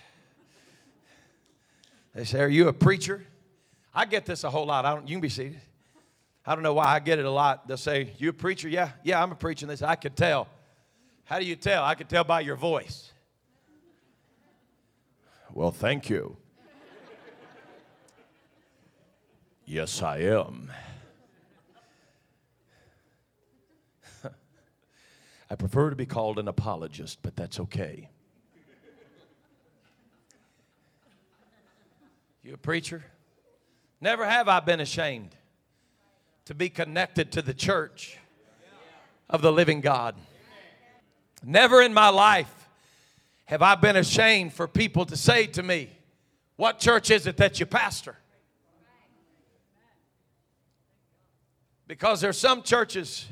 They 2.15 2.25
say, 2.25 2.41
Are 2.41 2.49
you 2.49 2.69
a 2.69 2.73
preacher? 2.73 3.25
I 3.95 4.05
get 4.05 4.25
this 4.25 4.45
a 4.45 4.51
whole 4.51 4.67
lot. 4.67 4.85
I 4.85 4.95
don't, 4.95 5.09
you 5.09 5.17
can 5.17 5.21
be 5.21 5.29
seated. 5.29 5.61
I 6.47 6.55
don't 6.55 6.63
know 6.63 6.75
why 6.75 6.87
I 6.87 7.01
get 7.01 7.19
it 7.19 7.25
a 7.25 7.31
lot. 7.31 7.67
They'll 7.67 7.77
say, 7.77 8.13
You 8.19 8.31
a 8.31 8.33
preacher? 8.33 8.69
Yeah, 8.69 8.91
yeah, 9.03 9.23
I'm 9.23 9.33
a 9.33 9.35
preacher. 9.35 9.65
And 9.65 9.71
they 9.71 9.77
say, 9.77 9.87
I 9.87 9.97
could 9.97 10.17
tell. 10.17 10.47
How 11.25 11.39
do 11.39 11.45
you 11.45 11.57
tell? 11.57 11.85
I 11.85 11.95
could 11.95 12.09
tell 12.09 12.25
by 12.25 12.41
your 12.41 12.57
voice. 12.57 13.13
Well, 15.53 15.73
thank 15.73 16.09
you. 16.09 16.37
yes, 19.67 20.03
I 20.03 20.19
am. 20.19 20.71
I 25.51 25.55
prefer 25.55 25.91
to 25.91 25.97
be 25.97 26.07
called 26.07 26.39
an 26.39 26.49
apologist, 26.49 27.19
but 27.23 27.35
that's 27.37 27.59
okay. 27.61 28.11
You 32.43 32.55
a 32.55 32.57
preacher? 32.59 33.05
Never 34.01 34.27
have 34.27 34.49
I 34.49 34.61
been 34.61 34.81
ashamed 34.81 35.35
to 36.47 36.55
be 36.55 36.69
connected 36.69 37.33
to 37.33 37.43
the 37.43 37.53
church 37.53 38.17
of 39.29 39.43
the 39.43 39.53
living 39.53 39.81
God. 39.81 40.15
Never 41.43 41.83
in 41.83 41.93
my 41.93 42.09
life 42.09 42.69
have 43.47 43.63
I 43.63 43.75
been 43.75 43.97
ashamed 43.97 44.53
for 44.53 44.69
people 44.69 45.05
to 45.07 45.17
say 45.17 45.47
to 45.47 45.63
me, 45.63 45.91
What 46.57 46.79
church 46.79 47.11
is 47.11 47.27
it 47.27 47.37
that 47.39 47.61
you 47.61 47.67
pastor? 47.67 48.17
Because 51.87 52.21
there's 52.21 52.39
some 52.39 52.63
churches 52.63 53.27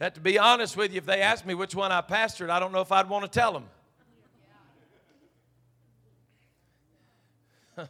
that 0.00 0.14
to 0.14 0.20
be 0.20 0.38
honest 0.38 0.76
with 0.78 0.92
you, 0.92 0.98
if 0.98 1.04
they 1.04 1.20
asked 1.20 1.44
me 1.44 1.52
which 1.54 1.74
one 1.74 1.92
I 1.92 2.00
pastored, 2.00 2.48
I 2.48 2.58
don't 2.58 2.72
know 2.72 2.80
if 2.80 2.90
I'd 2.90 3.08
want 3.08 3.30
to 3.30 3.38
tell 3.38 3.52
them. 3.52 3.64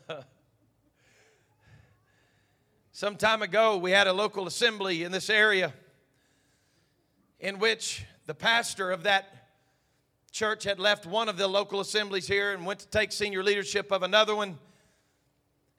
Some 2.93 3.15
time 3.15 3.43
ago, 3.43 3.77
we 3.77 3.93
had 3.93 4.09
a 4.09 4.13
local 4.13 4.49
assembly 4.49 5.05
in 5.05 5.13
this 5.13 5.31
area 5.31 5.73
in 7.39 7.61
which 7.61 8.05
the 8.27 8.35
pastor 8.35 8.91
of 8.91 9.05
that 9.05 9.47
church 10.33 10.65
had 10.65 10.81
left 10.81 11.07
one 11.07 11.29
of 11.29 11.37
the 11.37 11.47
local 11.47 11.79
assemblies 11.79 12.27
here 12.27 12.53
and 12.53 12.67
went 12.67 12.81
to 12.81 12.89
take 12.89 13.13
senior 13.13 13.45
leadership 13.45 13.93
of 13.93 14.03
another 14.03 14.35
one. 14.35 14.59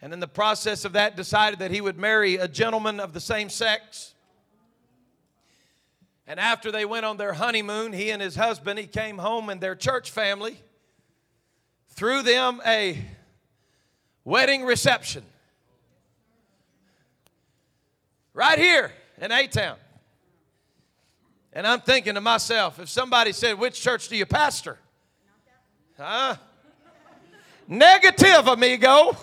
And 0.01 0.13
in 0.13 0.21
the 0.21 0.29
process 0.29 0.85
of 0.85 0.93
that, 0.93 1.17
decided 1.17 1.59
that 1.59 1.71
he 1.71 1.81
would 1.81 1.97
marry 1.97 2.37
a 2.37 2.47
gentleman 2.47 3.01
of 3.01 3.11
the 3.11 3.19
same 3.19 3.49
sex. 3.49 4.15
And 6.31 6.39
after 6.39 6.71
they 6.71 6.85
went 6.85 7.05
on 7.05 7.17
their 7.17 7.33
honeymoon, 7.33 7.91
he 7.91 8.09
and 8.09 8.21
his 8.21 8.37
husband, 8.37 8.79
he 8.79 8.87
came 8.87 9.17
home 9.17 9.49
and 9.49 9.59
their 9.59 9.75
church 9.75 10.11
family 10.11 10.57
threw 11.89 12.21
them 12.21 12.61
a 12.65 13.03
wedding 14.23 14.63
reception. 14.63 15.25
Right 18.33 18.57
here 18.57 18.93
in 19.19 19.29
A 19.29 19.45
Town. 19.47 19.75
And 21.51 21.67
I'm 21.67 21.81
thinking 21.81 22.13
to 22.13 22.21
myself, 22.21 22.79
if 22.79 22.87
somebody 22.87 23.33
said, 23.33 23.59
Which 23.59 23.81
church 23.81 24.07
do 24.07 24.15
you 24.15 24.25
pastor? 24.25 24.79
Huh? 25.97 26.37
Negative, 27.67 28.47
amigo. 28.47 29.17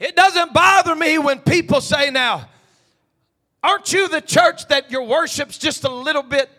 It 0.00 0.16
doesn't 0.16 0.52
bother 0.52 0.96
me 0.96 1.18
when 1.18 1.38
people 1.38 1.80
say, 1.80 2.10
Now, 2.10 2.48
Aren't 3.62 3.92
you 3.92 4.08
the 4.08 4.20
church 4.20 4.66
that 4.68 4.90
your 4.90 5.04
worship's 5.04 5.56
just 5.56 5.84
a 5.84 5.90
little 5.90 6.24
bit? 6.24 6.50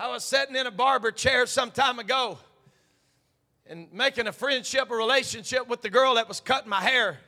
I 0.00 0.08
was 0.08 0.24
sitting 0.24 0.54
in 0.54 0.66
a 0.66 0.70
barber 0.70 1.10
chair 1.10 1.44
some 1.46 1.72
time 1.72 1.98
ago 1.98 2.38
and 3.66 3.92
making 3.92 4.28
a 4.28 4.32
friendship, 4.32 4.90
a 4.90 4.94
relationship 4.94 5.68
with 5.68 5.82
the 5.82 5.90
girl 5.90 6.14
that 6.14 6.28
was 6.28 6.40
cutting 6.40 6.68
my 6.68 6.80
hair. 6.80 7.18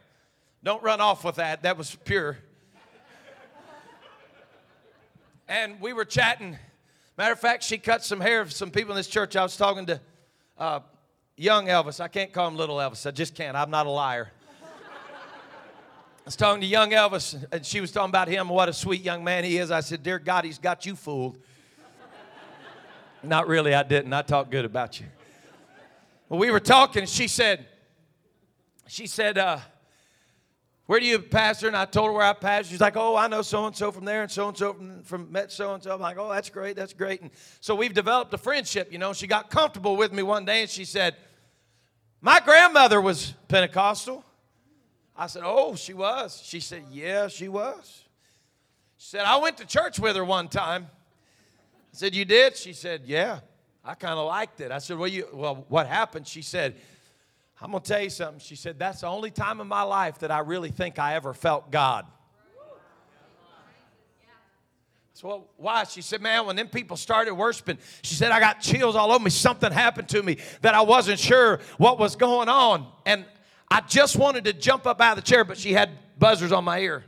Don't 0.63 0.83
run 0.83 1.01
off 1.01 1.25
with 1.25 1.37
that, 1.37 1.63
that 1.63 1.77
was 1.77 1.97
pure. 2.05 2.39
and 5.49 5.81
we 5.81 5.93
were 5.93 6.05
chatting. 6.05 6.57
Matter 7.17 7.33
of 7.33 7.41
fact, 7.41 7.65
she 7.65 7.77
cut 7.77 8.05
some 8.05 8.21
hair 8.21 8.41
of 8.41 8.53
some 8.53 8.71
people 8.71 8.93
in 8.93 8.97
this 8.97 9.09
church. 9.09 9.35
I 9.35 9.43
was 9.43 9.57
talking 9.57 9.87
to 9.87 10.01
uh, 10.61 10.81
young 11.37 11.67
Elvis. 11.67 12.01
I 12.01 12.09
can't 12.09 12.33
call 12.33 12.47
him 12.47 12.57
little 12.57 12.77
Elvis. 12.77 13.07
I 13.07 13.11
just 13.11 13.35
can't. 13.35 13.57
I'm 13.57 13.71
not 13.71 13.87
a 13.87 13.91
liar. 13.91 14.31
I 16.21 16.23
was 16.27 16.37
talking 16.37 16.61
to 16.61 16.67
young 16.67 16.91
Elvis, 16.91 17.43
and 17.51 17.65
she 17.65 17.81
was 17.81 17.91
talking 17.91 18.11
about 18.11 18.29
him, 18.29 18.49
what 18.51 18.69
a 18.69 18.73
sweet 18.73 19.01
young 19.01 19.25
man 19.25 19.43
he 19.43 19.57
is. 19.57 19.71
I 19.71 19.81
said, 19.81 20.03
Dear 20.03 20.19
God, 20.19 20.45
he's 20.45 20.59
got 20.59 20.85
you 20.87 20.95
fooled. 20.95 21.39
Not 23.23 23.49
really, 23.49 23.75
I 23.75 23.83
didn't. 23.83 24.13
I 24.13 24.23
talked 24.23 24.51
good 24.51 24.65
about 24.65 25.01
you. 25.01 25.07
Well, 26.29 26.39
we 26.39 26.51
were 26.51 26.61
talking, 26.61 27.01
and 27.01 27.09
she 27.09 27.27
said, 27.27 27.67
she 28.87 29.07
said, 29.07 29.39
uh, 29.39 29.59
where 30.91 30.99
do 30.99 31.07
you 31.07 31.21
pastor? 31.21 31.69
And 31.69 31.77
I 31.77 31.85
told 31.85 32.09
her 32.09 32.13
where 32.13 32.27
I 32.27 32.33
pastor. 32.33 32.73
She's 32.73 32.81
like, 32.81 32.97
oh, 32.97 33.15
I 33.15 33.29
know 33.29 33.43
so 33.43 33.65
and 33.65 33.77
so 33.77 33.93
from 33.93 34.05
there 34.05 34.23
and 34.23 34.31
so 34.31 34.49
and 34.49 34.59
so 34.59 34.73
from, 34.73 35.03
from 35.05 35.31
met 35.31 35.53
so 35.53 35.73
and 35.73 35.81
so. 35.81 35.95
I'm 35.95 36.01
like, 36.01 36.19
oh, 36.19 36.29
that's 36.29 36.51
great, 36.51 36.75
that's 36.75 36.93
great. 36.93 37.21
And 37.21 37.31
so 37.61 37.77
we've 37.77 37.95
developed 37.95 38.35
a 38.35 38.39
friendship. 38.39 38.91
You 38.91 38.99
know, 38.99 39.13
she 39.13 39.29
got 39.29 39.51
comfortable 39.51 39.97
with 39.97 40.13
me 40.13 40.25
one 40.25 40.45
day, 40.45 40.63
and 40.63 40.69
she 40.69 40.85
said, 40.85 41.15
my 42.21 42.41
grandmother 42.41 43.01
was 43.01 43.35
Pentecostal. 43.47 44.25
I 45.17 45.29
said, 45.29 45.43
Oh, 45.45 45.77
she 45.77 45.95
was. 45.95 46.43
She 46.45 46.59
said, 46.59 46.83
Yeah, 46.91 47.29
she 47.29 47.49
was. 47.49 48.03
She 48.99 49.11
said, 49.11 49.25
I 49.27 49.37
went 49.37 49.59
to 49.59 49.67
church 49.67 50.01
with 50.01 50.17
her 50.17 50.25
one 50.25 50.49
time. 50.49 50.89
I 50.91 51.97
said, 51.97 52.17
You 52.17 52.25
did? 52.25 52.57
She 52.57 52.73
said, 52.73 53.03
Yeah. 53.05 53.39
I 53.85 53.95
kind 53.95 54.19
of 54.19 54.27
liked 54.27 54.61
it. 54.61 54.73
I 54.73 54.79
said, 54.79 54.99
well, 54.99 55.09
you, 55.09 55.29
well, 55.33 55.65
what 55.69 55.87
happened? 55.87 56.27
She 56.27 56.43
said, 56.43 56.75
I'm 57.63 57.71
going 57.71 57.83
to 57.83 57.89
tell 57.89 58.03
you 58.03 58.11
something. 58.11 58.41
She 58.41 58.57
said, 58.57 58.79
That's 58.79 59.03
the 59.03 59.07
only 59.07 59.31
time 59.31 59.61
in 59.61 59.69
my 59.69 59.83
life 59.83 60.19
that 60.21 60.31
I 60.31 60.39
really 60.41 60.71
think 60.71 60.99
I 60.99 61.15
ever 61.15 61.35
felt 61.35 61.71
God. 61.71 62.07
So 65.21 65.49
why? 65.59 65.85
She 65.85 66.01
said, 66.01 66.23
man, 66.23 66.47
when 66.47 66.57
them 66.57 66.69
people 66.69 66.97
started 66.97 67.35
worshiping, 67.35 67.77
she 68.01 68.15
said, 68.15 68.33
I 68.33 68.41
got 68.41 68.63
chills 68.63 68.97
all 68.97 69.13
over 69.13 69.23
me. 69.23 69.29
Something 69.29 69.71
happened 69.71 70.09
to 70.09 70.23
me 70.23 70.39
that 70.63 70.75
I 70.75 70.81
wasn't 70.81 71.19
sure 71.19 71.61
what 71.77 71.99
was 71.99 72.17
going 72.17 72.49
on. 72.49 72.87
And 73.05 73.27
I 73.71 73.83
just 73.83 74.17
wanted 74.17 74.45
to 74.45 74.55
jump 74.55 74.87
up 74.87 74.99
out 74.99 75.19
of 75.19 75.23
the 75.23 75.31
chair, 75.31 75.45
but 75.45 75.59
she 75.59 75.75
had 75.75 75.91
buzzers 76.19 76.53
on 76.53 76.65
my 76.65 76.79
ear. 76.79 77.05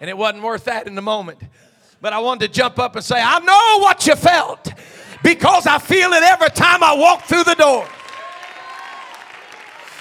And 0.00 0.08
it 0.08 0.16
wasn't 0.16 0.44
worth 0.44 0.64
that 0.64 0.86
in 0.86 0.94
the 0.94 1.02
moment. 1.02 1.40
But 2.00 2.14
I 2.14 2.20
wanted 2.20 2.46
to 2.46 2.52
jump 2.52 2.78
up 2.78 2.96
and 2.96 3.04
say, 3.04 3.20
I 3.22 3.38
know 3.40 3.82
what 3.82 4.06
you 4.06 4.16
felt 4.16 4.72
because 5.22 5.66
I 5.66 5.78
feel 5.78 6.10
it 6.14 6.22
every 6.22 6.48
time 6.50 6.82
I 6.82 6.94
walk 6.94 7.24
through 7.24 7.44
the 7.44 7.54
door. 7.54 7.86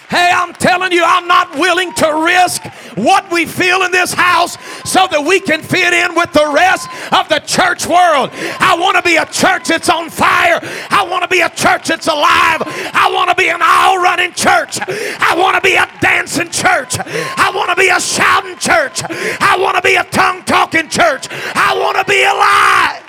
Hey, 0.09 0.31
I'm 0.33 0.53
telling 0.53 0.91
you, 0.91 1.03
I'm 1.03 1.27
not 1.27 1.55
willing 1.55 1.93
to 1.95 2.23
risk 2.25 2.63
what 2.95 3.31
we 3.31 3.45
feel 3.45 3.83
in 3.83 3.91
this 3.91 4.13
house 4.13 4.57
so 4.89 5.07
that 5.09 5.25
we 5.25 5.39
can 5.39 5.61
fit 5.61 5.93
in 5.93 6.15
with 6.15 6.31
the 6.31 6.51
rest 6.53 6.87
of 7.11 7.27
the 7.29 7.39
church 7.39 7.87
world. 7.87 8.29
I 8.59 8.77
want 8.79 8.97
to 8.97 9.03
be 9.03 9.17
a 9.17 9.25
church 9.25 9.67
that's 9.67 9.89
on 9.89 10.09
fire. 10.09 10.59
I 10.89 11.05
want 11.09 11.23
to 11.23 11.27
be 11.27 11.41
a 11.41 11.49
church 11.49 11.87
that's 11.87 12.07
alive. 12.07 12.61
I 12.93 13.09
want 13.13 13.29
to 13.29 13.35
be 13.35 13.49
an 13.49 13.61
all 13.61 13.97
running 14.01 14.33
church. 14.33 14.79
I 14.87 15.35
want 15.37 15.55
to 15.55 15.61
be 15.61 15.75
a 15.75 15.89
dancing 16.01 16.49
church. 16.49 16.97
I 16.99 17.51
want 17.53 17.69
to 17.69 17.75
be 17.75 17.89
a 17.89 17.99
shouting 17.99 18.57
church. 18.57 19.01
I 19.03 19.57
want 19.59 19.75
to 19.75 19.81
be 19.81 19.95
a 19.95 20.03
tongue 20.05 20.43
talking 20.43 20.87
church. 20.89 21.27
I 21.31 21.77
want 21.77 21.97
to 21.97 22.05
be 22.05 22.23
alive. 22.23 23.04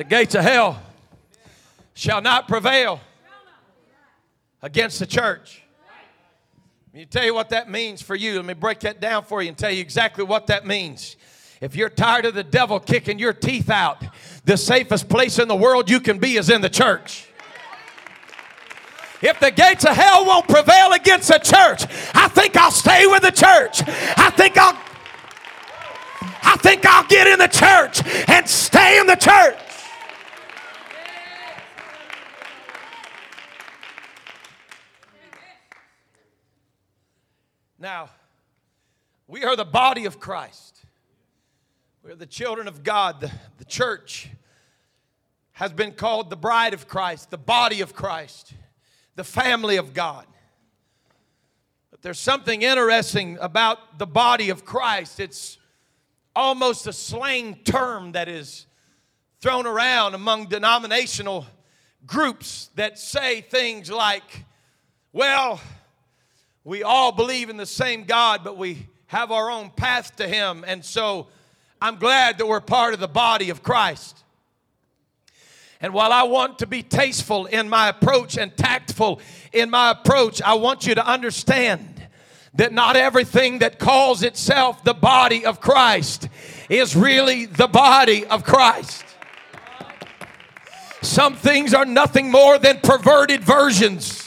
The 0.00 0.04
gates 0.04 0.34
of 0.34 0.42
hell 0.42 0.80
shall 1.92 2.22
not 2.22 2.48
prevail 2.48 3.02
against 4.62 4.98
the 4.98 5.04
church. 5.04 5.60
Let 6.94 7.00
me 7.00 7.04
tell 7.04 7.26
you 7.26 7.34
what 7.34 7.50
that 7.50 7.68
means 7.68 8.00
for 8.00 8.14
you. 8.14 8.36
Let 8.36 8.46
me 8.46 8.54
break 8.54 8.80
that 8.80 9.02
down 9.02 9.24
for 9.24 9.42
you 9.42 9.48
and 9.48 9.58
tell 9.58 9.70
you 9.70 9.82
exactly 9.82 10.24
what 10.24 10.46
that 10.46 10.66
means. 10.66 11.16
If 11.60 11.76
you're 11.76 11.90
tired 11.90 12.24
of 12.24 12.32
the 12.32 12.42
devil 12.42 12.80
kicking 12.80 13.18
your 13.18 13.34
teeth 13.34 13.68
out, 13.68 14.02
the 14.46 14.56
safest 14.56 15.10
place 15.10 15.38
in 15.38 15.48
the 15.48 15.54
world 15.54 15.90
you 15.90 16.00
can 16.00 16.18
be 16.18 16.38
is 16.38 16.48
in 16.48 16.62
the 16.62 16.70
church. 16.70 17.28
If 19.20 19.38
the 19.38 19.50
gates 19.50 19.84
of 19.84 19.94
hell 19.94 20.24
won't 20.24 20.48
prevail 20.48 20.92
against 20.92 21.28
the 21.28 21.40
church, 21.40 21.84
I 22.14 22.28
think 22.28 22.56
I'll 22.56 22.70
stay 22.70 23.06
with 23.06 23.20
the 23.20 23.32
church. 23.32 23.82
I 24.16 24.30
think 24.34 24.56
I'll 24.56 24.78
I 26.42 26.56
think 26.56 26.86
I'll 26.86 27.06
get 27.06 27.26
in 27.26 27.38
the 27.38 27.48
church 27.48 28.00
and 28.30 28.48
stay 28.48 28.98
in 28.98 29.06
the 29.06 29.16
church. 29.16 29.58
Now, 37.80 38.10
we 39.26 39.42
are 39.42 39.56
the 39.56 39.64
body 39.64 40.04
of 40.04 40.20
Christ. 40.20 40.84
We're 42.02 42.14
the 42.14 42.26
children 42.26 42.68
of 42.68 42.84
God. 42.84 43.22
The, 43.22 43.32
the 43.56 43.64
church 43.64 44.28
has 45.52 45.72
been 45.72 45.92
called 45.92 46.28
the 46.28 46.36
bride 46.36 46.74
of 46.74 46.86
Christ, 46.86 47.30
the 47.30 47.38
body 47.38 47.80
of 47.80 47.94
Christ, 47.94 48.52
the 49.16 49.24
family 49.24 49.78
of 49.78 49.94
God. 49.94 50.26
But 51.90 52.02
there's 52.02 52.18
something 52.18 52.60
interesting 52.60 53.38
about 53.40 53.98
the 53.98 54.06
body 54.06 54.50
of 54.50 54.66
Christ. 54.66 55.18
It's 55.18 55.56
almost 56.36 56.86
a 56.86 56.92
slang 56.92 57.60
term 57.64 58.12
that 58.12 58.28
is 58.28 58.66
thrown 59.40 59.66
around 59.66 60.14
among 60.14 60.48
denominational 60.48 61.46
groups 62.06 62.68
that 62.74 62.98
say 62.98 63.40
things 63.40 63.90
like, 63.90 64.44
well, 65.14 65.62
we 66.64 66.82
all 66.82 67.12
believe 67.12 67.48
in 67.48 67.56
the 67.56 67.66
same 67.66 68.04
God, 68.04 68.44
but 68.44 68.56
we 68.56 68.86
have 69.06 69.32
our 69.32 69.50
own 69.50 69.70
path 69.70 70.16
to 70.16 70.28
Him. 70.28 70.64
And 70.66 70.84
so 70.84 71.28
I'm 71.80 71.96
glad 71.96 72.38
that 72.38 72.46
we're 72.46 72.60
part 72.60 72.92
of 72.92 73.00
the 73.00 73.08
body 73.08 73.50
of 73.50 73.62
Christ. 73.62 74.18
And 75.80 75.94
while 75.94 76.12
I 76.12 76.24
want 76.24 76.58
to 76.58 76.66
be 76.66 76.82
tasteful 76.82 77.46
in 77.46 77.70
my 77.70 77.88
approach 77.88 78.36
and 78.36 78.54
tactful 78.54 79.20
in 79.52 79.70
my 79.70 79.92
approach, 79.92 80.42
I 80.42 80.54
want 80.54 80.86
you 80.86 80.94
to 80.94 81.06
understand 81.06 82.06
that 82.54 82.74
not 82.74 82.96
everything 82.96 83.60
that 83.60 83.78
calls 83.78 84.22
itself 84.22 84.84
the 84.84 84.92
body 84.92 85.46
of 85.46 85.60
Christ 85.60 86.28
is 86.68 86.94
really 86.94 87.46
the 87.46 87.68
body 87.68 88.26
of 88.26 88.44
Christ. 88.44 89.04
Some 91.00 91.34
things 91.34 91.72
are 91.72 91.86
nothing 91.86 92.30
more 92.30 92.58
than 92.58 92.80
perverted 92.80 93.42
versions 93.42 94.19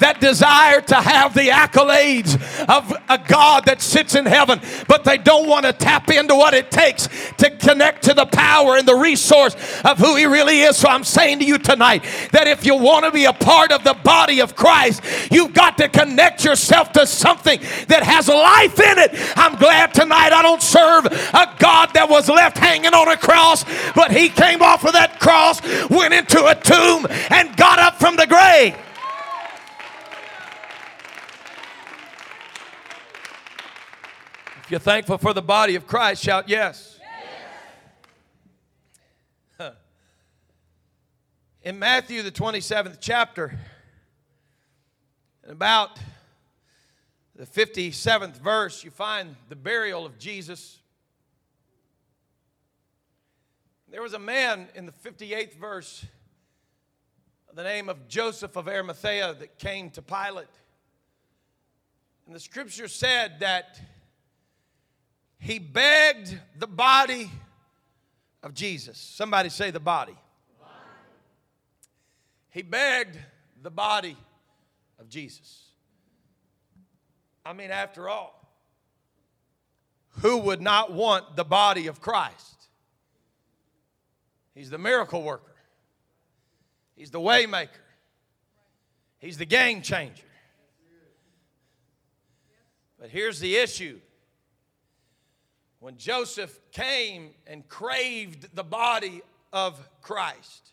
that 0.00 0.20
desire 0.20 0.80
to 0.80 0.94
have 0.94 1.34
the 1.34 1.48
accolades 1.48 2.34
of 2.68 2.92
a 3.08 3.18
God 3.18 3.64
that 3.66 3.80
sits 3.80 4.14
in 4.14 4.26
heaven, 4.26 4.60
but 4.86 5.04
they 5.04 5.18
don't 5.18 5.48
want 5.48 5.66
to 5.66 5.72
tap 5.72 6.10
into 6.10 6.34
what 6.34 6.54
it 6.54 6.70
takes 6.70 7.08
to 7.38 7.50
connect 7.50 8.04
to 8.04 8.14
the 8.14 8.26
power 8.26 8.76
and 8.76 8.86
the 8.86 8.94
resource 8.94 9.54
of 9.84 9.98
who 9.98 10.16
He 10.16 10.26
really 10.26 10.60
is. 10.60 10.76
So 10.76 10.88
I'm 10.88 11.04
saying 11.04 11.40
to 11.40 11.44
you 11.44 11.58
tonight 11.58 12.04
that 12.32 12.46
if 12.46 12.64
you 12.64 12.76
want 12.76 13.04
to 13.04 13.10
be 13.10 13.24
a 13.24 13.32
part 13.32 13.72
of 13.72 13.84
the 13.84 13.94
body 13.94 14.40
of 14.40 14.54
Christ, 14.54 15.02
you've 15.30 15.54
got 15.54 15.78
to 15.78 15.88
connect 15.88 16.44
yourself 16.44 16.92
to 16.92 17.06
something 17.06 17.60
that 17.88 18.02
has 18.02 18.28
life 18.28 18.78
in 18.78 18.98
it. 18.98 19.10
I'm 19.36 19.56
glad 19.56 19.94
tonight 19.94 20.32
I 20.32 20.42
don't 20.42 20.62
serve 20.62 21.06
a 21.06 21.56
God 21.58 21.90
that 21.94 22.08
was 22.08 22.28
left 22.28 22.58
hanging 22.58 22.94
on 22.94 23.08
a 23.08 23.16
cross, 23.16 23.64
but 23.94 24.10
He 24.12 24.28
came 24.28 24.62
off 24.62 24.84
of 24.84 24.92
that 24.92 25.20
cross, 25.20 25.60
went 25.88 26.14
into 26.14 26.44
a 26.44 26.54
tomb, 26.54 27.06
and 27.30 27.56
got 27.56 27.78
up 27.78 27.96
from 27.96 28.16
the 28.16 28.26
grave. 28.26 28.76
If 34.68 34.72
you're 34.72 34.80
thankful 34.80 35.16
for 35.16 35.32
the 35.32 35.40
body 35.40 35.76
of 35.76 35.86
Christ, 35.86 36.22
shout 36.22 36.46
yes. 36.46 37.00
yes. 39.58 39.72
In 41.62 41.78
Matthew, 41.78 42.22
the 42.22 42.30
27th 42.30 42.98
chapter, 43.00 43.58
in 45.42 45.52
about 45.52 45.98
the 47.34 47.46
57th 47.46 48.36
verse, 48.40 48.84
you 48.84 48.90
find 48.90 49.36
the 49.48 49.56
burial 49.56 50.04
of 50.04 50.18
Jesus. 50.18 50.76
There 53.90 54.02
was 54.02 54.12
a 54.12 54.18
man 54.18 54.68
in 54.74 54.84
the 54.84 54.92
58th 54.92 55.54
verse, 55.54 56.04
the 57.54 57.62
name 57.62 57.88
of 57.88 58.06
Joseph 58.06 58.54
of 58.54 58.68
Arimathea, 58.68 59.32
that 59.38 59.58
came 59.58 59.88
to 59.92 60.02
Pilate. 60.02 60.46
And 62.26 62.34
the 62.34 62.40
scripture 62.40 62.86
said 62.86 63.40
that 63.40 63.80
he 65.38 65.58
begged 65.58 66.38
the 66.58 66.66
body 66.66 67.30
of 68.42 68.54
Jesus. 68.54 68.98
Somebody 68.98 69.48
say 69.48 69.70
the 69.70 69.80
body. 69.80 70.16
body. 70.60 70.72
He 72.50 72.62
begged 72.62 73.16
the 73.62 73.70
body 73.70 74.16
of 74.98 75.08
Jesus. 75.08 75.64
I 77.44 77.52
mean, 77.52 77.70
after 77.70 78.08
all, 78.08 78.34
who 80.20 80.38
would 80.38 80.60
not 80.60 80.92
want 80.92 81.36
the 81.36 81.44
body 81.44 81.86
of 81.86 82.00
Christ? 82.00 82.68
He's 84.54 84.70
the 84.70 84.78
miracle 84.78 85.22
worker. 85.22 85.54
He's 86.96 87.12
the 87.12 87.20
waymaker. 87.20 87.68
He's 89.18 89.38
the 89.38 89.46
game 89.46 89.82
changer. 89.82 90.24
But 92.98 93.10
here's 93.10 93.38
the 93.38 93.54
issue. 93.54 94.00
When 95.80 95.96
Joseph 95.96 96.58
came 96.72 97.30
and 97.46 97.66
craved 97.68 98.54
the 98.54 98.64
body 98.64 99.22
of 99.52 99.78
Christ, 100.02 100.72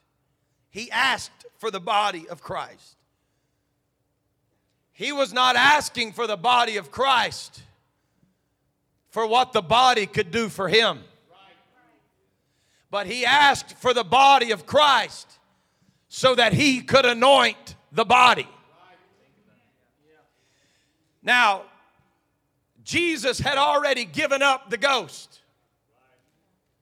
he 0.70 0.90
asked 0.92 1.46
for 1.58 1.70
the 1.70 1.80
body 1.80 2.28
of 2.28 2.42
Christ. 2.42 2.98
He 4.94 5.12
was 5.12 5.32
not 5.32 5.56
asking 5.56 6.14
for 6.14 6.26
the 6.26 6.38
body 6.38 6.78
of 6.78 6.90
Christ 6.90 7.62
for 9.10 9.28
what 9.28 9.54
the 9.54 9.62
body 9.62 10.08
could 10.08 10.32
do 10.32 10.50
for 10.50 10.68
him. 10.68 11.00
But 12.90 13.08
he 13.08 13.26
asked 13.26 13.78
for 13.78 13.94
the 13.94 14.04
body 14.04 14.52
of 14.52 14.66
Christ 14.66 15.28
so 16.08 16.34
that 16.36 16.54
he 16.54 16.82
could 16.82 17.06
anoint 17.06 17.76
the 17.92 18.06
body. 18.06 18.48
Now, 21.22 21.64
Jesus 22.86 23.40
had 23.40 23.58
already 23.58 24.06
given 24.06 24.44
up 24.44 24.70
the 24.70 24.78
ghost. 24.78 25.42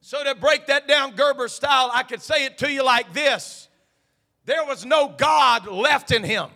So, 0.01 0.21
to 0.21 0.35
break 0.35 0.67
that 0.67 0.85
down 0.85 1.15
Gerber 1.15 1.47
style, 1.47 1.89
I 1.93 2.03
could 2.03 2.21
say 2.21 2.45
it 2.45 2.57
to 2.57 2.71
you 2.71 2.83
like 2.83 3.13
this 3.13 3.69
there 4.45 4.65
was 4.65 4.85
no 4.85 5.07
God 5.17 5.65
left 5.65 6.11
in 6.11 6.23
him. 6.23 6.49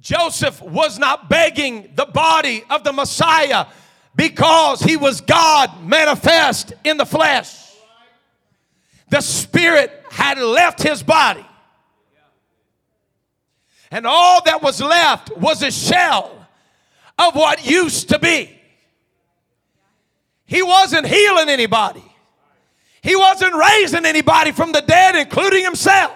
Joseph 0.00 0.62
was 0.62 0.96
not 0.96 1.28
begging 1.28 1.90
the 1.96 2.06
body 2.06 2.62
of 2.70 2.84
the 2.84 2.92
Messiah 2.92 3.66
because 4.14 4.80
he 4.80 4.96
was 4.96 5.20
God 5.20 5.84
manifest 5.84 6.72
in 6.84 6.98
the 6.98 7.04
flesh. 7.04 7.74
The 9.10 9.20
spirit 9.20 10.04
had 10.12 10.38
left 10.38 10.80
his 10.80 11.02
body. 11.02 11.44
And 13.90 14.06
all 14.06 14.44
that 14.44 14.62
was 14.62 14.80
left 14.80 15.36
was 15.36 15.62
a 15.62 15.72
shell 15.72 16.37
of 17.18 17.34
what 17.34 17.68
used 17.68 18.10
to 18.10 18.18
be. 18.18 18.54
He 20.46 20.62
wasn't 20.62 21.06
healing 21.06 21.48
anybody. 21.48 22.04
He 23.02 23.16
wasn't 23.16 23.54
raising 23.54 24.06
anybody 24.06 24.52
from 24.52 24.72
the 24.72 24.80
dead, 24.80 25.14
including 25.16 25.64
himself. 25.64 26.12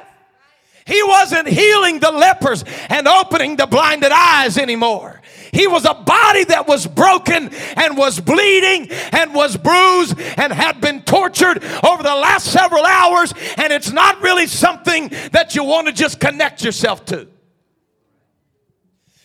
He 0.84 1.02
wasn't 1.02 1.46
healing 1.48 2.00
the 2.00 2.10
lepers 2.10 2.64
and 2.88 3.06
opening 3.06 3.56
the 3.56 3.66
blinded 3.66 4.10
eyes 4.10 4.58
anymore. 4.58 5.20
He 5.52 5.66
was 5.66 5.84
a 5.84 5.94
body 5.94 6.44
that 6.44 6.66
was 6.66 6.86
broken 6.86 7.50
and 7.76 7.96
was 7.96 8.18
bleeding 8.18 8.90
and 9.12 9.34
was 9.34 9.56
bruised 9.56 10.18
and 10.38 10.52
had 10.52 10.80
been 10.80 11.02
tortured 11.02 11.62
over 11.84 12.02
the 12.02 12.14
last 12.14 12.46
several 12.46 12.84
hours. 12.84 13.34
And 13.58 13.72
it's 13.72 13.92
not 13.92 14.22
really 14.22 14.46
something 14.46 15.10
that 15.32 15.54
you 15.54 15.62
want 15.62 15.88
to 15.88 15.92
just 15.92 16.18
connect 16.18 16.64
yourself 16.64 17.04
to. 17.06 17.28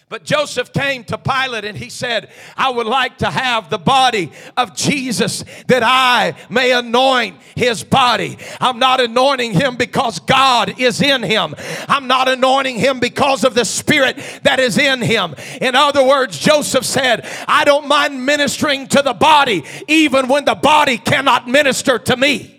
But 0.10 0.24
Joseph 0.24 0.72
came 0.72 1.04
to 1.06 1.18
Pilate 1.18 1.66
and 1.66 1.78
he 1.78 1.90
said, 1.90 2.30
I 2.56 2.70
would 2.70 2.88
like 2.88 3.18
to 3.18 3.30
have 3.30 3.70
the 3.70 3.78
body 3.78 4.32
of 4.56 4.74
Jesus 4.74 5.44
that 5.68 5.84
I 5.84 6.34
may 6.50 6.72
anoint 6.72 7.36
his 7.58 7.84
body. 7.84 8.38
I'm 8.62 8.80
not 8.80 9.02
anointing 9.02 9.52
him 9.52 9.76
because 9.76 10.20
God 10.20 10.80
is 10.80 11.02
in 11.02 11.24
him. 11.24 11.56
I'm 11.90 12.08
not 12.08 12.30
anointing 12.30 12.78
him 12.78 13.02
because 13.02 13.44
of 13.44 13.54
the 13.54 13.66
spirit 13.66 14.16
that 14.44 14.62
is 14.62 14.78
in 14.78 15.02
him. 15.02 15.36
In 15.60 15.76
other 15.76 16.06
words, 16.06 16.40
Joseph 16.40 16.86
said, 16.86 17.28
I 17.46 17.66
don't 17.66 17.90
mind 17.90 18.26
ministering 18.26 18.88
to 18.88 19.02
the 19.02 19.14
body 19.14 19.66
even 19.90 20.30
when 20.30 20.46
the 20.46 20.56
body 20.56 21.00
cannot 21.00 21.50
minister 21.50 22.00
to 22.00 22.16
me. 22.16 22.54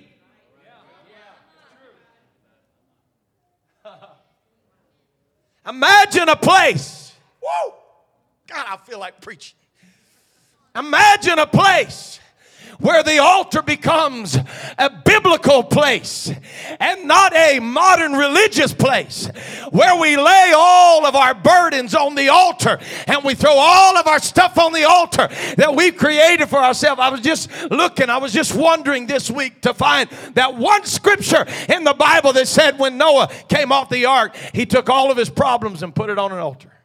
Imagine 5.67 6.29
a 6.29 6.37
place 6.37 6.98
God, 8.49 8.67
I 8.69 8.77
feel 8.79 8.99
like 8.99 9.21
preaching. 9.21 9.57
Imagine 10.75 11.39
a 11.39 11.47
place 11.47 12.21
where 12.79 13.03
the 13.03 13.19
altar 13.19 13.61
becomes 13.61 14.39
a 14.79 14.91
biblical 15.05 15.65
place 15.65 16.31
and 16.79 17.05
not 17.07 17.35
a 17.35 17.59
modern 17.59 18.13
religious 18.13 18.73
place 18.73 19.27
where 19.71 20.01
we 20.01 20.17
lay 20.17 20.53
all 20.57 21.05
of 21.05 21.17
our 21.17 21.35
burdens 21.35 21.95
on 21.95 22.15
the 22.15 22.29
altar 22.29 22.79
and 23.07 23.25
we 23.25 23.35
throw 23.35 23.55
all 23.55 23.97
of 23.97 24.07
our 24.07 24.21
stuff 24.21 24.59
on 24.59 24.73
the 24.73 24.85
altar 24.85 25.29
that 25.57 25.75
we've 25.75 25.97
created 25.97 26.49
for 26.49 26.59
ourselves. 26.59 27.01
I 27.01 27.09
was 27.09 27.21
just 27.21 27.51
looking, 27.71 28.11
I 28.11 28.19
was 28.19 28.33
just 28.33 28.55
wondering 28.55 29.07
this 29.07 29.31
week 29.31 29.61
to 29.63 29.75
find 29.75 30.09
that 30.35 30.57
one 30.57 30.85
scripture 30.85 31.47
in 31.69 31.83
the 31.83 31.95
Bible 31.95 32.33
that 32.35 32.47
said 32.47 32.79
when 32.79 32.97
Noah 32.97 33.29
came 33.49 33.73
off 33.73 33.89
the 33.89 34.07
ark, 34.07 34.37
he 34.55 34.67
took 34.67 34.89
all 34.89 35.11
of 35.11 35.17
his 35.17 35.31
problems 35.31 35.83
and 35.83 35.95
put 35.95 36.11
it 36.11 36.19
on 36.19 36.31
an 36.31 36.39
altar. 36.39 36.78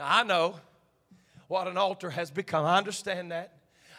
Now, 0.00 0.06
I 0.08 0.22
know 0.22 0.54
what 1.46 1.68
an 1.68 1.76
altar 1.76 2.08
has 2.08 2.30
become. 2.30 2.64
I 2.64 2.78
understand 2.78 3.32
that. 3.32 3.52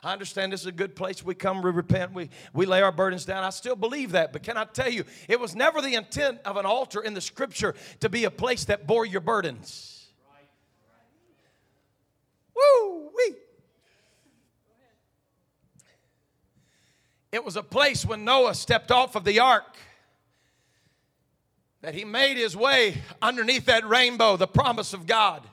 I 0.04 0.12
understand 0.12 0.52
this 0.52 0.62
is 0.62 0.66
a 0.66 0.72
good 0.72 0.96
place. 0.96 1.24
We 1.24 1.36
come, 1.36 1.62
we 1.62 1.70
repent, 1.70 2.12
we, 2.12 2.32
we 2.54 2.66
lay 2.66 2.82
our 2.82 2.92
burdens 2.92 3.24
down. 3.24 3.44
I 3.44 3.52
still 3.52 3.76
believe 3.76 4.14
that. 4.14 4.34
But 4.34 4.42
can 4.42 4.58
I 4.58 4.64
tell 4.64 4.90
you, 4.90 5.04
it 5.28 5.40
was 5.40 5.56
never 5.56 5.80
the 5.80 5.94
intent 5.94 6.40
of 6.44 6.58
an 6.58 6.66
altar 6.66 7.02
in 7.02 7.14
the 7.14 7.22
scripture 7.22 7.76
to 8.00 8.10
be 8.10 8.24
a 8.24 8.32
place 8.32 8.66
that 8.66 8.88
bore 8.88 9.06
your 9.06 9.22
burdens. 9.22 10.08
Woo 12.56 13.12
wee. 13.16 13.36
It 17.32 17.46
was 17.46 17.58
a 17.58 17.64
place 17.64 18.04
when 18.08 18.26
Noah 18.26 18.56
stepped 18.56 18.90
off 18.90 19.16
of 19.16 19.24
the 19.24 19.40
ark 19.40 19.78
that 21.82 21.94
he 21.94 22.06
made 22.06 22.38
his 22.38 22.58
way 22.58 23.04
underneath 23.22 23.66
that 23.66 23.88
rainbow, 23.88 24.36
the 24.36 24.48
promise 24.48 24.96
of 24.96 25.06
God. 25.06 25.48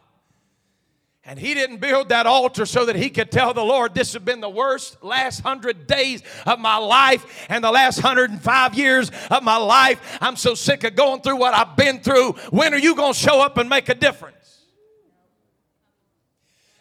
And 1.28 1.38
he 1.38 1.52
didn't 1.52 1.76
build 1.76 2.08
that 2.08 2.24
altar 2.24 2.64
so 2.64 2.86
that 2.86 2.96
he 2.96 3.10
could 3.10 3.30
tell 3.30 3.52
the 3.52 3.62
Lord, 3.62 3.94
This 3.94 4.14
has 4.14 4.22
been 4.22 4.40
the 4.40 4.48
worst 4.48 5.04
last 5.04 5.40
hundred 5.40 5.86
days 5.86 6.22
of 6.46 6.58
my 6.58 6.78
life 6.78 7.46
and 7.50 7.62
the 7.62 7.70
last 7.70 8.00
hundred 8.00 8.30
and 8.30 8.40
five 8.40 8.74
years 8.74 9.10
of 9.30 9.42
my 9.42 9.58
life. 9.58 10.00
I'm 10.22 10.36
so 10.36 10.54
sick 10.54 10.84
of 10.84 10.96
going 10.96 11.20
through 11.20 11.36
what 11.36 11.52
I've 11.52 11.76
been 11.76 12.00
through. 12.00 12.32
When 12.48 12.72
are 12.72 12.78
you 12.78 12.96
going 12.96 13.12
to 13.12 13.18
show 13.18 13.42
up 13.42 13.58
and 13.58 13.68
make 13.68 13.90
a 13.90 13.94
difference? 13.94 14.36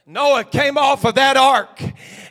Noah 0.05 0.45
came 0.45 0.77
off 0.77 1.03
of 1.03 1.15
that 1.15 1.35
ark 1.35 1.83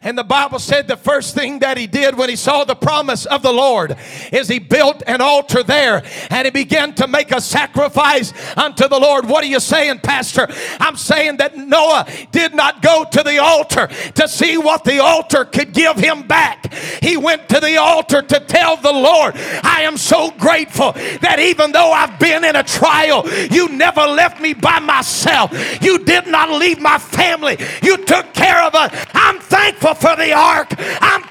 and 0.07 0.17
the 0.17 0.23
Bible 0.23 0.61
said 0.61 0.87
the 0.87 0.97
first 0.97 1.35
thing 1.35 1.59
that 1.59 1.77
he 1.77 1.89
did 1.89 2.17
when 2.17 2.29
he 2.29 2.37
saw 2.37 2.63
the 2.63 2.77
promise 2.77 3.27
of 3.27 3.43
the 3.43 3.53
Lord 3.53 3.97
is 4.33 4.47
he 4.47 4.61
built 4.61 5.03
an 5.05 5.21
altar 5.21 5.65
there 5.65 6.05
and 6.31 6.45
he 6.45 6.53
began 6.53 6.95
to 6.95 7.09
make 7.09 7.33
a 7.33 7.41
sacrifice 7.41 8.33
unto 8.57 8.87
the 8.87 9.01
Lord. 9.01 9.27
What 9.27 9.43
are 9.43 9.49
you 9.49 9.59
saying, 9.59 9.99
Pastor? 9.99 10.47
I'm 10.79 10.97
saying 10.97 11.39
that 11.39 11.57
Noah 11.57 12.07
did 12.31 12.55
not 12.55 12.83
go 12.83 13.05
to 13.11 13.23
the 13.25 13.39
altar 13.39 13.89
to 14.15 14.29
see 14.29 14.57
what 14.57 14.85
the 14.85 15.01
altar 15.01 15.45
could 15.45 15.73
give 15.73 15.97
him 15.97 16.23
back. 16.23 16.73
He 17.03 17.17
went 17.17 17.49
to 17.49 17.59
the 17.59 17.77
altar 17.79 18.23
to 18.23 18.39
tell 18.39 18.77
the 18.77 18.93
Lord, 18.93 19.35
I 19.35 19.83
am 19.83 19.97
so 19.97 20.31
grateful 20.39 20.93
that 20.93 21.41
even 21.41 21.73
though 21.73 21.91
I've 21.91 22.17
been 22.21 22.45
in 22.45 22.55
a 22.55 22.63
trial, 22.63 23.29
you 23.51 23.71
never 23.71 24.03
left 24.03 24.41
me 24.41 24.55
by 24.55 24.79
myself. 24.79 25.51
You 25.83 25.99
did 25.99 26.29
not 26.29 26.51
leave 26.51 26.81
my 26.81 26.99
family. 26.99 27.57
You 27.83 27.97
took 28.05 28.33
care 28.35 28.63
of 28.63 28.77
us. 28.77 29.07
I'm 29.13 29.41
thankful 29.41 29.96
for 29.97 30.17
the 30.17 30.33
ark. 30.33 30.73
I'm 30.79 31.25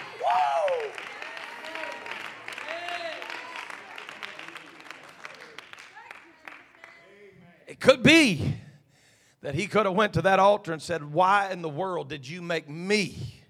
It 7.68 7.80
could 7.80 8.04
be 8.04 8.56
that 9.42 9.54
he 9.54 9.68
could 9.68 9.86
have 9.86 9.96
went 9.96 10.14
to 10.14 10.22
that 10.24 10.40
altar 10.40 10.72
and 10.72 10.82
said, 10.82 11.04
"Why 11.04 11.52
in 11.52 11.62
the 11.62 11.70
world 11.70 12.10
did 12.10 12.28
you 12.28 12.42
make 12.42 12.70
me 12.70 13.44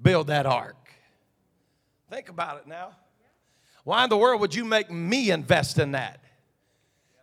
build 0.00 0.28
that 0.28 0.46
ark?" 0.46 0.76
Think 2.08 2.28
about 2.28 2.58
it 2.58 2.66
now. 2.66 2.96
Why 3.84 4.04
in 4.04 4.10
the 4.10 4.16
world 4.16 4.40
would 4.40 4.54
you 4.54 4.64
make 4.64 4.90
me 4.90 5.30
invest 5.30 5.78
in 5.78 5.92
that? 5.92 6.20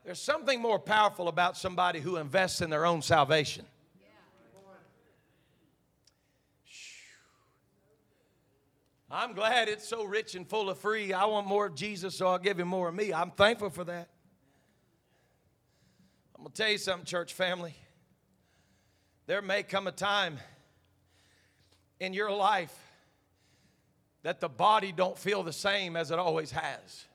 There's 0.03 0.21
something 0.21 0.61
more 0.61 0.77
powerful 0.77 1.27
about 1.27 1.57
somebody 1.57 1.99
who 1.99 2.17
invests 2.17 2.61
in 2.61 2.69
their 2.69 2.85
own 2.85 3.01
salvation. 3.01 3.65
I'm 9.15 9.31
glad 9.31 9.69
it's 9.69 9.87
so 9.87 10.03
rich 10.03 10.35
and 10.35 10.45
full 10.45 10.69
of 10.69 10.77
free. 10.77 11.13
I 11.13 11.23
want 11.23 11.47
more 11.47 11.67
of 11.67 11.75
Jesus, 11.75 12.15
so 12.15 12.27
I'll 12.27 12.37
give 12.37 12.59
him 12.59 12.67
more 12.67 12.89
of 12.89 12.95
me. 12.95 13.13
I'm 13.13 13.31
thankful 13.31 13.69
for 13.69 13.85
that. 13.85 14.09
I'm 16.35 16.43
going 16.43 16.51
to 16.51 16.61
tell 16.61 16.69
you 16.69 16.77
something, 16.77 17.05
church 17.05 17.33
family. 17.33 17.73
There 19.25 19.41
may 19.41 19.63
come 19.63 19.87
a 19.87 19.93
time 19.93 20.37
in 22.01 22.13
your 22.13 22.29
life 22.29 22.77
that 24.23 24.41
the 24.41 24.49
body 24.49 24.91
don't 24.91 25.17
feel 25.17 25.43
the 25.43 25.53
same 25.53 25.95
as 25.95 26.11
it 26.11 26.19
always 26.19 26.51
has. 26.51 27.05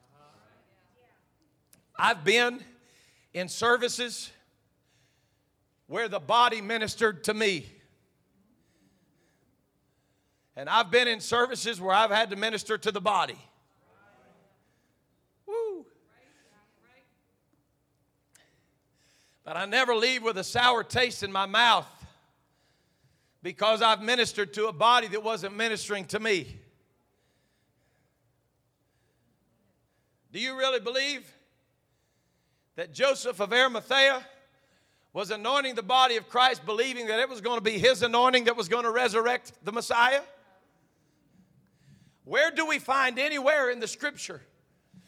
I've 1.95 2.23
been 2.23 2.63
in 3.31 3.47
services 3.47 4.31
where 5.85 6.07
the 6.07 6.19
body 6.19 6.61
ministered 6.61 7.25
to 7.25 7.35
me. 7.35 7.67
And 10.61 10.69
I've 10.69 10.91
been 10.91 11.07
in 11.07 11.19
services 11.19 11.81
where 11.81 11.95
I've 11.95 12.11
had 12.11 12.29
to 12.29 12.35
minister 12.35 12.77
to 12.77 12.91
the 12.91 13.01
body. 13.01 13.39
Woo. 15.47 15.87
But 19.43 19.57
I 19.57 19.65
never 19.65 19.95
leave 19.95 20.21
with 20.21 20.37
a 20.37 20.43
sour 20.43 20.83
taste 20.83 21.23
in 21.23 21.31
my 21.31 21.47
mouth 21.47 21.87
because 23.41 23.81
I've 23.81 24.03
ministered 24.03 24.53
to 24.53 24.67
a 24.67 24.71
body 24.71 25.07
that 25.07 25.23
wasn't 25.23 25.57
ministering 25.57 26.05
to 26.05 26.19
me. 26.19 26.59
Do 30.31 30.39
you 30.39 30.55
really 30.55 30.79
believe 30.79 31.27
that 32.75 32.93
Joseph 32.93 33.39
of 33.39 33.51
Arimathea 33.51 34.23
was 35.11 35.31
anointing 35.31 35.73
the 35.73 35.81
body 35.81 36.17
of 36.17 36.29
Christ, 36.29 36.67
believing 36.67 37.07
that 37.07 37.19
it 37.19 37.27
was 37.27 37.41
going 37.41 37.57
to 37.57 37.63
be 37.63 37.79
his 37.79 38.03
anointing 38.03 38.43
that 38.43 38.55
was 38.55 38.69
going 38.69 38.83
to 38.83 38.91
resurrect 38.91 39.53
the 39.63 39.71
Messiah? 39.71 40.21
Where 42.25 42.51
do 42.51 42.65
we 42.65 42.79
find 42.79 43.17
anywhere 43.17 43.69
in 43.69 43.79
the 43.79 43.87
scripture 43.87 44.41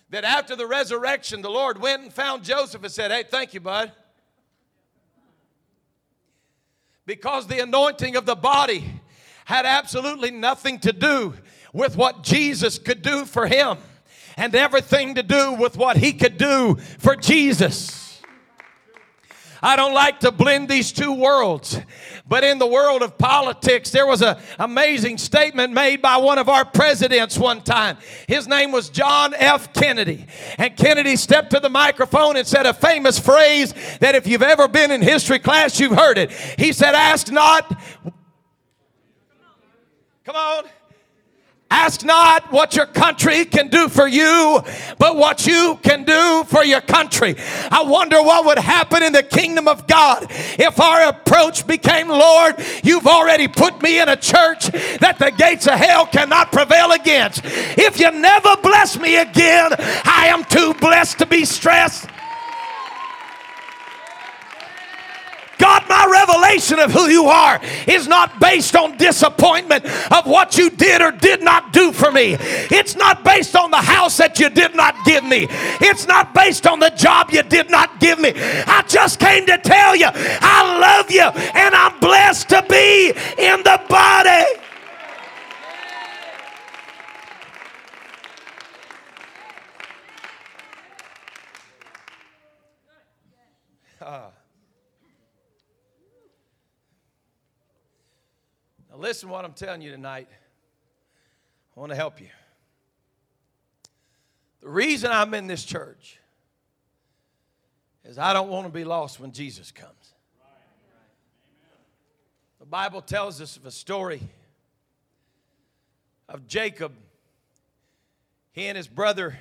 that 0.09 0.24
after 0.24 0.55
the 0.55 0.68
resurrection, 0.68 1.41
the 1.41 1.49
Lord 1.49 1.80
went 1.80 2.03
and 2.03 2.14
found 2.14 2.43
Joseph 2.43 2.84
and 2.84 2.91
said, 2.91 3.11
Hey, 3.11 3.24
thank 3.30 3.53
you, 3.53 3.59
bud? 3.59 3.91
Because 7.05 7.47
the 7.47 7.59
anointing 7.59 8.16
of 8.16 8.26
the 8.26 8.36
body 8.36 9.01
had 9.45 9.66
absolutely 9.66 10.32
nothing 10.32 10.80
to 10.80 10.93
do 10.93 11.34
with 11.74 11.97
what 11.97 12.24
Jesus 12.24 12.80
could 12.80 13.01
do 13.01 13.26
for 13.26 13.47
him 13.47 13.78
and 14.38 14.55
everything 14.55 15.16
to 15.16 15.24
do 15.24 15.53
with 15.53 15.78
what 15.78 15.97
he 15.97 16.14
could 16.14 16.38
do 16.38 16.76
for 16.99 17.16
Jesus. 17.16 18.02
I 19.64 19.78
don't 19.78 19.93
like 19.93 20.20
to 20.20 20.32
blend 20.32 20.68
these 20.68 20.91
two 20.91 21.14
worlds. 21.14 21.80
But 22.28 22.43
in 22.43 22.59
the 22.59 22.68
world 22.68 23.01
of 23.01 23.18
politics, 23.18 23.91
there 23.91 24.05
was 24.05 24.22
an 24.22 24.36
amazing 24.59 25.18
statement 25.18 25.72
made 25.72 26.01
by 26.01 26.18
one 26.18 26.38
of 26.38 26.49
our 26.49 26.66
presidents 26.66 27.38
one 27.38 27.61
time. 27.61 27.97
His 28.28 28.45
name 28.45 28.74
was 28.74 28.89
John 28.89 29.34
F. 29.34 29.72
Kennedy. 29.74 30.26
And 30.57 30.76
Kennedy 30.76 31.16
stepped 31.16 31.51
to 31.51 31.61
the 31.61 31.70
microphone 31.70 32.36
and 32.36 32.45
said 32.45 32.66
a 32.66 32.74
famous 32.74 33.18
phrase 33.18 33.74
that 34.01 34.16
if 34.16 34.28
you've 34.28 34.43
ever 34.43 34.68
been 34.68 34.91
in 34.91 35.01
history 35.01 35.39
class, 35.39 35.80
you've 35.80 35.97
heard 35.97 36.18
it. 36.18 36.32
He 36.59 36.74
said, 36.74 36.93
Ask 36.93 37.32
not. 37.32 37.82
Come 40.26 40.36
on. 40.36 40.66
Ask 41.76 42.05
not 42.05 42.51
what 42.51 42.76
your 42.76 42.86
country 42.86 43.45
can 43.45 43.67
do 43.67 43.89
for 43.89 44.07
you, 44.07 44.61
but 44.99 45.15
what 45.15 45.47
you 45.47 45.80
can 45.82 46.03
do 46.03 46.43
for 46.45 46.63
your 46.63 46.82
country. 46.82 47.36
I 47.71 47.82
wonder 47.82 48.21
what 48.21 48.45
would 48.45 48.59
happen 48.59 49.01
in 49.01 49.11
the 49.11 49.24
kingdom 49.24 49.67
of 49.67 49.88
God 49.88 50.28
if 50.30 50.80
our 50.80 51.09
approach 51.09 51.65
became, 51.65 52.09
Lord, 52.09 52.63
you've 52.84 53.07
already 53.07 53.47
put 53.47 53.82
me 53.82 53.99
in 53.99 54.07
a 54.07 54.15
church 54.15 54.67
that 54.99 55.17
the 55.17 55.32
gates 55.32 55.65
of 55.65 55.74
hell 55.74 56.05
cannot 56.05 56.51
prevail 56.51 56.91
against. 56.91 57.41
If 57.43 57.99
you 57.99 58.11
never 58.11 58.55
bless 58.61 58.99
me 58.99 59.15
again, 59.15 59.71
I 60.05 60.28
am 60.28 60.43
too 60.45 60.76
blessed 60.76 61.17
to 61.19 61.26
be 61.26 61.43
stressed. 61.43 62.07
God, 65.64 65.84
my 65.88 66.05
revelation 66.11 66.78
of 66.78 66.91
who 66.91 67.07
you 67.07 67.28
are 67.28 67.57
is 67.88 68.05
not 68.05 68.38
based 68.41 68.76
on 68.76 68.97
disappointment 68.97 69.86
of 70.11 70.26
what 70.26 70.57
you 70.57 70.70
did 70.70 71.01
or 71.01 71.14
did 71.14 71.41
not 71.41 71.72
do 71.72 71.93
for 71.93 72.11
me. 72.11 72.36
It's 72.70 72.97
not 72.97 73.24
based 73.24 73.55
on 73.55 73.72
the 73.72 73.78
house 73.78 74.18
that 74.18 74.41
you 74.41 74.49
did 74.49 74.76
not 74.76 74.93
give 75.05 75.24
me. 75.24 75.47
It's 75.80 76.05
not 76.05 76.34
based 76.34 76.68
on 76.68 76.80
the 76.80 76.89
job 76.89 77.32
you 77.32 77.43
did 77.43 77.72
not 77.72 78.01
give 78.01 78.20
me. 78.20 78.34
I 78.36 78.84
just 78.89 79.22
came 79.22 79.45
to 79.45 79.57
tell 79.57 79.95
you 79.95 80.07
I 80.11 80.80
love 80.80 81.09
you 81.09 81.22
and 81.22 81.74
I'm 81.74 81.97
blessed 82.01 82.49
to 82.49 82.61
be 82.68 83.11
in 83.38 83.64
the 83.64 83.82
body. 83.88 84.59
Uh. 94.01 94.30
Listen 99.03 99.27
what 99.27 99.43
I'm 99.43 99.51
telling 99.51 99.81
you 99.81 99.91
tonight. 99.91 100.29
I 101.75 101.79
want 101.81 101.89
to 101.89 101.95
help 101.97 102.21
you. 102.21 102.29
The 104.61 104.69
reason 104.69 105.11
I'm 105.11 105.33
in 105.33 105.45
this 105.45 105.65
church 105.65 106.21
is 108.05 108.17
I 108.17 108.31
don't 108.31 108.47
want 108.47 108.65
to 108.65 108.71
be 108.71 108.85
lost 108.85 109.19
when 109.19 109.33
Jesus 109.33 109.73
comes. 109.73 110.13
The 112.61 112.65
Bible 112.65 113.01
tells 113.01 113.41
us 113.41 113.57
of 113.57 113.65
a 113.65 113.71
story 113.71 114.21
of 116.29 116.47
Jacob. 116.47 116.93
He 118.53 118.67
and 118.67 118.77
his 118.77 118.87
brother 118.87 119.37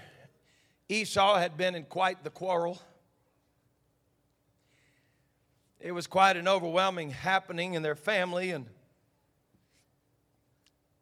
Esau 0.88 1.38
had 1.38 1.56
been 1.56 1.76
in 1.76 1.84
quite 1.84 2.24
the 2.24 2.30
quarrel. 2.30 2.82
It 5.78 5.92
was 5.92 6.08
quite 6.08 6.36
an 6.36 6.48
overwhelming 6.48 7.10
happening 7.10 7.74
in 7.74 7.82
their 7.82 7.94
family, 7.94 8.50
and 8.50 8.66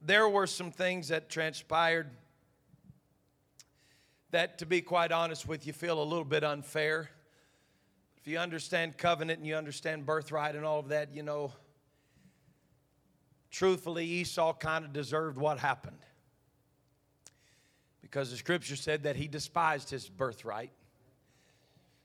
there 0.01 0.29
were 0.29 0.47
some 0.47 0.71
things 0.71 1.09
that 1.09 1.29
transpired 1.29 2.11
that, 4.31 4.59
to 4.59 4.67
be 4.67 4.81
quite 4.81 5.13
honest 5.13 5.47
with 5.47 5.67
you, 5.67 5.73
feel 5.73 6.03
a 6.03 6.05
little 6.05 6.25
bit 6.25 6.45
unfair. 6.45 7.11
If 8.17 8.29
you 8.29 8.39
understand 8.39 8.97
covenant 8.97 9.39
and 9.39 9.47
you 9.47 9.57
understand 9.57 10.07
birthright 10.07 10.55
and 10.55 10.65
all 10.65 10.79
of 10.79 10.89
that, 10.89 11.15
you 11.15 11.23
know, 11.23 11.53
truthfully, 13.51 14.07
Esau 14.07 14.53
kind 14.55 14.85
of 14.85 14.93
deserved 14.93 15.37
what 15.37 15.59
happened. 15.59 15.99
Because 18.01 18.31
the 18.31 18.37
scripture 18.37 18.77
said 18.77 19.05
that 19.05 19.17
he 19.17 19.29
despised 19.29 19.91
his 19.91 20.09
birthright. 20.09 20.73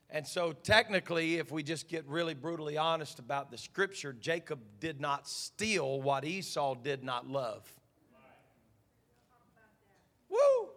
And 0.08 0.26
so, 0.26 0.52
technically, 0.52 1.36
if 1.36 1.50
we 1.50 1.62
just 1.62 1.88
get 1.88 2.06
really 2.06 2.34
brutally 2.34 2.78
honest 2.78 3.18
about 3.18 3.50
the 3.50 3.58
scripture, 3.58 4.12
Jacob 4.12 4.60
did 4.78 5.00
not 5.00 5.28
steal 5.28 6.00
what 6.00 6.24
Esau 6.24 6.76
did 6.76 7.02
not 7.02 7.28
love. 7.28 7.75
Woo! 10.36 10.68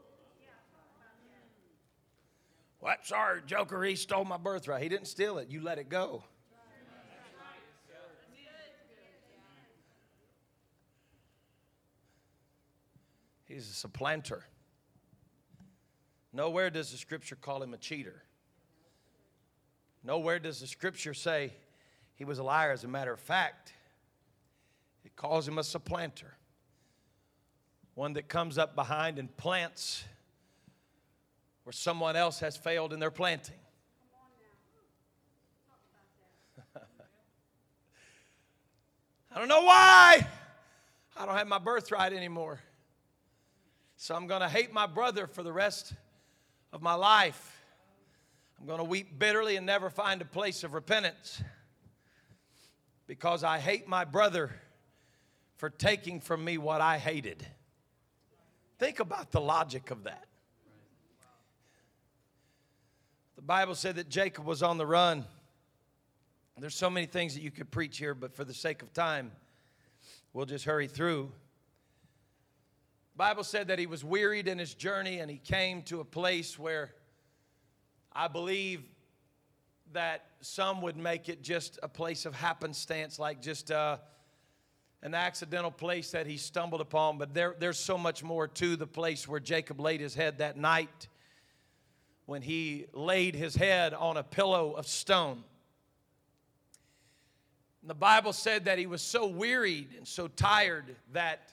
Sorry, 3.04 3.42
Joker, 3.46 3.84
he 3.84 3.96
stole 3.96 4.26
my 4.26 4.38
birthright. 4.38 4.84
He 4.84 4.90
didn't 4.90 5.08
steal 5.08 5.38
it. 5.40 5.50
You 5.50 5.62
let 5.62 5.80
it 5.80 5.90
go. 5.90 6.24
He's 13.46 13.68
a 13.68 13.74
supplanter. 13.74 14.44
Nowhere 16.32 16.70
does 16.70 16.92
the 16.92 16.98
scripture 16.98 17.36
call 17.36 17.64
him 17.64 17.74
a 17.74 17.78
cheater. 17.78 18.22
Nowhere 20.04 20.38
does 20.38 20.60
the 20.60 20.68
scripture 20.68 21.16
say 21.16 21.54
he 22.14 22.24
was 22.26 22.38
a 22.38 22.44
liar. 22.44 22.72
As 22.72 22.84
a 22.84 22.88
matter 22.88 23.12
of 23.12 23.20
fact, 23.20 23.74
it 25.04 25.16
calls 25.16 25.48
him 25.48 25.58
a 25.58 25.64
supplanter 25.64 26.36
one 28.00 28.14
that 28.14 28.30
comes 28.30 28.58
up 28.58 28.76
behind 28.76 29.20
and 29.20 29.36
plants 29.36 30.06
where 31.66 31.74
someone 31.74 32.16
else 32.16 32.40
has 32.40 32.56
failed 32.56 32.94
in 32.94 33.00
their 33.02 33.12
planting. 33.12 33.58
I 39.36 39.38
don't 39.38 39.50
know 39.50 39.64
why. 39.64 40.26
I 41.18 41.26
don't 41.26 41.36
have 41.36 41.50
my 41.50 41.58
birthright 41.58 42.14
anymore. 42.14 42.62
So 43.98 44.16
I'm 44.16 44.28
going 44.28 44.40
to 44.40 44.48
hate 44.48 44.72
my 44.72 44.88
brother 44.88 45.28
for 45.28 45.44
the 45.44 45.52
rest 45.52 45.92
of 46.72 46.82
my 46.82 46.94
life. 46.94 47.62
I'm 48.62 48.66
going 48.66 48.80
to 48.80 48.86
weep 48.86 49.20
bitterly 49.20 49.58
and 49.58 49.66
never 49.66 49.90
find 49.90 50.22
a 50.22 50.26
place 50.26 50.64
of 50.64 50.74
repentance 50.74 51.44
because 53.08 53.44
I 53.44 53.60
hate 53.60 53.90
my 53.90 54.06
brother 54.06 54.52
for 55.58 55.70
taking 55.70 56.22
from 56.22 56.46
me 56.46 56.58
what 56.58 56.80
I 56.80 56.98
hated. 56.98 57.46
Think 58.80 59.02
about 59.02 59.32
the 59.32 59.42
logic 59.42 59.92
of 59.92 60.06
that. 60.06 60.26
The 63.36 63.42
Bible 63.42 63.76
said 63.76 63.98
that 63.98 64.10
Jacob 64.10 64.46
was 64.46 64.64
on 64.64 64.78
the 64.78 64.86
run. 64.86 65.26
There's 66.58 66.76
so 66.76 66.90
many 66.90 67.06
things 67.06 67.36
that 67.36 67.42
you 67.42 67.52
could 67.52 67.72
preach 67.72 67.98
here, 67.98 68.14
but 68.14 68.36
for 68.36 68.44
the 68.44 68.54
sake 68.54 68.82
of 68.82 68.94
time, 68.94 69.32
we'll 70.34 70.46
just 70.46 70.66
hurry 70.66 70.88
through. 70.88 71.32
The 73.14 73.18
Bible 73.18 73.44
said 73.44 73.68
that 73.70 73.80
he 73.80 73.86
was 73.86 74.04
wearied 74.04 74.48
in 74.48 74.58
his 74.58 74.74
journey 74.74 75.20
and 75.20 75.32
he 75.32 75.38
came 75.38 75.82
to 75.84 76.02
a 76.02 76.06
place 76.06 76.60
where 76.60 76.94
I 78.14 78.28
believe 78.28 78.84
that 79.94 80.26
some 80.42 80.82
would 80.82 80.98
make 80.98 81.30
it 81.30 81.42
just 81.42 81.80
a 81.82 81.88
place 81.88 82.26
of 82.26 82.36
happenstance, 82.36 83.20
like 83.20 83.42
just 83.42 83.72
uh, 83.72 83.98
an 85.02 85.14
accidental 85.14 85.72
place 85.72 86.12
that 86.12 86.28
he 86.28 86.38
stumbled 86.38 86.82
upon, 86.82 87.18
but 87.18 87.34
there, 87.34 87.56
there's 87.58 87.78
so 87.78 87.98
much 87.98 88.24
more 88.24 88.48
to 88.48 88.76
the 88.76 88.88
place 88.88 89.28
where 89.28 89.40
Jacob 89.40 89.80
laid 89.80 90.02
his 90.02 90.14
head 90.14 90.40
that 90.40 90.58
night 90.58 91.08
when 92.26 92.42
he 92.42 92.86
laid 92.94 93.34
his 93.34 93.56
head 93.56 93.94
on 93.94 94.18
a 94.18 94.24
pillow 94.24 94.74
of 94.74 94.86
stone. 94.88 95.44
The 97.84 97.96
Bible 97.96 98.34
said 98.34 98.66
that 98.66 98.78
he 98.78 98.88
was 98.88 99.02
so 99.02 99.26
wearied 99.26 99.96
and 99.98 100.08
so 100.08 100.28
tired 100.28 100.96
that 101.14 101.50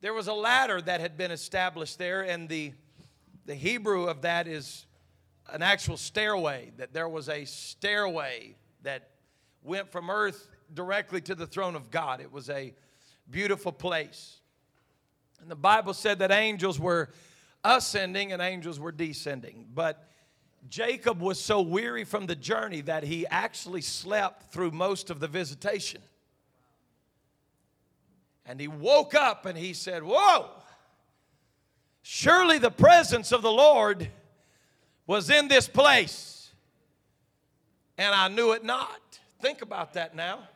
there 0.00 0.14
was 0.14 0.28
a 0.28 0.32
ladder 0.32 0.80
that 0.80 1.00
had 1.00 1.18
been 1.18 1.32
established 1.32 1.98
there, 1.98 2.22
and 2.22 2.48
the, 2.48 2.72
the 3.46 3.54
Hebrew 3.56 4.04
of 4.04 4.22
that 4.22 4.46
is 4.46 4.86
an 5.52 5.60
actual 5.60 5.96
stairway, 5.96 6.70
that 6.76 6.92
there 6.92 7.08
was 7.08 7.28
a 7.28 7.44
stairway 7.46 8.54
that 8.84 9.08
went 9.64 9.90
from 9.90 10.08
earth 10.08 10.46
directly 10.74 11.20
to 11.22 11.34
the 11.34 11.46
throne 11.46 11.74
of 11.74 11.90
God. 11.90 12.20
It 12.20 12.32
was 12.32 12.50
a 12.50 12.74
beautiful 13.30 13.72
place. 13.72 14.38
And 15.40 15.50
the 15.50 15.56
Bible 15.56 15.94
said 15.94 16.18
that 16.20 16.30
angels 16.30 16.78
were 16.80 17.10
ascending 17.64 18.32
and 18.32 18.42
angels 18.42 18.80
were 18.80 18.92
descending. 18.92 19.66
But 19.74 20.08
Jacob 20.68 21.20
was 21.20 21.40
so 21.40 21.60
weary 21.60 22.04
from 22.04 22.26
the 22.26 22.34
journey 22.34 22.80
that 22.82 23.04
he 23.04 23.26
actually 23.26 23.80
slept 23.80 24.52
through 24.52 24.72
most 24.72 25.10
of 25.10 25.20
the 25.20 25.28
visitation. 25.28 26.00
And 28.44 28.60
he 28.60 28.68
woke 28.68 29.14
up 29.14 29.46
and 29.46 29.56
he 29.56 29.74
said, 29.74 30.02
Whoa, 30.02 30.48
surely 32.02 32.58
the 32.58 32.70
presence 32.70 33.30
of 33.30 33.42
the 33.42 33.52
Lord 33.52 34.08
was 35.06 35.30
in 35.30 35.48
this 35.48 35.68
place. 35.68 36.50
And 37.96 38.14
I 38.14 38.28
knew 38.28 38.52
it 38.52 38.64
not. 38.64 39.18
Think 39.40 39.62
about 39.62 39.94
that 39.94 40.14
now. 40.14 40.48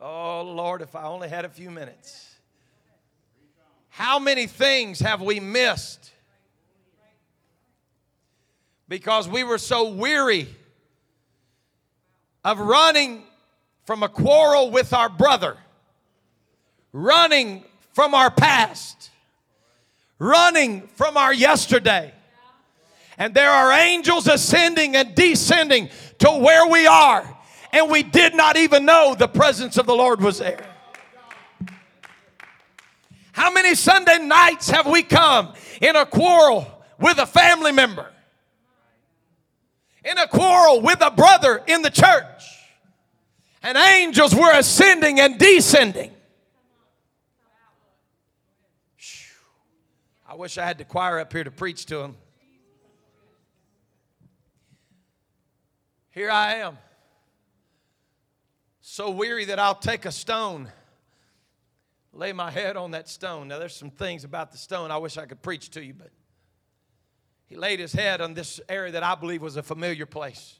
Oh, 0.00 0.42
Lord, 0.42 0.82
if 0.82 0.94
I 0.94 1.04
only 1.04 1.28
had 1.28 1.44
a 1.44 1.48
few 1.48 1.70
minutes. 1.70 2.36
How 3.88 4.18
many 4.18 4.46
things 4.46 5.00
have 5.00 5.20
we 5.20 5.40
missed 5.40 6.12
because 8.88 9.28
we 9.28 9.44
were 9.44 9.58
so 9.58 9.90
weary 9.90 10.48
of 12.44 12.58
running 12.58 13.22
from 13.84 14.02
a 14.02 14.08
quarrel 14.08 14.70
with 14.70 14.92
our 14.92 15.08
brother, 15.08 15.56
running 16.92 17.64
from 17.92 18.14
our 18.14 18.30
past, 18.30 19.10
running 20.18 20.86
from 20.88 21.16
our 21.16 21.32
yesterday. 21.32 22.12
And 23.18 23.34
there 23.34 23.50
are 23.50 23.72
angels 23.72 24.28
ascending 24.28 24.94
and 24.94 25.14
descending 25.14 25.90
to 26.18 26.30
where 26.30 26.66
we 26.68 26.86
are, 26.86 27.37
and 27.72 27.90
we 27.90 28.02
did 28.02 28.34
not 28.34 28.56
even 28.56 28.84
know 28.84 29.14
the 29.14 29.28
presence 29.28 29.76
of 29.76 29.86
the 29.86 29.94
Lord 29.94 30.20
was 30.20 30.38
there. 30.38 30.66
How 33.32 33.52
many 33.52 33.74
Sunday 33.74 34.18
nights 34.18 34.70
have 34.70 34.86
we 34.86 35.02
come 35.02 35.52
in 35.80 35.94
a 35.94 36.04
quarrel 36.04 36.66
with 36.98 37.18
a 37.18 37.26
family 37.26 37.72
member? 37.72 38.10
in 40.10 40.18
a 40.18 40.26
quarrel 40.26 40.80
with 40.80 41.00
a 41.00 41.10
brother 41.10 41.62
in 41.66 41.82
the 41.82 41.90
church. 41.90 42.42
And 43.62 43.76
angels 43.76 44.34
were 44.34 44.52
ascending 44.52 45.20
and 45.20 45.38
descending. 45.38 46.12
I 50.26 50.34
wish 50.34 50.58
I 50.58 50.64
had 50.64 50.78
the 50.78 50.84
choir 50.84 51.18
up 51.18 51.32
here 51.32 51.44
to 51.44 51.50
preach 51.50 51.86
to 51.86 51.98
them. 51.98 52.16
Here 56.10 56.30
I 56.30 56.54
am, 56.56 56.78
so 58.90 59.10
weary 59.10 59.44
that 59.44 59.58
I'll 59.58 59.74
take 59.74 60.06
a 60.06 60.10
stone, 60.10 60.66
lay 62.14 62.32
my 62.32 62.50
head 62.50 62.74
on 62.74 62.92
that 62.92 63.06
stone. 63.06 63.48
Now, 63.48 63.58
there's 63.58 63.76
some 63.76 63.90
things 63.90 64.24
about 64.24 64.50
the 64.50 64.56
stone 64.56 64.90
I 64.90 64.96
wish 64.96 65.18
I 65.18 65.26
could 65.26 65.42
preach 65.42 65.68
to 65.72 65.84
you, 65.84 65.92
but 65.92 66.10
he 67.44 67.54
laid 67.54 67.80
his 67.80 67.92
head 67.92 68.22
on 68.22 68.32
this 68.32 68.62
area 68.66 68.92
that 68.92 69.02
I 69.02 69.14
believe 69.14 69.42
was 69.42 69.58
a 69.58 69.62
familiar 69.62 70.06
place. 70.06 70.58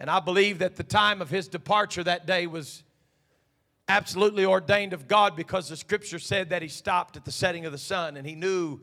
And 0.00 0.10
I 0.10 0.18
believe 0.18 0.58
that 0.58 0.74
the 0.74 0.82
time 0.82 1.22
of 1.22 1.30
his 1.30 1.46
departure 1.46 2.02
that 2.02 2.26
day 2.26 2.48
was 2.48 2.82
absolutely 3.86 4.44
ordained 4.44 4.92
of 4.92 5.06
God 5.06 5.36
because 5.36 5.68
the 5.68 5.76
scripture 5.76 6.18
said 6.18 6.50
that 6.50 6.62
he 6.62 6.68
stopped 6.68 7.16
at 7.16 7.24
the 7.24 7.32
setting 7.32 7.64
of 7.64 7.70
the 7.70 7.78
sun 7.78 8.16
and 8.16 8.26
he 8.26 8.34
knew 8.34 8.80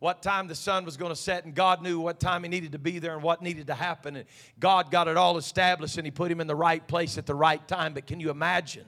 what 0.00 0.22
time 0.22 0.48
the 0.48 0.54
sun 0.54 0.86
was 0.86 0.96
going 0.96 1.12
to 1.12 1.16
set, 1.16 1.44
and 1.44 1.54
God 1.54 1.82
knew 1.82 2.00
what 2.00 2.18
time 2.18 2.42
he 2.42 2.48
needed 2.48 2.72
to 2.72 2.78
be 2.78 2.98
there 2.98 3.14
and 3.14 3.22
what 3.22 3.42
needed 3.42 3.66
to 3.68 3.74
happen. 3.74 4.16
And 4.16 4.24
God 4.58 4.90
got 4.90 5.08
it 5.08 5.18
all 5.18 5.36
established 5.36 5.98
and 5.98 6.06
he 6.06 6.10
put 6.10 6.32
him 6.32 6.40
in 6.40 6.46
the 6.46 6.56
right 6.56 6.86
place 6.88 7.18
at 7.18 7.26
the 7.26 7.34
right 7.34 7.66
time. 7.68 7.92
But 7.92 8.06
can 8.06 8.18
you 8.18 8.30
imagine? 8.30 8.86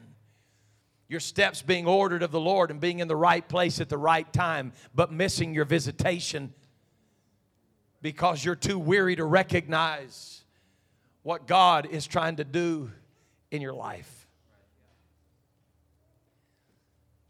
Your 1.08 1.20
steps 1.20 1.60
being 1.60 1.86
ordered 1.86 2.22
of 2.22 2.30
the 2.30 2.40
Lord 2.40 2.70
and 2.70 2.80
being 2.80 3.00
in 3.00 3.08
the 3.08 3.16
right 3.16 3.46
place 3.46 3.78
at 3.82 3.90
the 3.90 3.98
right 3.98 4.30
time, 4.32 4.72
but 4.94 5.12
missing 5.12 5.52
your 5.52 5.66
visitation 5.66 6.54
because 8.00 8.42
you're 8.42 8.56
too 8.56 8.78
weary 8.78 9.14
to 9.16 9.24
recognize 9.24 10.40
what 11.22 11.46
God 11.46 11.86
is 11.86 12.06
trying 12.06 12.36
to 12.36 12.44
do 12.44 12.90
in 13.50 13.60
your 13.60 13.74
life. 13.74 14.26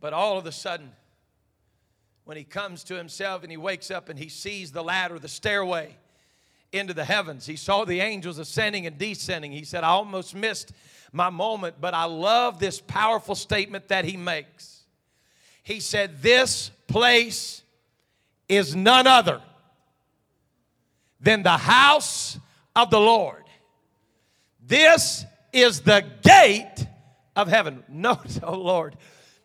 But 0.00 0.12
all 0.12 0.38
of 0.38 0.46
a 0.46 0.52
sudden, 0.52 0.92
when 2.24 2.36
he 2.36 2.44
comes 2.44 2.84
to 2.84 2.94
himself 2.94 3.42
and 3.42 3.50
he 3.50 3.56
wakes 3.56 3.90
up 3.90 4.08
and 4.08 4.18
he 4.18 4.28
sees 4.28 4.72
the 4.72 4.82
ladder, 4.82 5.18
the 5.18 5.28
stairway 5.28 5.96
into 6.72 6.94
the 6.94 7.04
heavens, 7.04 7.44
he 7.46 7.56
saw 7.56 7.84
the 7.84 8.00
angels 8.00 8.38
ascending 8.38 8.86
and 8.86 8.96
descending. 8.96 9.52
He 9.52 9.64
said, 9.64 9.84
I 9.84 9.88
almost 9.88 10.34
missed 10.34 10.72
my 11.12 11.28
moment, 11.28 11.76
but 11.80 11.94
I 11.94 12.04
love 12.04 12.58
this 12.58 12.80
powerful 12.80 13.34
statement 13.34 13.88
that 13.88 14.04
he 14.04 14.16
makes. 14.16 14.84
He 15.62 15.80
said, 15.80 16.22
This 16.22 16.70
place 16.88 17.62
is 18.48 18.74
none 18.74 19.06
other 19.06 19.40
than 21.20 21.42
the 21.42 21.56
house 21.56 22.38
of 22.74 22.90
the 22.90 23.00
Lord. 23.00 23.44
This 24.64 25.24
is 25.52 25.80
the 25.80 26.04
gate 26.22 26.86
of 27.36 27.48
heaven. 27.48 27.84
Notice, 27.88 28.40
oh 28.42 28.56
Lord, 28.56 28.96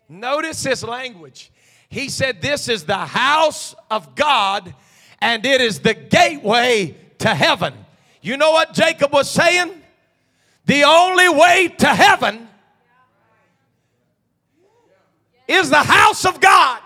notice 0.08 0.64
his 0.64 0.82
language. 0.82 1.50
He 1.88 2.08
said, 2.08 2.42
This 2.42 2.68
is 2.68 2.84
the 2.84 2.96
house 2.96 3.74
of 3.90 4.14
God, 4.14 4.74
and 5.20 5.44
it 5.44 5.60
is 5.60 5.80
the 5.80 5.94
gateway 5.94 6.96
to 7.18 7.34
heaven. 7.34 7.74
You 8.20 8.36
know 8.36 8.50
what 8.50 8.74
Jacob 8.74 9.12
was 9.12 9.30
saying? 9.30 9.72
The 10.66 10.84
only 10.84 11.28
way 11.28 11.68
to 11.78 11.86
heaven 11.86 12.48
is 15.46 15.70
the 15.70 15.82
house 15.82 16.26
of 16.26 16.40
God. 16.40 16.82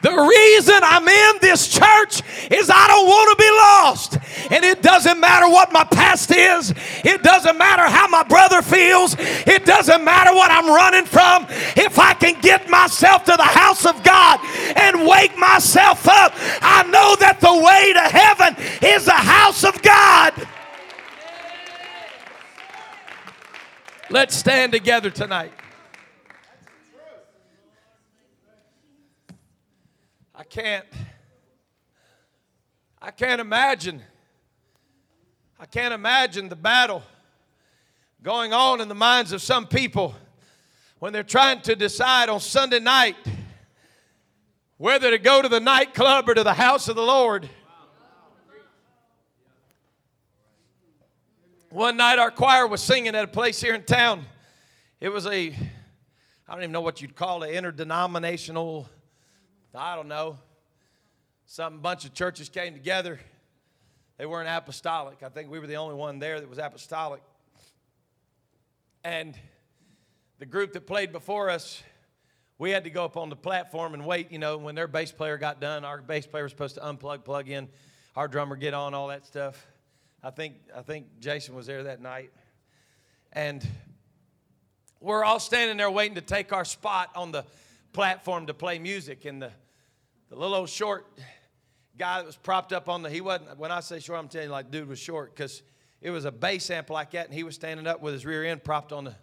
The 0.00 0.10
reason 0.10 0.78
I'm 0.80 1.08
in 1.08 1.38
this 1.40 1.66
church 1.66 2.22
is 2.52 2.70
I 2.72 2.86
don't 2.86 3.06
want 3.06 3.30
to 3.30 3.42
be 3.42 3.50
lost. 3.50 4.52
And 4.52 4.64
it 4.64 4.80
doesn't 4.80 5.18
matter 5.18 5.48
what 5.48 5.72
my 5.72 5.82
past 5.84 6.30
is, 6.30 6.72
it 7.04 7.22
doesn't 7.22 7.58
matter 7.58 7.82
how 7.82 8.06
my 8.06 8.22
brother 8.22 8.62
feels, 8.62 9.16
it 9.18 9.64
doesn't 9.66 10.04
matter 10.04 10.32
what 10.32 10.52
I'm 10.52 10.68
running 10.68 11.04
from. 11.04 11.46
If 11.76 11.98
I 11.98 12.14
can 12.14 12.40
get 12.40 12.70
myself 12.70 13.24
to 13.24 13.36
the 13.36 13.42
house 13.42 13.86
of 13.86 14.02
God 14.04 14.38
and 14.76 15.06
wake 15.06 15.36
myself 15.36 16.06
up, 16.06 16.32
I 16.62 16.84
know 16.84 17.16
that 17.18 17.40
the 17.40 17.52
way 17.52 17.92
to 17.92 18.00
heaven 18.00 18.56
is 18.88 19.04
the 19.04 19.10
house 19.12 19.64
of 19.64 19.82
God. 19.82 20.32
Let's 24.10 24.36
stand 24.36 24.72
together 24.72 25.10
tonight. 25.10 25.52
Can't, 30.48 30.84
I 33.00 33.10
can't 33.10 33.40
imagine, 33.40 34.02
I 35.60 35.66
can't 35.66 35.92
imagine 35.92 36.48
the 36.48 36.56
battle 36.56 37.02
going 38.22 38.52
on 38.52 38.80
in 38.80 38.88
the 38.88 38.94
minds 38.94 39.32
of 39.32 39.42
some 39.42 39.66
people 39.66 40.14
when 40.98 41.12
they're 41.12 41.22
trying 41.22 41.60
to 41.62 41.76
decide 41.76 42.28
on 42.28 42.40
Sunday 42.40 42.80
night 42.80 43.16
whether 44.78 45.10
to 45.10 45.18
go 45.18 45.42
to 45.42 45.48
the 45.48 45.60
nightclub 45.60 46.28
or 46.28 46.34
to 46.34 46.44
the 46.44 46.54
house 46.54 46.88
of 46.88 46.96
the 46.96 47.02
Lord. 47.02 47.48
One 51.70 51.98
night 51.98 52.18
our 52.18 52.30
choir 52.30 52.66
was 52.66 52.82
singing 52.82 53.14
at 53.14 53.24
a 53.24 53.28
place 53.28 53.60
here 53.60 53.74
in 53.74 53.82
town. 53.82 54.24
It 55.00 55.10
was 55.10 55.26
a, 55.26 55.50
I 55.50 56.52
don't 56.52 56.60
even 56.60 56.72
know 56.72 56.80
what 56.80 57.02
you'd 57.02 57.14
call 57.14 57.42
it, 57.42 57.54
interdenominational 57.54 58.88
I 59.74 59.94
don't 59.94 60.08
know, 60.08 60.38
some 61.46 61.80
bunch 61.80 62.04
of 62.04 62.14
churches 62.14 62.48
came 62.48 62.72
together. 62.72 63.18
They 64.16 64.26
weren't 64.26 64.48
apostolic. 64.48 65.22
I 65.22 65.28
think 65.28 65.50
we 65.50 65.58
were 65.58 65.66
the 65.66 65.76
only 65.76 65.94
one 65.94 66.18
there 66.18 66.40
that 66.40 66.48
was 66.48 66.58
apostolic. 66.58 67.22
And 69.04 69.38
the 70.38 70.46
group 70.46 70.72
that 70.72 70.86
played 70.86 71.12
before 71.12 71.50
us, 71.50 71.82
we 72.58 72.70
had 72.70 72.84
to 72.84 72.90
go 72.90 73.04
up 73.04 73.16
on 73.16 73.28
the 73.28 73.36
platform 73.36 73.94
and 73.94 74.04
wait. 74.04 74.32
You 74.32 74.38
know, 74.38 74.58
when 74.58 74.74
their 74.74 74.88
bass 74.88 75.12
player 75.12 75.38
got 75.38 75.60
done, 75.60 75.84
our 75.84 76.02
bass 76.02 76.26
player 76.26 76.42
was 76.42 76.52
supposed 76.52 76.74
to 76.74 76.80
unplug, 76.80 77.24
plug 77.24 77.48
in, 77.48 77.68
our 78.16 78.26
drummer 78.26 78.56
get 78.56 78.74
on, 78.74 78.94
all 78.94 79.08
that 79.08 79.24
stuff. 79.26 79.66
I 80.22 80.30
think 80.30 80.54
I 80.76 80.82
think 80.82 81.20
Jason 81.20 81.54
was 81.54 81.66
there 81.66 81.84
that 81.84 82.00
night, 82.02 82.32
and 83.32 83.66
we're 85.00 85.22
all 85.22 85.38
standing 85.38 85.76
there 85.76 85.90
waiting 85.90 86.16
to 86.16 86.20
take 86.20 86.52
our 86.52 86.64
spot 86.64 87.10
on 87.14 87.30
the 87.30 87.44
platform 87.92 88.46
to 88.46 88.54
play 88.54 88.78
music. 88.78 89.24
And 89.24 89.42
the, 89.42 89.50
the 90.28 90.36
little 90.36 90.54
old 90.54 90.68
short 90.68 91.06
guy 91.96 92.18
that 92.18 92.26
was 92.26 92.36
propped 92.36 92.72
up 92.72 92.88
on 92.88 93.02
the, 93.02 93.10
he 93.10 93.20
wasn't, 93.20 93.58
when 93.58 93.70
I 93.70 93.80
say 93.80 93.98
short, 93.98 94.18
I'm 94.18 94.28
telling 94.28 94.48
you 94.48 94.52
like 94.52 94.70
dude 94.70 94.88
was 94.88 94.98
short 94.98 95.34
because 95.34 95.62
it 96.00 96.10
was 96.10 96.24
a 96.24 96.32
bass 96.32 96.70
amp 96.70 96.90
like 96.90 97.10
that 97.12 97.26
and 97.26 97.34
he 97.34 97.42
was 97.42 97.54
standing 97.54 97.86
up 97.86 98.00
with 98.00 98.14
his 98.14 98.24
rear 98.24 98.44
end 98.44 98.62
propped 98.62 98.92
on 98.92 99.04
the 99.04 99.14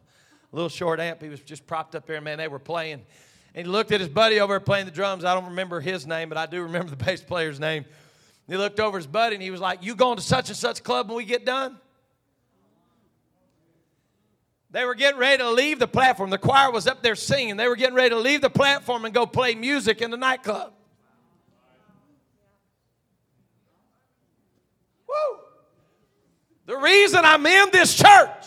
little 0.52 0.70
short 0.70 1.00
amp. 1.00 1.22
He 1.22 1.30
was 1.30 1.40
just 1.40 1.66
propped 1.66 1.96
up 1.96 2.06
there, 2.06 2.22
man. 2.22 2.38
They 2.38 2.48
were 2.48 2.60
playing. 2.60 3.06
And 3.54 3.66
he 3.66 3.72
looked 3.72 3.92
at 3.92 4.02
his 4.02 4.10
buddy 4.10 4.40
over 4.40 4.54
there 4.54 4.60
playing 4.60 4.86
the 4.86 4.92
drums. 4.92 5.24
I 5.24 5.34
don't 5.34 5.46
remember 5.46 5.80
his 5.80 6.06
name, 6.06 6.28
but 6.28 6.38
I 6.38 6.46
do 6.46 6.64
remember 6.64 6.90
the 6.90 7.04
bass 7.06 7.22
player's 7.22 7.60
name. 7.60 7.86
He 8.48 8.58
looked 8.58 8.80
over 8.80 8.98
his 8.98 9.08
buddy 9.08 9.36
and 9.36 9.44
he 9.44 9.52
was 9.52 9.62
like, 9.62 9.84
You 9.84 9.96
going 9.96 10.18
to 10.18 10.22
such 10.22 10.50
and 10.50 10.58
such 10.58 10.84
club 10.84 11.08
when 11.08 11.18
we 11.18 11.26
get 11.26 11.46
done? 11.46 11.78
They 14.76 14.84
were 14.84 14.94
getting 14.94 15.18
ready 15.18 15.38
to 15.38 15.50
leave 15.52 15.80
the 15.80 15.88
platform. 15.88 16.30
The 16.30 16.38
choir 16.38 16.70
was 16.70 16.86
up 16.86 17.02
there 17.02 17.16
singing. 17.16 17.56
They 17.56 17.70
were 17.70 17.78
getting 17.78 17.96
ready 17.96 18.10
to 18.10 18.20
leave 18.20 18.42
the 18.42 18.50
platform 18.50 19.06
and 19.06 19.14
go 19.14 19.26
play 19.26 19.56
music 19.56 20.02
in 20.02 20.12
the 20.12 20.18
nightclub. 20.18 20.74
Woo! 25.08 25.40
The 26.66 26.76
reason 26.76 27.24
I'm 27.24 27.46
in 27.46 27.70
this 27.72 27.96
church 27.96 28.46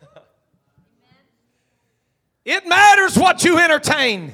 It 2.44 2.64
matters 2.64 3.18
what 3.18 3.42
you 3.42 3.58
entertain. 3.58 4.32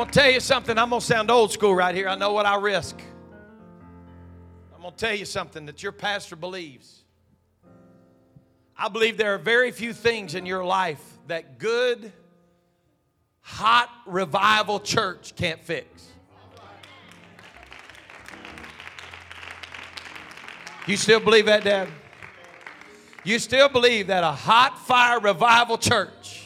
Going 0.00 0.12
to 0.12 0.18
tell 0.18 0.30
you 0.30 0.40
something. 0.40 0.78
I'm 0.78 0.88
going 0.88 1.00
to 1.00 1.06
sound 1.06 1.30
old 1.30 1.52
school 1.52 1.74
right 1.74 1.94
here. 1.94 2.08
I 2.08 2.14
know 2.14 2.32
what 2.32 2.46
I 2.46 2.56
risk. 2.56 2.98
I'm 4.74 4.80
going 4.80 4.94
to 4.94 4.98
tell 4.98 5.14
you 5.14 5.26
something 5.26 5.66
that 5.66 5.82
your 5.82 5.92
pastor 5.92 6.36
believes. 6.36 7.04
I 8.78 8.88
believe 8.88 9.18
there 9.18 9.34
are 9.34 9.38
very 9.38 9.70
few 9.70 9.92
things 9.92 10.34
in 10.34 10.46
your 10.46 10.64
life 10.64 11.02
that 11.26 11.58
good, 11.58 12.14
hot 13.42 13.90
revival 14.06 14.80
church 14.80 15.36
can't 15.36 15.62
fix. 15.62 16.06
You 20.86 20.96
still 20.96 21.20
believe 21.20 21.44
that, 21.44 21.62
Dad? 21.62 21.88
You 23.22 23.38
still 23.38 23.68
believe 23.68 24.06
that 24.06 24.24
a 24.24 24.32
hot 24.32 24.78
fire 24.78 25.20
revival 25.20 25.76
church? 25.76 26.39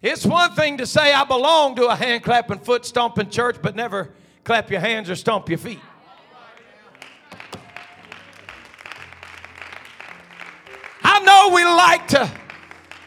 It's 0.00 0.24
one 0.24 0.52
thing 0.52 0.78
to 0.78 0.86
say 0.86 1.12
I 1.12 1.24
belong 1.24 1.74
to 1.76 1.86
a 1.86 1.96
hand 1.96 2.22
clapping, 2.22 2.60
foot 2.60 2.86
stomping 2.86 3.30
church, 3.30 3.56
but 3.60 3.74
never 3.74 4.10
clap 4.44 4.70
your 4.70 4.80
hands 4.80 5.10
or 5.10 5.16
stomp 5.16 5.48
your 5.48 5.58
feet. 5.58 5.80
I 11.02 11.20
know 11.20 11.54
we 11.54 11.64
like 11.64 12.06
to 12.08 12.30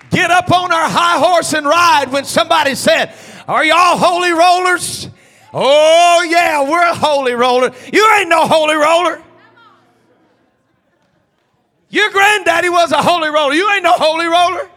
get 0.10 0.32
up 0.32 0.52
on 0.52 0.74
our 0.74 0.90
high 0.90 1.18
horse 1.18 1.54
and 1.54 1.66
ride 1.66 2.12
when 2.12 2.26
somebody 2.26 2.76
said, 2.76 3.14
are 3.48 3.64
y'all 3.64 3.98
holy 3.98 4.32
rollers? 4.32 5.08
Oh, 5.54 6.28
yeah, 6.30 6.70
we're 6.70 6.90
a 6.90 6.94
holy 6.94 7.34
roller. 7.34 7.72
You 7.92 8.14
ain't 8.18 8.30
no 8.30 8.48
holy 8.48 8.76
roller. 8.76 9.22
Your 11.90 12.10
granddaddy 12.12 12.70
was 12.70 12.92
a 12.92 13.02
holy 13.02 13.30
roller. 13.30 13.54
You 13.54 13.70
ain't 13.72 13.84
no 13.84 13.94
holy 13.94 14.26
roller. 14.26 14.71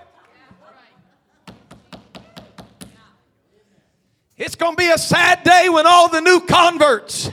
Going 4.65 4.77
to 4.77 4.83
be 4.83 4.89
a 4.89 4.97
sad 4.97 5.43
day 5.43 5.69
when 5.69 5.87
all 5.87 6.09
the 6.09 6.23
new 6.23 6.41
converts 6.41 7.31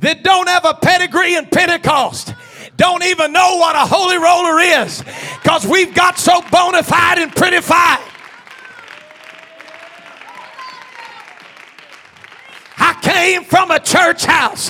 that 0.00 0.22
don't 0.22 0.50
have 0.50 0.66
a 0.66 0.74
pedigree 0.74 1.34
in 1.34 1.46
Pentecost 1.46 2.34
don't 2.76 3.02
even 3.04 3.32
know 3.32 3.56
what 3.56 3.74
a 3.74 3.78
holy 3.78 4.18
roller 4.18 4.60
is 4.60 5.02
because 5.42 5.66
we've 5.66 5.94
got 5.94 6.18
so 6.18 6.42
bona 6.50 6.82
fide 6.82 7.16
and 7.20 7.34
prettified. 7.34 8.04
I 12.76 12.92
came 13.24 13.42
from 13.42 13.70
a 13.70 13.80
church 13.80 14.26
house 14.26 14.68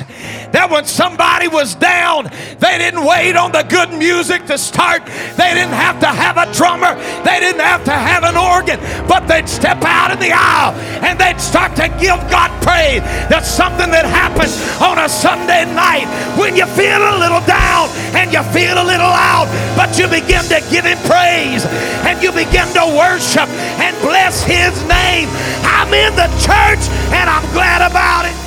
that 0.54 0.70
when 0.70 0.84
somebody 0.86 1.48
was 1.48 1.74
down, 1.74 2.30
they 2.62 2.78
didn't 2.78 3.02
wait 3.02 3.34
on 3.34 3.50
the 3.50 3.66
good 3.66 3.90
music 3.90 4.46
to 4.46 4.56
start. 4.56 5.02
They 5.34 5.50
didn't 5.58 5.74
have 5.74 5.98
to 5.98 6.06
have 6.06 6.38
a 6.38 6.46
drummer, 6.54 6.94
they 7.26 7.42
didn't 7.42 7.66
have 7.66 7.82
to 7.90 7.90
have 7.90 8.22
an 8.22 8.38
organ, 8.38 8.78
but 9.10 9.26
they'd 9.26 9.50
step 9.50 9.82
out 9.82 10.14
in 10.14 10.22
the 10.22 10.30
aisle 10.30 10.70
and 11.02 11.18
they'd 11.18 11.42
start 11.42 11.74
to 11.82 11.90
give 11.98 12.14
God 12.30 12.54
praise. 12.62 13.02
That's 13.26 13.50
something 13.50 13.90
that 13.90 14.06
happens 14.06 14.54
on 14.78 15.02
a 15.02 15.10
Sunday 15.10 15.66
night 15.74 16.06
when 16.38 16.54
you 16.54 16.70
feel 16.78 17.02
a 17.02 17.18
little 17.18 17.42
down 17.50 17.90
and 18.14 18.30
you 18.30 18.42
feel 18.54 18.78
a 18.78 18.86
little 18.86 19.10
out, 19.10 19.50
but 19.74 19.98
you 19.98 20.06
begin 20.06 20.46
to 20.54 20.62
give 20.70 20.86
Him 20.86 21.00
praise 21.10 21.66
and 22.06 22.22
you 22.22 22.30
begin 22.30 22.70
to 22.78 22.86
worship 22.94 23.50
and 23.82 23.98
bless 23.98 24.46
His 24.46 24.78
name. 24.86 25.26
I'm 25.66 25.90
in 25.90 26.14
the 26.14 26.30
church 26.38 26.86
and 27.10 27.26
I'm 27.26 27.42
glad 27.50 27.82
about 27.82 28.04
about 28.04 28.26
it. 28.26 28.43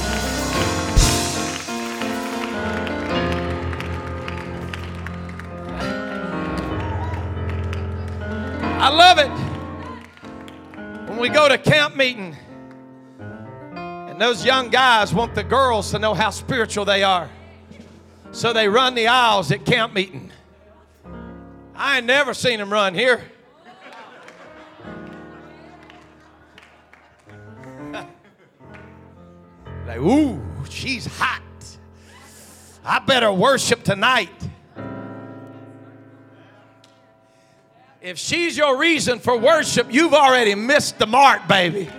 I 8.87 8.89
love 8.89 9.19
it 9.19 9.29
when 11.09 11.19
we 11.19 11.27
go 11.27 11.49
to 11.49 11.57
camp 11.57 11.97
meeting 11.97 12.37
and 13.19 14.21
those 14.21 14.45
young 14.45 14.69
guys 14.69 15.13
want 15.13 15.35
the 15.35 15.43
girls 15.43 15.91
to 15.91 15.99
know 15.99 16.13
how 16.13 16.29
spiritual 16.29 16.85
they 16.85 17.03
are. 17.03 17.29
So 18.31 18.53
they 18.53 18.69
run 18.69 18.95
the 18.95 19.09
aisles 19.09 19.51
at 19.51 19.65
camp 19.65 19.93
meeting. 19.93 20.31
I 21.75 21.97
ain't 21.97 22.05
never 22.05 22.33
seen 22.33 22.59
them 22.59 22.71
run 22.71 22.93
here. 22.93 23.25
Like, 29.85 29.99
ooh, 29.99 30.41
she's 30.69 31.05
hot. 31.05 31.41
I 32.85 32.99
better 32.99 33.33
worship 33.33 33.83
tonight. 33.83 34.36
If 37.99 38.19
she's 38.19 38.55
your 38.55 38.77
reason 38.77 39.17
for 39.17 39.35
worship, 39.35 39.91
you've 39.91 40.13
already 40.13 40.53
missed 40.53 40.99
the 40.99 41.07
mark, 41.07 41.47
baby. 41.47 41.89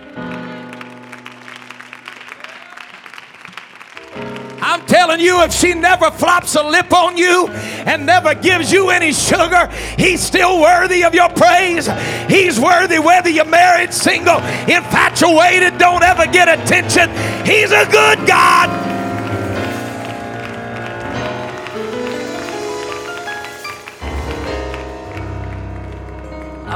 I'm 4.61 4.85
telling 4.85 5.19
you, 5.19 5.43
if 5.43 5.51
she 5.51 5.73
never 5.73 6.09
flops 6.09 6.55
a 6.55 6.63
lip 6.63 6.93
on 6.93 7.17
you 7.17 7.49
and 7.49 8.05
never 8.05 8.33
gives 8.33 8.71
you 8.71 8.91
any 8.91 9.11
sugar, 9.11 9.67
he's 9.97 10.21
still 10.21 10.61
worthy 10.61 11.03
of 11.03 11.13
your 11.13 11.27
praise. 11.29 11.89
He's 12.29 12.57
worthy 12.57 12.99
whether 12.99 13.29
you're 13.29 13.43
married, 13.43 13.93
single, 13.93 14.37
infatuated, 14.69 15.77
don't 15.77 16.03
ever 16.03 16.27
get 16.27 16.47
attention. 16.47 17.09
He's 17.45 17.71
a 17.71 17.85
good 17.91 18.25
God. 18.25 18.98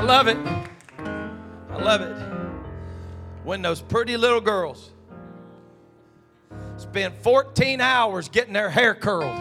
Love 0.04 0.28
it. 0.28 0.38
I 1.70 1.82
love 1.82 2.02
it. 2.02 2.16
When 3.44 3.62
those 3.62 3.82
pretty 3.82 4.18
little 4.18 4.42
girls 4.42 4.92
spend 6.78 7.16
14 7.22 7.82
hours 7.82 8.30
getting 8.30 8.54
their 8.54 8.70
hair 8.70 8.94
curled. 8.94 9.40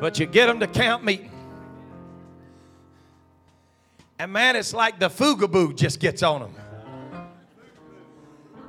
But 0.00 0.18
you 0.18 0.26
get 0.26 0.46
them 0.46 0.60
to 0.60 0.66
camp 0.66 1.04
meeting. 1.04 1.30
And 4.18 4.32
man, 4.32 4.56
it's 4.56 4.72
like 4.72 4.98
the 4.98 5.10
fugaboo 5.10 5.76
just 5.76 6.00
gets 6.00 6.22
on 6.22 6.40
them. 6.40 6.54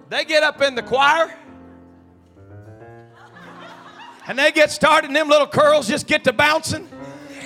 They 0.09 0.25
get 0.25 0.43
up 0.43 0.61
in 0.61 0.75
the 0.75 0.83
choir 0.83 1.33
and 4.27 4.37
they 4.37 4.51
get 4.51 4.71
started, 4.71 5.07
and 5.07 5.15
them 5.15 5.29
little 5.29 5.47
curls 5.47 5.87
just 5.87 6.07
get 6.07 6.23
to 6.23 6.33
bouncing. 6.33 6.89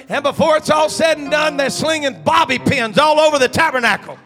And 0.10 0.24
before 0.24 0.58
it's 0.58 0.72
all 0.72 0.90
said 0.90 1.20
and 1.20 1.30
done, 1.30 1.56
they're 1.56 1.70
slinging 1.70 2.24
bobby 2.24 2.58
pins 2.58 2.98
all 2.98 3.20
over 3.20 3.38
the 3.38 3.48
tabernacle. 3.48 4.18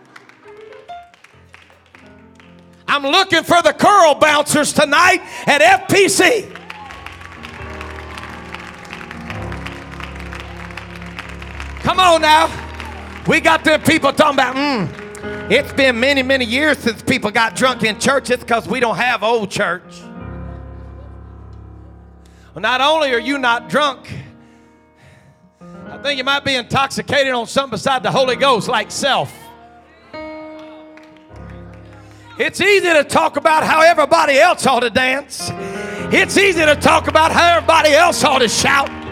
I'm 2.87 3.03
looking 3.03 3.43
for 3.43 3.61
the 3.61 3.73
curl 3.73 4.15
bouncers 4.15 4.71
tonight 4.71 5.21
at 5.45 5.87
FPC. 5.89 6.49
Come 11.81 11.99
on 11.99 12.21
now. 12.21 12.47
We 13.27 13.41
got 13.41 13.65
them 13.65 13.81
people 13.81 14.13
talking 14.13 14.35
about, 14.35 14.55
mm, 14.55 15.51
it's 15.51 15.73
been 15.73 15.99
many, 15.99 16.23
many 16.23 16.45
years 16.45 16.77
since 16.77 17.01
people 17.01 17.29
got 17.29 17.57
drunk 17.57 17.83
in 17.83 17.99
church. 17.99 18.29
It's 18.29 18.43
because 18.43 18.67
we 18.67 18.79
don't 18.79 18.95
have 18.95 19.21
old 19.21 19.51
church. 19.51 20.01
Well, 22.53 22.61
not 22.61 22.79
only 22.79 23.13
are 23.13 23.19
you 23.19 23.37
not 23.37 23.69
drunk, 23.69 24.07
think 26.03 26.17
you 26.17 26.25
might 26.25 26.43
be 26.43 26.55
intoxicated 26.55 27.31
on 27.31 27.47
something 27.47 27.71
beside 27.71 28.03
the 28.03 28.11
Holy 28.11 28.35
Ghost, 28.35 28.67
like 28.67 28.91
self. 28.91 29.33
It's 32.37 32.59
easy 32.59 32.91
to 32.91 33.05
talk 33.05 33.37
about 33.37 33.63
how 33.63 33.81
everybody 33.81 34.37
else 34.37 34.67
ought 34.67 34.81
to 34.81 34.89
dance. 34.89 35.49
It's 36.11 36.37
easy 36.37 36.65
to 36.65 36.75
talk 36.75 37.07
about 37.07 37.31
how 37.31 37.55
everybody 37.57 37.93
else 37.93 38.23
ought 38.23 38.39
to 38.39 38.49
shout. 38.49 39.02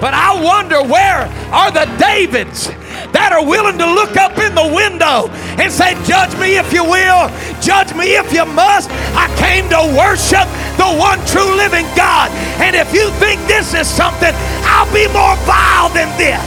But 0.00 0.14
I 0.14 0.32
wonder 0.42 0.82
where 0.82 1.28
are 1.52 1.70
the 1.70 1.84
Davids 2.00 2.68
that 3.12 3.36
are 3.36 3.44
willing 3.44 3.76
to 3.76 3.84
look 3.84 4.16
up 4.16 4.32
in 4.40 4.54
the 4.54 4.64
window 4.72 5.28
and 5.60 5.68
say, 5.68 5.92
Judge 6.08 6.32
me 6.40 6.56
if 6.56 6.72
you 6.72 6.84
will, 6.84 7.28
judge 7.60 7.92
me 7.92 8.16
if 8.16 8.32
you 8.32 8.48
must. 8.48 8.88
I 9.12 9.28
came 9.36 9.68
to 9.68 9.80
worship 9.92 10.48
the 10.80 10.88
one 10.96 11.20
true 11.28 11.52
living 11.52 11.84
God. 11.92 12.32
And 12.64 12.74
if 12.74 12.94
you 12.96 13.10
think 13.20 13.44
this 13.44 13.74
is 13.74 13.86
something, 13.86 14.32
I'll 14.64 14.88
be 14.88 15.04
more 15.12 15.36
vile 15.44 15.92
than 15.92 16.08
this. 16.16 16.40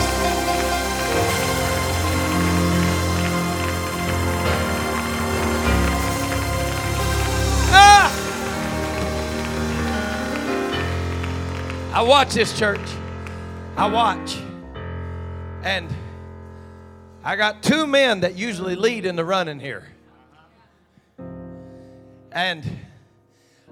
Ah! 7.69 8.09
I 11.93 12.01
watch 12.01 12.33
this 12.33 12.57
church. 12.57 12.81
I 13.75 13.87
watch. 13.87 14.37
And 15.63 15.89
I 17.23 17.35
got 17.35 17.63
two 17.63 17.87
men 17.87 18.19
that 18.19 18.35
usually 18.35 18.75
lead 18.75 19.05
in 19.05 19.15
the 19.15 19.25
running 19.25 19.59
here. 19.59 19.87
And 22.31 22.63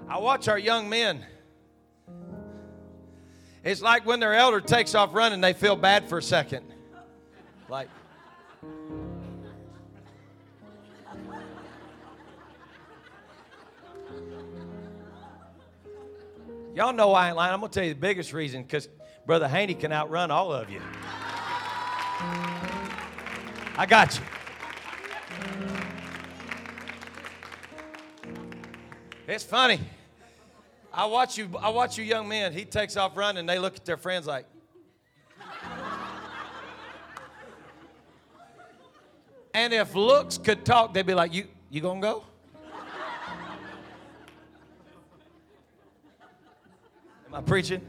I 0.08 0.18
watch 0.18 0.48
our 0.48 0.58
young 0.58 0.88
men. 0.88 1.24
It's 3.62 3.80
like 3.80 4.04
when 4.04 4.18
their 4.18 4.34
elder 4.34 4.60
takes 4.60 4.94
off 4.96 5.14
running, 5.14 5.40
they 5.40 5.52
feel 5.52 5.76
bad 5.76 6.08
for 6.08 6.18
a 6.18 6.22
second. 6.22 6.66
Like, 7.68 7.88
Y'all 16.74 16.94
know 16.94 17.08
why 17.08 17.26
I 17.26 17.28
ain't 17.28 17.36
lying. 17.36 17.52
I'm 17.52 17.60
going 17.60 17.70
to 17.70 17.74
tell 17.74 17.86
you 17.86 17.92
the 17.92 18.00
biggest 18.00 18.32
reason 18.32 18.62
because 18.62 18.88
Brother 19.24 19.48
Haney 19.48 19.74
can 19.74 19.92
outrun 19.92 20.30
all 20.30 20.52
of 20.52 20.68
you. 20.68 20.80
I 23.76 23.86
got 23.88 24.16
you. 24.16 24.22
It's 29.28 29.44
funny. 29.44 29.80
I 30.92 31.06
watch 31.06 31.38
you. 31.38 31.48
I 31.60 31.70
watch 31.70 31.96
you 31.96 32.04
young 32.04 32.28
men. 32.28 32.52
He 32.52 32.64
takes 32.64 32.96
off 32.96 33.16
running. 33.16 33.46
They 33.46 33.58
look 33.58 33.76
at 33.76 33.84
their 33.84 33.96
friends 33.96 34.26
like. 34.26 34.44
And 39.54 39.72
if 39.72 39.94
looks 39.94 40.36
could 40.38 40.64
talk, 40.64 40.92
they'd 40.92 41.06
be 41.06 41.14
like, 41.14 41.32
"You, 41.32 41.46
you 41.70 41.80
gonna 41.80 42.00
go?" 42.00 42.24
Am 47.26 47.34
I 47.34 47.40
preaching? 47.40 47.80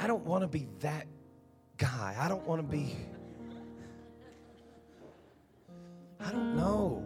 I 0.00 0.06
don't 0.06 0.24
want 0.24 0.42
to 0.42 0.46
be 0.46 0.68
that 0.78 1.08
guy. 1.76 2.14
I 2.16 2.28
don't 2.28 2.46
want 2.46 2.60
to 2.60 2.66
be. 2.66 2.94
I 6.20 6.30
don't 6.30 6.56
know. 6.56 7.04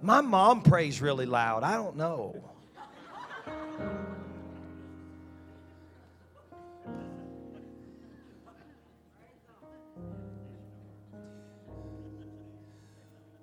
My 0.00 0.22
mom 0.22 0.62
prays 0.62 1.02
really 1.02 1.26
loud. 1.26 1.62
I 1.62 1.74
don't 1.74 1.96
know. 1.96 2.42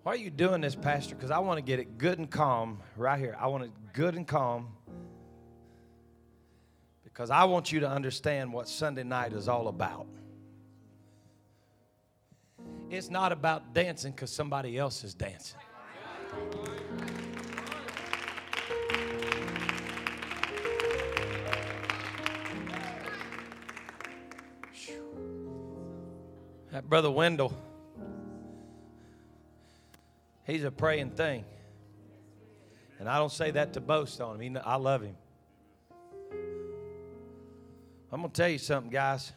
Why 0.02 0.14
are 0.14 0.16
you 0.16 0.32
doing 0.32 0.62
this, 0.62 0.74
Pastor? 0.74 1.14
Because 1.14 1.30
I 1.30 1.38
want 1.40 1.60
to 1.60 1.62
get 1.62 1.80
it 1.80 2.00
good 2.00 2.18
and 2.18 2.30
calm 2.30 2.82
right 2.98 3.20
here. 3.20 3.38
I 3.40 3.48
want 3.48 3.66
it 3.66 3.72
good 3.94 4.16
and 4.16 4.28
calm 4.28 4.70
because 7.14 7.30
I 7.30 7.44
want 7.44 7.72
you 7.72 7.80
to 7.82 7.88
understand 7.88 8.52
what 8.52 8.68
Sunday 8.68 9.04
night 9.04 9.34
is 9.34 9.48
all 9.48 9.68
about. 9.68 10.08
It's 12.90 13.12
not 13.12 13.32
about 13.32 13.72
dancing 13.72 14.14
because 14.14 14.32
somebody 14.32 14.80
else 14.80 15.04
is 15.04 15.14
dancing. 15.14 15.60
That 26.72 26.90
brother 26.90 27.12
Wendell, 27.12 27.54
he's 30.48 30.64
a 30.64 30.72
praying 30.72 31.12
thing. 31.12 31.46
And 32.98 33.08
I 33.08 33.20
don't 33.20 33.32
say 33.32 33.52
that 33.52 33.74
to 33.74 33.82
boast 33.82 34.20
on 34.20 34.40
him. 34.40 34.58
I 34.66 34.78
love 34.78 35.04
him. 35.04 35.16
I'm 38.14 38.20
going 38.20 38.30
to 38.30 38.42
tell 38.42 38.50
you 38.50 38.60
something, 38.60 38.92
guys. 38.92 39.32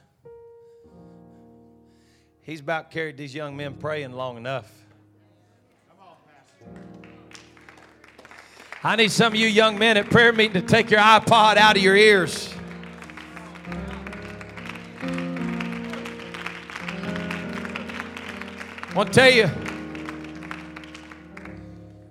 He's 2.42 2.60
about 2.60 2.90
carried 2.90 3.16
these 3.16 3.34
young 3.34 3.56
men 3.56 3.72
praying 3.72 4.12
long 4.12 4.36
enough. 4.36 4.70
I 8.84 8.96
need 8.96 9.10
some 9.10 9.32
of 9.32 9.38
you 9.38 9.46
young 9.46 9.78
men 9.78 9.96
at 9.96 10.10
prayer 10.10 10.30
meeting 10.30 10.60
to 10.60 10.68
take 10.68 10.90
your 10.90 11.00
iPod 11.00 11.56
out 11.56 11.78
of 11.78 11.82
your 11.82 11.96
ears. 11.96 12.52
I 18.90 18.94
want 18.94 19.10
to 19.10 19.18
tell 19.18 19.30
you, 19.32 19.48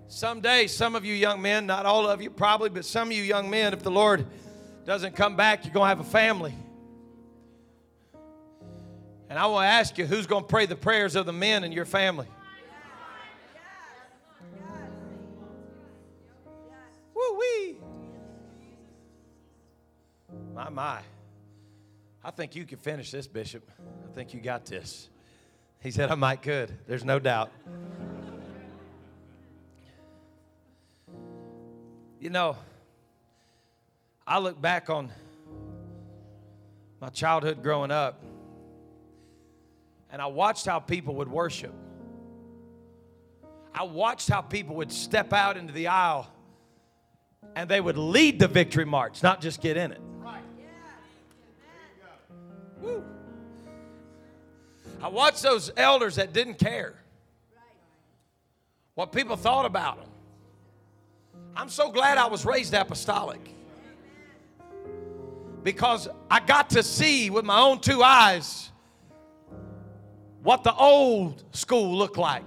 someday, 0.08 0.66
some 0.66 0.96
of 0.96 1.06
you 1.06 1.14
young 1.14 1.44
men, 1.44 1.68
not 1.68 1.86
all 1.86 2.08
of 2.08 2.24
you 2.24 2.32
probably, 2.32 2.72
but 2.72 2.86
some 2.86 3.10
of 3.10 3.14
you 3.14 3.22
young 3.22 3.52
men, 3.52 3.72
if 3.72 3.84
the 3.84 3.92
Lord 3.92 4.26
doesn't 4.86 5.16
come 5.16 5.36
back, 5.36 5.66
you're 5.66 5.74
going 5.74 5.86
to 5.86 5.90
have 5.90 6.00
a 6.00 6.10
family. 6.10 6.54
And 9.30 9.40
I 9.40 9.48
want 9.48 9.66
to 9.66 9.70
ask 9.70 9.98
you 9.98 10.06
who's 10.06 10.28
going 10.28 10.44
to 10.44 10.48
pray 10.48 10.68
the 10.68 10.76
prayers 10.76 11.16
of 11.16 11.26
the 11.26 11.34
men 11.34 11.64
in 11.64 11.72
your 11.72 11.86
family? 11.86 12.28
Woo 17.16 17.40
wee. 17.40 17.78
My, 20.54 20.70
my. 20.70 21.00
I 22.24 22.32
think 22.32 22.56
you 22.56 22.66
can 22.66 22.78
finish 22.78 23.12
this, 23.12 23.28
Bishop. 23.28 23.70
I 23.80 24.14
think 24.14 24.34
you 24.34 24.40
got 24.40 24.66
this. 24.66 25.10
He 25.82 25.92
said, 25.92 26.12
I 26.12 26.16
might 26.16 26.42
could. 26.42 26.72
There's 26.88 27.04
no 27.04 27.20
doubt. 27.20 27.52
You 32.20 32.30
know, 32.30 32.58
I 34.28 34.40
look 34.40 34.60
back 34.60 34.90
on 34.90 35.12
my 37.00 37.10
childhood 37.10 37.62
growing 37.62 37.92
up, 37.92 38.24
and 40.12 40.22
I 40.22 40.26
watched 40.28 40.66
how 40.66 40.80
people 40.80 41.16
would 41.16 41.30
worship. 41.30 41.74
I 43.74 43.84
watched 43.84 44.30
how 44.30 44.42
people 44.42 44.78
would 44.78 44.92
step 44.92 45.34
out 45.34 45.58
into 45.58 45.74
the 45.74 45.88
aisle 45.88 46.28
and 47.56 47.70
they 47.70 47.82
would 47.82 47.98
lead 47.98 48.40
the 48.40 48.48
victory 48.48 48.86
march, 48.86 49.22
not 49.22 49.42
just 49.42 49.62
get 49.62 49.76
in 49.76 49.92
it. 49.92 50.02
Right. 50.20 50.42
Woo. 52.82 53.04
I 55.02 55.10
watched 55.10 55.44
those 55.44 55.72
elders 55.76 56.16
that 56.16 56.32
didn't 56.32 56.58
care 56.58 56.96
what 58.96 59.12
people 59.12 59.36
thought 59.36 59.66
about 59.66 59.98
them. 59.98 60.10
I'm 61.56 61.70
so 61.70 61.92
glad 61.92 62.18
I 62.18 62.28
was 62.28 62.46
raised 62.46 62.74
apostolic 62.74 63.55
because 65.66 66.08
I 66.30 66.42
got 66.42 66.70
to 66.70 66.84
see 66.84 67.32
with 67.32 67.44
my 67.44 67.60
own 67.60 67.80
two 67.80 68.04
eyes 68.04 68.70
what 70.44 70.64
the 70.64 70.74
old 70.76 71.44
school 71.56 71.98
looked 71.98 72.18
like. 72.18 72.44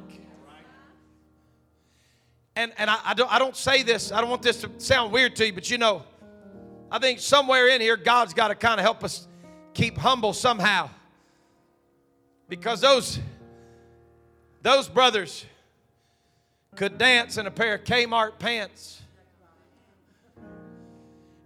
And, 2.54 2.72
and 2.78 2.88
I, 2.88 2.98
I, 3.06 3.14
don't, 3.14 3.32
I 3.32 3.40
don't 3.40 3.56
say 3.56 3.82
this, 3.82 4.12
I 4.12 4.20
don't 4.20 4.30
want 4.30 4.42
this 4.42 4.60
to 4.60 4.70
sound 4.78 5.12
weird 5.12 5.34
to 5.34 5.46
you, 5.46 5.52
but 5.52 5.68
you 5.68 5.78
know, 5.78 6.04
I 6.92 7.00
think 7.00 7.18
somewhere 7.18 7.66
in 7.66 7.80
here, 7.80 7.96
God's 7.96 8.34
got 8.34 8.48
to 8.48 8.54
kind 8.54 8.78
of 8.78 8.84
help 8.84 9.02
us 9.02 9.26
keep 9.74 9.98
humble 9.98 10.32
somehow. 10.32 10.88
Because 12.48 12.80
those, 12.80 13.18
those 14.62 14.88
brothers 14.88 15.44
could 16.76 16.98
dance 16.98 17.36
in 17.36 17.48
a 17.48 17.50
pair 17.50 17.74
of 17.74 17.82
Kmart 17.82 18.38
pants 18.38 19.02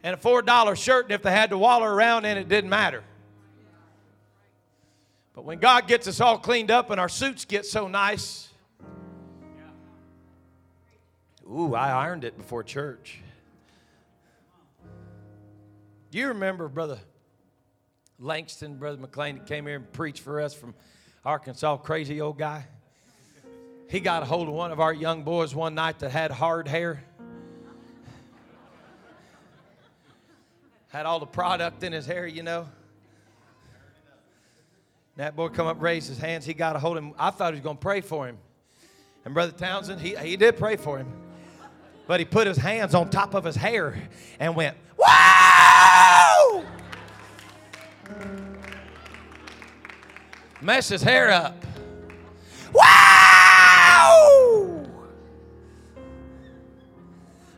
and 0.03 0.15
a 0.15 0.19
$4 0.19 0.77
shirt, 0.77 1.07
and 1.07 1.13
if 1.13 1.23
they 1.23 1.31
had 1.31 1.51
to 1.51 1.59
waller 1.59 1.93
around 1.93 2.25
in 2.25 2.37
it, 2.37 2.49
didn't 2.49 2.71
matter. 2.71 3.05
But 5.35 5.45
when 5.45 5.59
God 5.59 5.87
gets 5.89 6.07
us 6.09 6.21
all 6.21 6.39
cleaned 6.39 6.71
up 6.71 6.91
and 6.91 7.01
our 7.01 7.09
suits 7.09 7.45
get 7.45 7.65
so 7.65 7.89
nice, 7.89 8.49
ooh, 11.49 11.75
I 11.75 11.91
ironed 11.91 12.25
it 12.25 12.37
before 12.37 12.63
church. 12.63 13.21
Do 16.11 16.19
you 16.19 16.29
remember, 16.29 16.69
Brother 16.69 16.99
Langston, 18.19 18.77
Brother 18.77 18.99
McLean, 18.99 19.39
that 19.39 19.47
came 19.47 19.67
here 19.67 19.77
and 19.77 19.93
preached 19.93 20.23
for 20.23 20.41
us 20.41 20.53
from 20.53 20.75
Arkansas, 21.25 21.79
crazy 21.79 22.21
old 22.21 22.37
guy. 22.37 22.67
He 23.89 24.01
got 24.01 24.23
a 24.23 24.27
hold 24.27 24.49
of 24.49 24.55
one 24.55 24.73
of 24.73 24.81
our 24.81 24.93
young 24.93 25.23
boys 25.23 25.55
one 25.55 25.75
night 25.75 25.99
that 26.01 26.11
had 26.11 26.31
hard 26.31 26.69
hair. 26.69 27.03
Had 30.93 31.07
all 31.07 31.19
the 31.19 31.27
product 31.27 31.83
in 31.83 31.93
his 31.93 32.05
hair, 32.05 32.27
you 32.27 32.43
know. 32.43 32.69
That 35.17 35.35
boy 35.35 35.49
come 35.49 35.67
up, 35.67 35.81
raised 35.81 36.09
his 36.09 36.19
hands. 36.19 36.45
He 36.45 36.53
got 36.53 36.77
a 36.77 36.79
hold 36.79 36.99
of 36.99 37.05
him. 37.05 37.15
I 37.19 37.31
thought 37.31 37.55
he 37.55 37.61
was 37.61 37.65
going 37.65 37.79
to 37.79 37.83
pray 37.83 38.03
for 38.03 38.27
him. 38.27 38.37
And 39.25 39.33
Brother 39.33 39.53
Townsend, 39.53 40.03
he, 40.03 40.15
he 40.17 40.37
did 40.37 40.59
pray 40.59 40.77
for 40.77 40.99
him. 40.99 41.11
But 42.07 42.21
he 42.21 42.27
put 42.27 42.47
his 42.47 42.59
hands 42.59 42.95
on 42.95 43.09
top 43.09 43.33
of 43.33 43.45
his 43.45 43.57
hair 43.57 43.97
and 44.39 44.55
went, 44.55 44.77
Whoa! 44.99 46.63
Mess 50.61 50.91
his 50.91 51.03
hair 51.03 51.31
up. 51.31 51.65
Wow! 52.75 54.72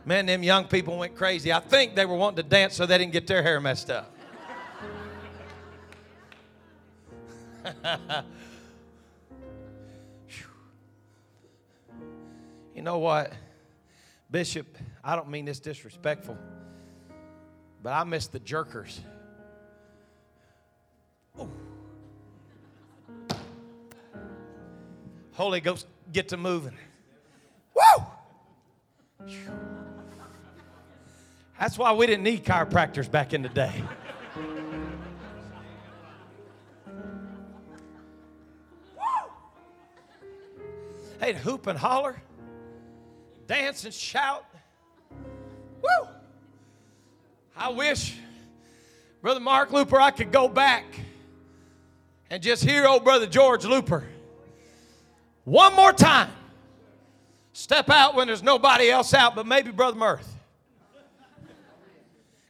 Man, 0.05 0.27
them 0.27 0.43
young 0.43 0.65
people 0.65 0.97
went 0.97 1.15
crazy. 1.15 1.51
I 1.51 1.59
think 1.59 1.95
they 1.95 2.05
were 2.05 2.15
wanting 2.15 2.37
to 2.37 2.43
dance 2.43 2.75
so 2.75 2.85
they 2.85 2.99
didn't 2.99 3.13
get 3.13 3.25
their 3.25 3.41
hair 3.41 3.59
messed 3.59 3.89
up. 3.89 4.15
you 12.75 12.83
know 12.83 12.99
what? 12.99 13.33
Bishop, 14.29 14.77
I 15.03 15.15
don't 15.15 15.29
mean 15.29 15.45
this 15.45 15.59
disrespectful, 15.59 16.37
but 17.81 17.93
I 17.93 18.03
miss 18.03 18.27
the 18.27 18.39
jerkers. 18.39 18.99
Ooh. 21.39 21.49
Holy 25.33 25.61
Ghost, 25.61 25.87
get 26.11 26.29
to 26.29 26.37
moving. 26.37 26.77
Woo! 27.73 28.05
That's 31.59 31.77
why 31.77 31.93
we 31.93 32.05
didn't 32.05 32.23
need 32.23 32.43
chiropractors 32.43 33.09
back 33.09 33.33
in 33.33 33.41
the 33.41 33.49
day. 33.49 33.83
They'd 41.19 41.37
hoop 41.37 41.65
and 41.65 41.79
holler, 41.79 42.21
dance 43.47 43.85
and 43.85 43.93
shout. 43.93 44.45
Woo! 45.81 46.07
I 47.57 47.69
wish, 47.69 48.17
Brother 49.21 49.39
Mark 49.39 49.71
Looper, 49.71 49.99
I 49.99 50.11
could 50.11 50.31
go 50.31 50.47
back 50.47 50.83
and 52.29 52.43
just 52.43 52.63
hear 52.63 52.85
old 52.85 53.03
Brother 53.03 53.25
George 53.25 53.65
Looper 53.65 54.03
one 55.45 55.73
more 55.73 55.93
time. 55.93 56.29
Step 57.53 57.89
out 57.89 58.13
when 58.13 58.27
there's 58.27 58.43
nobody 58.43 58.91
else 58.91 59.13
out, 59.13 59.35
but 59.35 59.47
maybe 59.47 59.71
Brother 59.71 59.97
Mirth. 59.97 60.34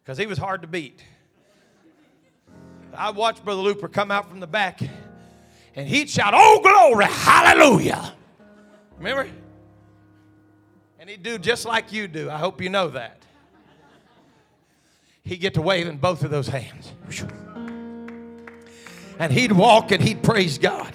Because 0.06 0.20
he 0.20 0.28
was 0.28 0.38
hard 0.38 0.62
to 0.62 0.68
beat. 0.68 1.03
I 2.93 3.10
watched 3.10 3.43
Brother 3.43 3.62
Looper 3.62 3.88
come 3.88 4.12
out 4.12 4.30
from 4.30 4.39
the 4.39 4.47
back 4.47 4.80
and 5.74 5.88
he'd 5.88 6.12
shout, 6.12 6.34
Oh, 6.36 6.62
glory, 6.62 7.06
hallelujah. 7.06 8.14
Remember? 8.99 9.28
And 10.99 11.10
he'd 11.10 11.24
do 11.24 11.39
just 11.39 11.66
like 11.66 11.91
you 11.91 12.08
do. 12.08 12.30
I 12.30 12.38
hope 12.38 12.62
you 12.62 12.70
know 12.70 12.89
that. 12.89 13.24
He'd 15.24 15.38
get 15.38 15.56
to 15.56 15.62
waving 15.64 15.97
both 15.97 16.24
of 16.24 16.30
those 16.30 16.47
hands. 16.47 16.91
And 19.18 19.34
he'd 19.34 19.51
walk 19.51 19.91
and 19.91 20.03
he'd 20.03 20.22
praise 20.22 20.60
God. 20.60 20.93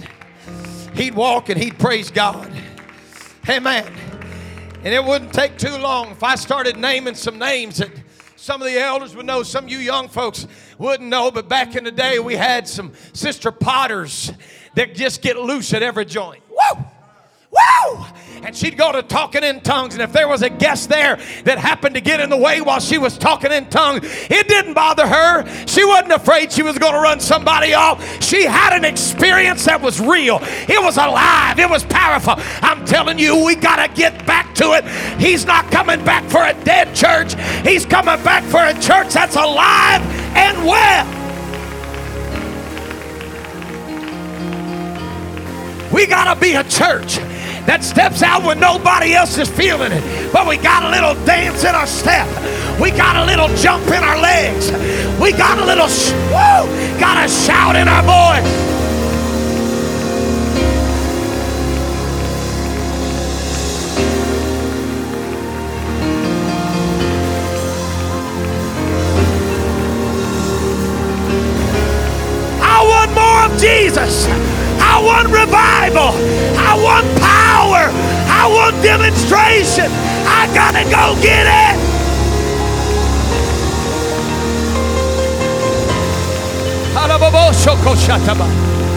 He'd 0.94 1.14
walk 1.14 1.48
and 1.48 1.60
he'd 1.60 1.78
praise 1.80 2.12
God. 2.12 2.50
Amen. 3.48 3.92
And 4.84 4.94
it 4.94 5.04
wouldn't 5.04 5.32
take 5.32 5.58
too 5.58 5.76
long 5.78 6.12
if 6.12 6.22
I 6.22 6.36
started 6.36 6.76
naming 6.76 7.16
some 7.16 7.38
names 7.38 7.78
that 7.78 7.90
some 8.40 8.62
of 8.62 8.68
the 8.68 8.80
elders 8.80 9.14
would 9.14 9.26
know, 9.26 9.42
some 9.42 9.64
of 9.64 9.70
you 9.70 9.76
young 9.76 10.08
folks 10.08 10.46
wouldn't 10.78 11.10
know, 11.10 11.30
but 11.30 11.46
back 11.46 11.76
in 11.76 11.84
the 11.84 11.92
day 11.92 12.18
we 12.18 12.34
had 12.34 12.66
some 12.66 12.92
sister 13.12 13.52
potters 13.52 14.32
that 14.74 14.94
just 14.94 15.20
get 15.20 15.36
loose 15.36 15.74
at 15.74 15.82
every 15.82 16.06
joint. 16.06 16.42
Woo! 16.48 16.84
Woo! 17.50 18.04
And 18.42 18.56
she'd 18.56 18.78
go 18.78 18.90
to 18.92 19.02
talking 19.02 19.42
in 19.42 19.60
tongues. 19.60 19.94
And 19.94 20.02
if 20.02 20.12
there 20.12 20.28
was 20.28 20.42
a 20.42 20.48
guest 20.48 20.88
there 20.88 21.16
that 21.44 21.58
happened 21.58 21.94
to 21.94 22.00
get 22.00 22.20
in 22.20 22.30
the 22.30 22.36
way 22.36 22.60
while 22.60 22.80
she 22.80 22.96
was 22.96 23.18
talking 23.18 23.52
in 23.52 23.68
tongues, 23.68 24.00
it 24.04 24.48
didn't 24.48 24.74
bother 24.74 25.06
her. 25.06 25.46
She 25.66 25.84
wasn't 25.84 26.12
afraid 26.12 26.50
she 26.50 26.62
was 26.62 26.78
going 26.78 26.94
to 26.94 27.00
run 27.00 27.20
somebody 27.20 27.74
off. 27.74 28.22
She 28.22 28.44
had 28.44 28.72
an 28.72 28.84
experience 28.84 29.64
that 29.66 29.80
was 29.80 30.00
real, 30.00 30.38
it 30.42 30.82
was 30.82 30.96
alive, 30.96 31.58
it 31.58 31.68
was 31.68 31.84
powerful. 31.84 32.34
I'm 32.62 32.84
telling 32.86 33.18
you, 33.18 33.44
we 33.44 33.56
got 33.56 33.84
to 33.84 33.92
get 33.94 34.26
back 34.26 34.54
to 34.56 34.72
it. 34.72 34.84
He's 35.20 35.44
not 35.44 35.70
coming 35.70 36.02
back 36.04 36.24
for 36.30 36.42
a 36.44 36.54
dead 36.64 36.94
church, 36.94 37.34
He's 37.66 37.84
coming 37.84 38.22
back 38.24 38.44
for 38.44 38.64
a 38.64 38.72
church 38.80 39.12
that's 39.12 39.36
alive 39.36 40.00
and 40.34 40.64
well. 40.64 41.19
We 45.92 46.06
got 46.06 46.32
to 46.32 46.40
be 46.40 46.54
a 46.54 46.62
church 46.64 47.16
that 47.66 47.82
steps 47.82 48.22
out 48.22 48.44
when 48.44 48.60
nobody 48.60 49.14
else 49.14 49.36
is 49.38 49.48
feeling 49.48 49.92
it. 49.92 50.32
But 50.32 50.46
we 50.46 50.56
got 50.56 50.84
a 50.84 50.90
little 50.90 51.14
dance 51.26 51.64
in 51.64 51.74
our 51.74 51.86
step. 51.86 52.28
We 52.80 52.90
got 52.90 53.16
a 53.16 53.24
little 53.26 53.48
jump 53.56 53.86
in 53.88 54.02
our 54.02 54.20
legs. 54.20 54.70
We 55.20 55.32
got 55.32 55.58
a 55.58 55.64
little, 55.64 55.88
sh- 55.88 56.12
woo, 56.30 56.98
got 56.98 57.24
a 57.24 57.28
shout 57.28 57.76
in 57.76 57.88
our 57.88 58.02
voice. 58.02 58.70
I 72.62 72.84
want 72.86 73.10
more 73.12 73.54
of 73.54 73.60
Jesus. 73.60 74.26
I 74.80 75.02
want 75.02 75.28
revival. 75.28 75.59
I 75.88 76.76
want 76.82 77.06
power. 77.18 77.88
I 78.28 78.46
want 78.48 78.82
demonstration. 78.82 79.90
I 80.26 80.46
got 80.54 80.72
to 80.72 80.84
go 80.84 81.20
get 81.22 81.46
it. 81.46 81.60
It's 88.72 88.89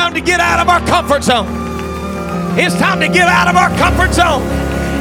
time 0.00 0.14
to 0.14 0.20
get 0.22 0.40
out 0.40 0.58
of 0.58 0.68
our 0.70 0.80
comfort 0.86 1.22
zone. 1.22 1.46
It's 2.56 2.74
time 2.76 3.00
to 3.00 3.08
get 3.08 3.28
out 3.28 3.48
of 3.48 3.56
our 3.56 3.68
comfort 3.76 4.14
zone. 4.14 4.40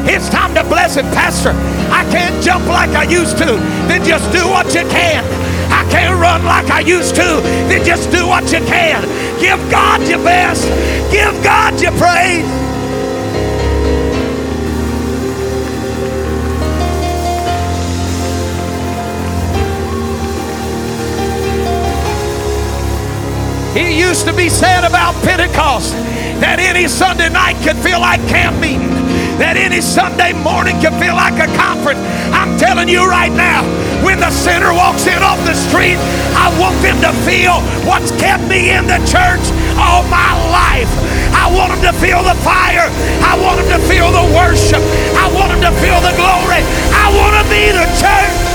It's 0.06 0.28
time 0.28 0.54
to 0.56 0.64
bless 0.66 0.98
it, 0.98 1.06
Pastor. 1.16 1.54
I 1.90 2.04
can't 2.12 2.44
jump 2.44 2.66
like 2.66 2.90
I 2.90 3.04
used 3.04 3.38
to. 3.38 3.56
Then 3.88 4.04
just 4.04 4.30
do 4.34 4.44
what 4.50 4.68
you 4.76 4.84
can. 4.92 5.24
I 5.72 5.88
can't 5.90 6.20
run 6.20 6.44
like 6.44 6.70
I 6.70 6.82
used 6.82 7.16
to. 7.16 7.40
Then 7.72 7.86
just 7.86 8.12
do 8.12 8.28
what 8.28 8.52
you 8.52 8.60
can. 8.68 9.00
Give 9.40 9.60
God 9.72 10.06
your 10.06 10.20
best. 10.20 10.68
Give 11.14 11.32
God 11.46 11.80
your 11.80 11.94
praise. 11.94 12.44
It 23.80 23.96
used 23.96 24.28
to 24.28 24.36
be 24.36 24.52
said 24.52 24.84
about 24.84 25.16
Pentecost 25.24 25.96
that 26.44 26.60
any 26.60 26.92
Sunday 26.92 27.32
night 27.32 27.56
could 27.64 27.80
feel 27.80 28.04
like 28.04 28.20
camp 28.28 28.60
meeting, 28.60 28.92
that 29.40 29.56
any 29.56 29.80
Sunday 29.80 30.36
morning 30.36 30.76
could 30.84 30.92
feel 31.00 31.16
like 31.16 31.40
a 31.40 31.48
conference. 31.56 32.04
I'm 32.36 32.60
telling 32.60 32.92
you 32.92 33.08
right 33.08 33.32
now, 33.32 33.64
when 34.04 34.20
the 34.20 34.36
sinner 34.36 34.76
walks 34.76 35.08
in 35.08 35.24
off 35.24 35.40
the 35.48 35.56
street, 35.56 35.96
I 36.36 36.52
want 36.60 36.76
them 36.84 37.00
to 37.08 37.16
feel 37.24 37.64
what's 37.88 38.12
kept 38.20 38.44
me 38.52 38.76
in 38.76 38.84
the 38.84 39.00
church 39.08 39.48
all 39.80 40.04
my 40.12 40.36
life. 40.52 40.92
I 41.32 41.48
want 41.48 41.72
them 41.72 41.88
to 41.88 41.96
feel 42.04 42.20
the 42.20 42.36
fire. 42.44 42.92
I 43.24 43.40
want 43.40 43.64
them 43.64 43.80
to 43.80 43.82
feel 43.88 44.12
the 44.12 44.28
worship. 44.36 44.84
I 45.16 45.32
want 45.32 45.56
them 45.56 45.64
to 45.72 45.74
feel 45.80 46.04
the 46.04 46.12
glory. 46.20 46.68
I 46.92 47.08
want 47.16 47.32
to 47.40 47.48
be 47.48 47.72
the 47.72 47.88
church. 47.96 48.49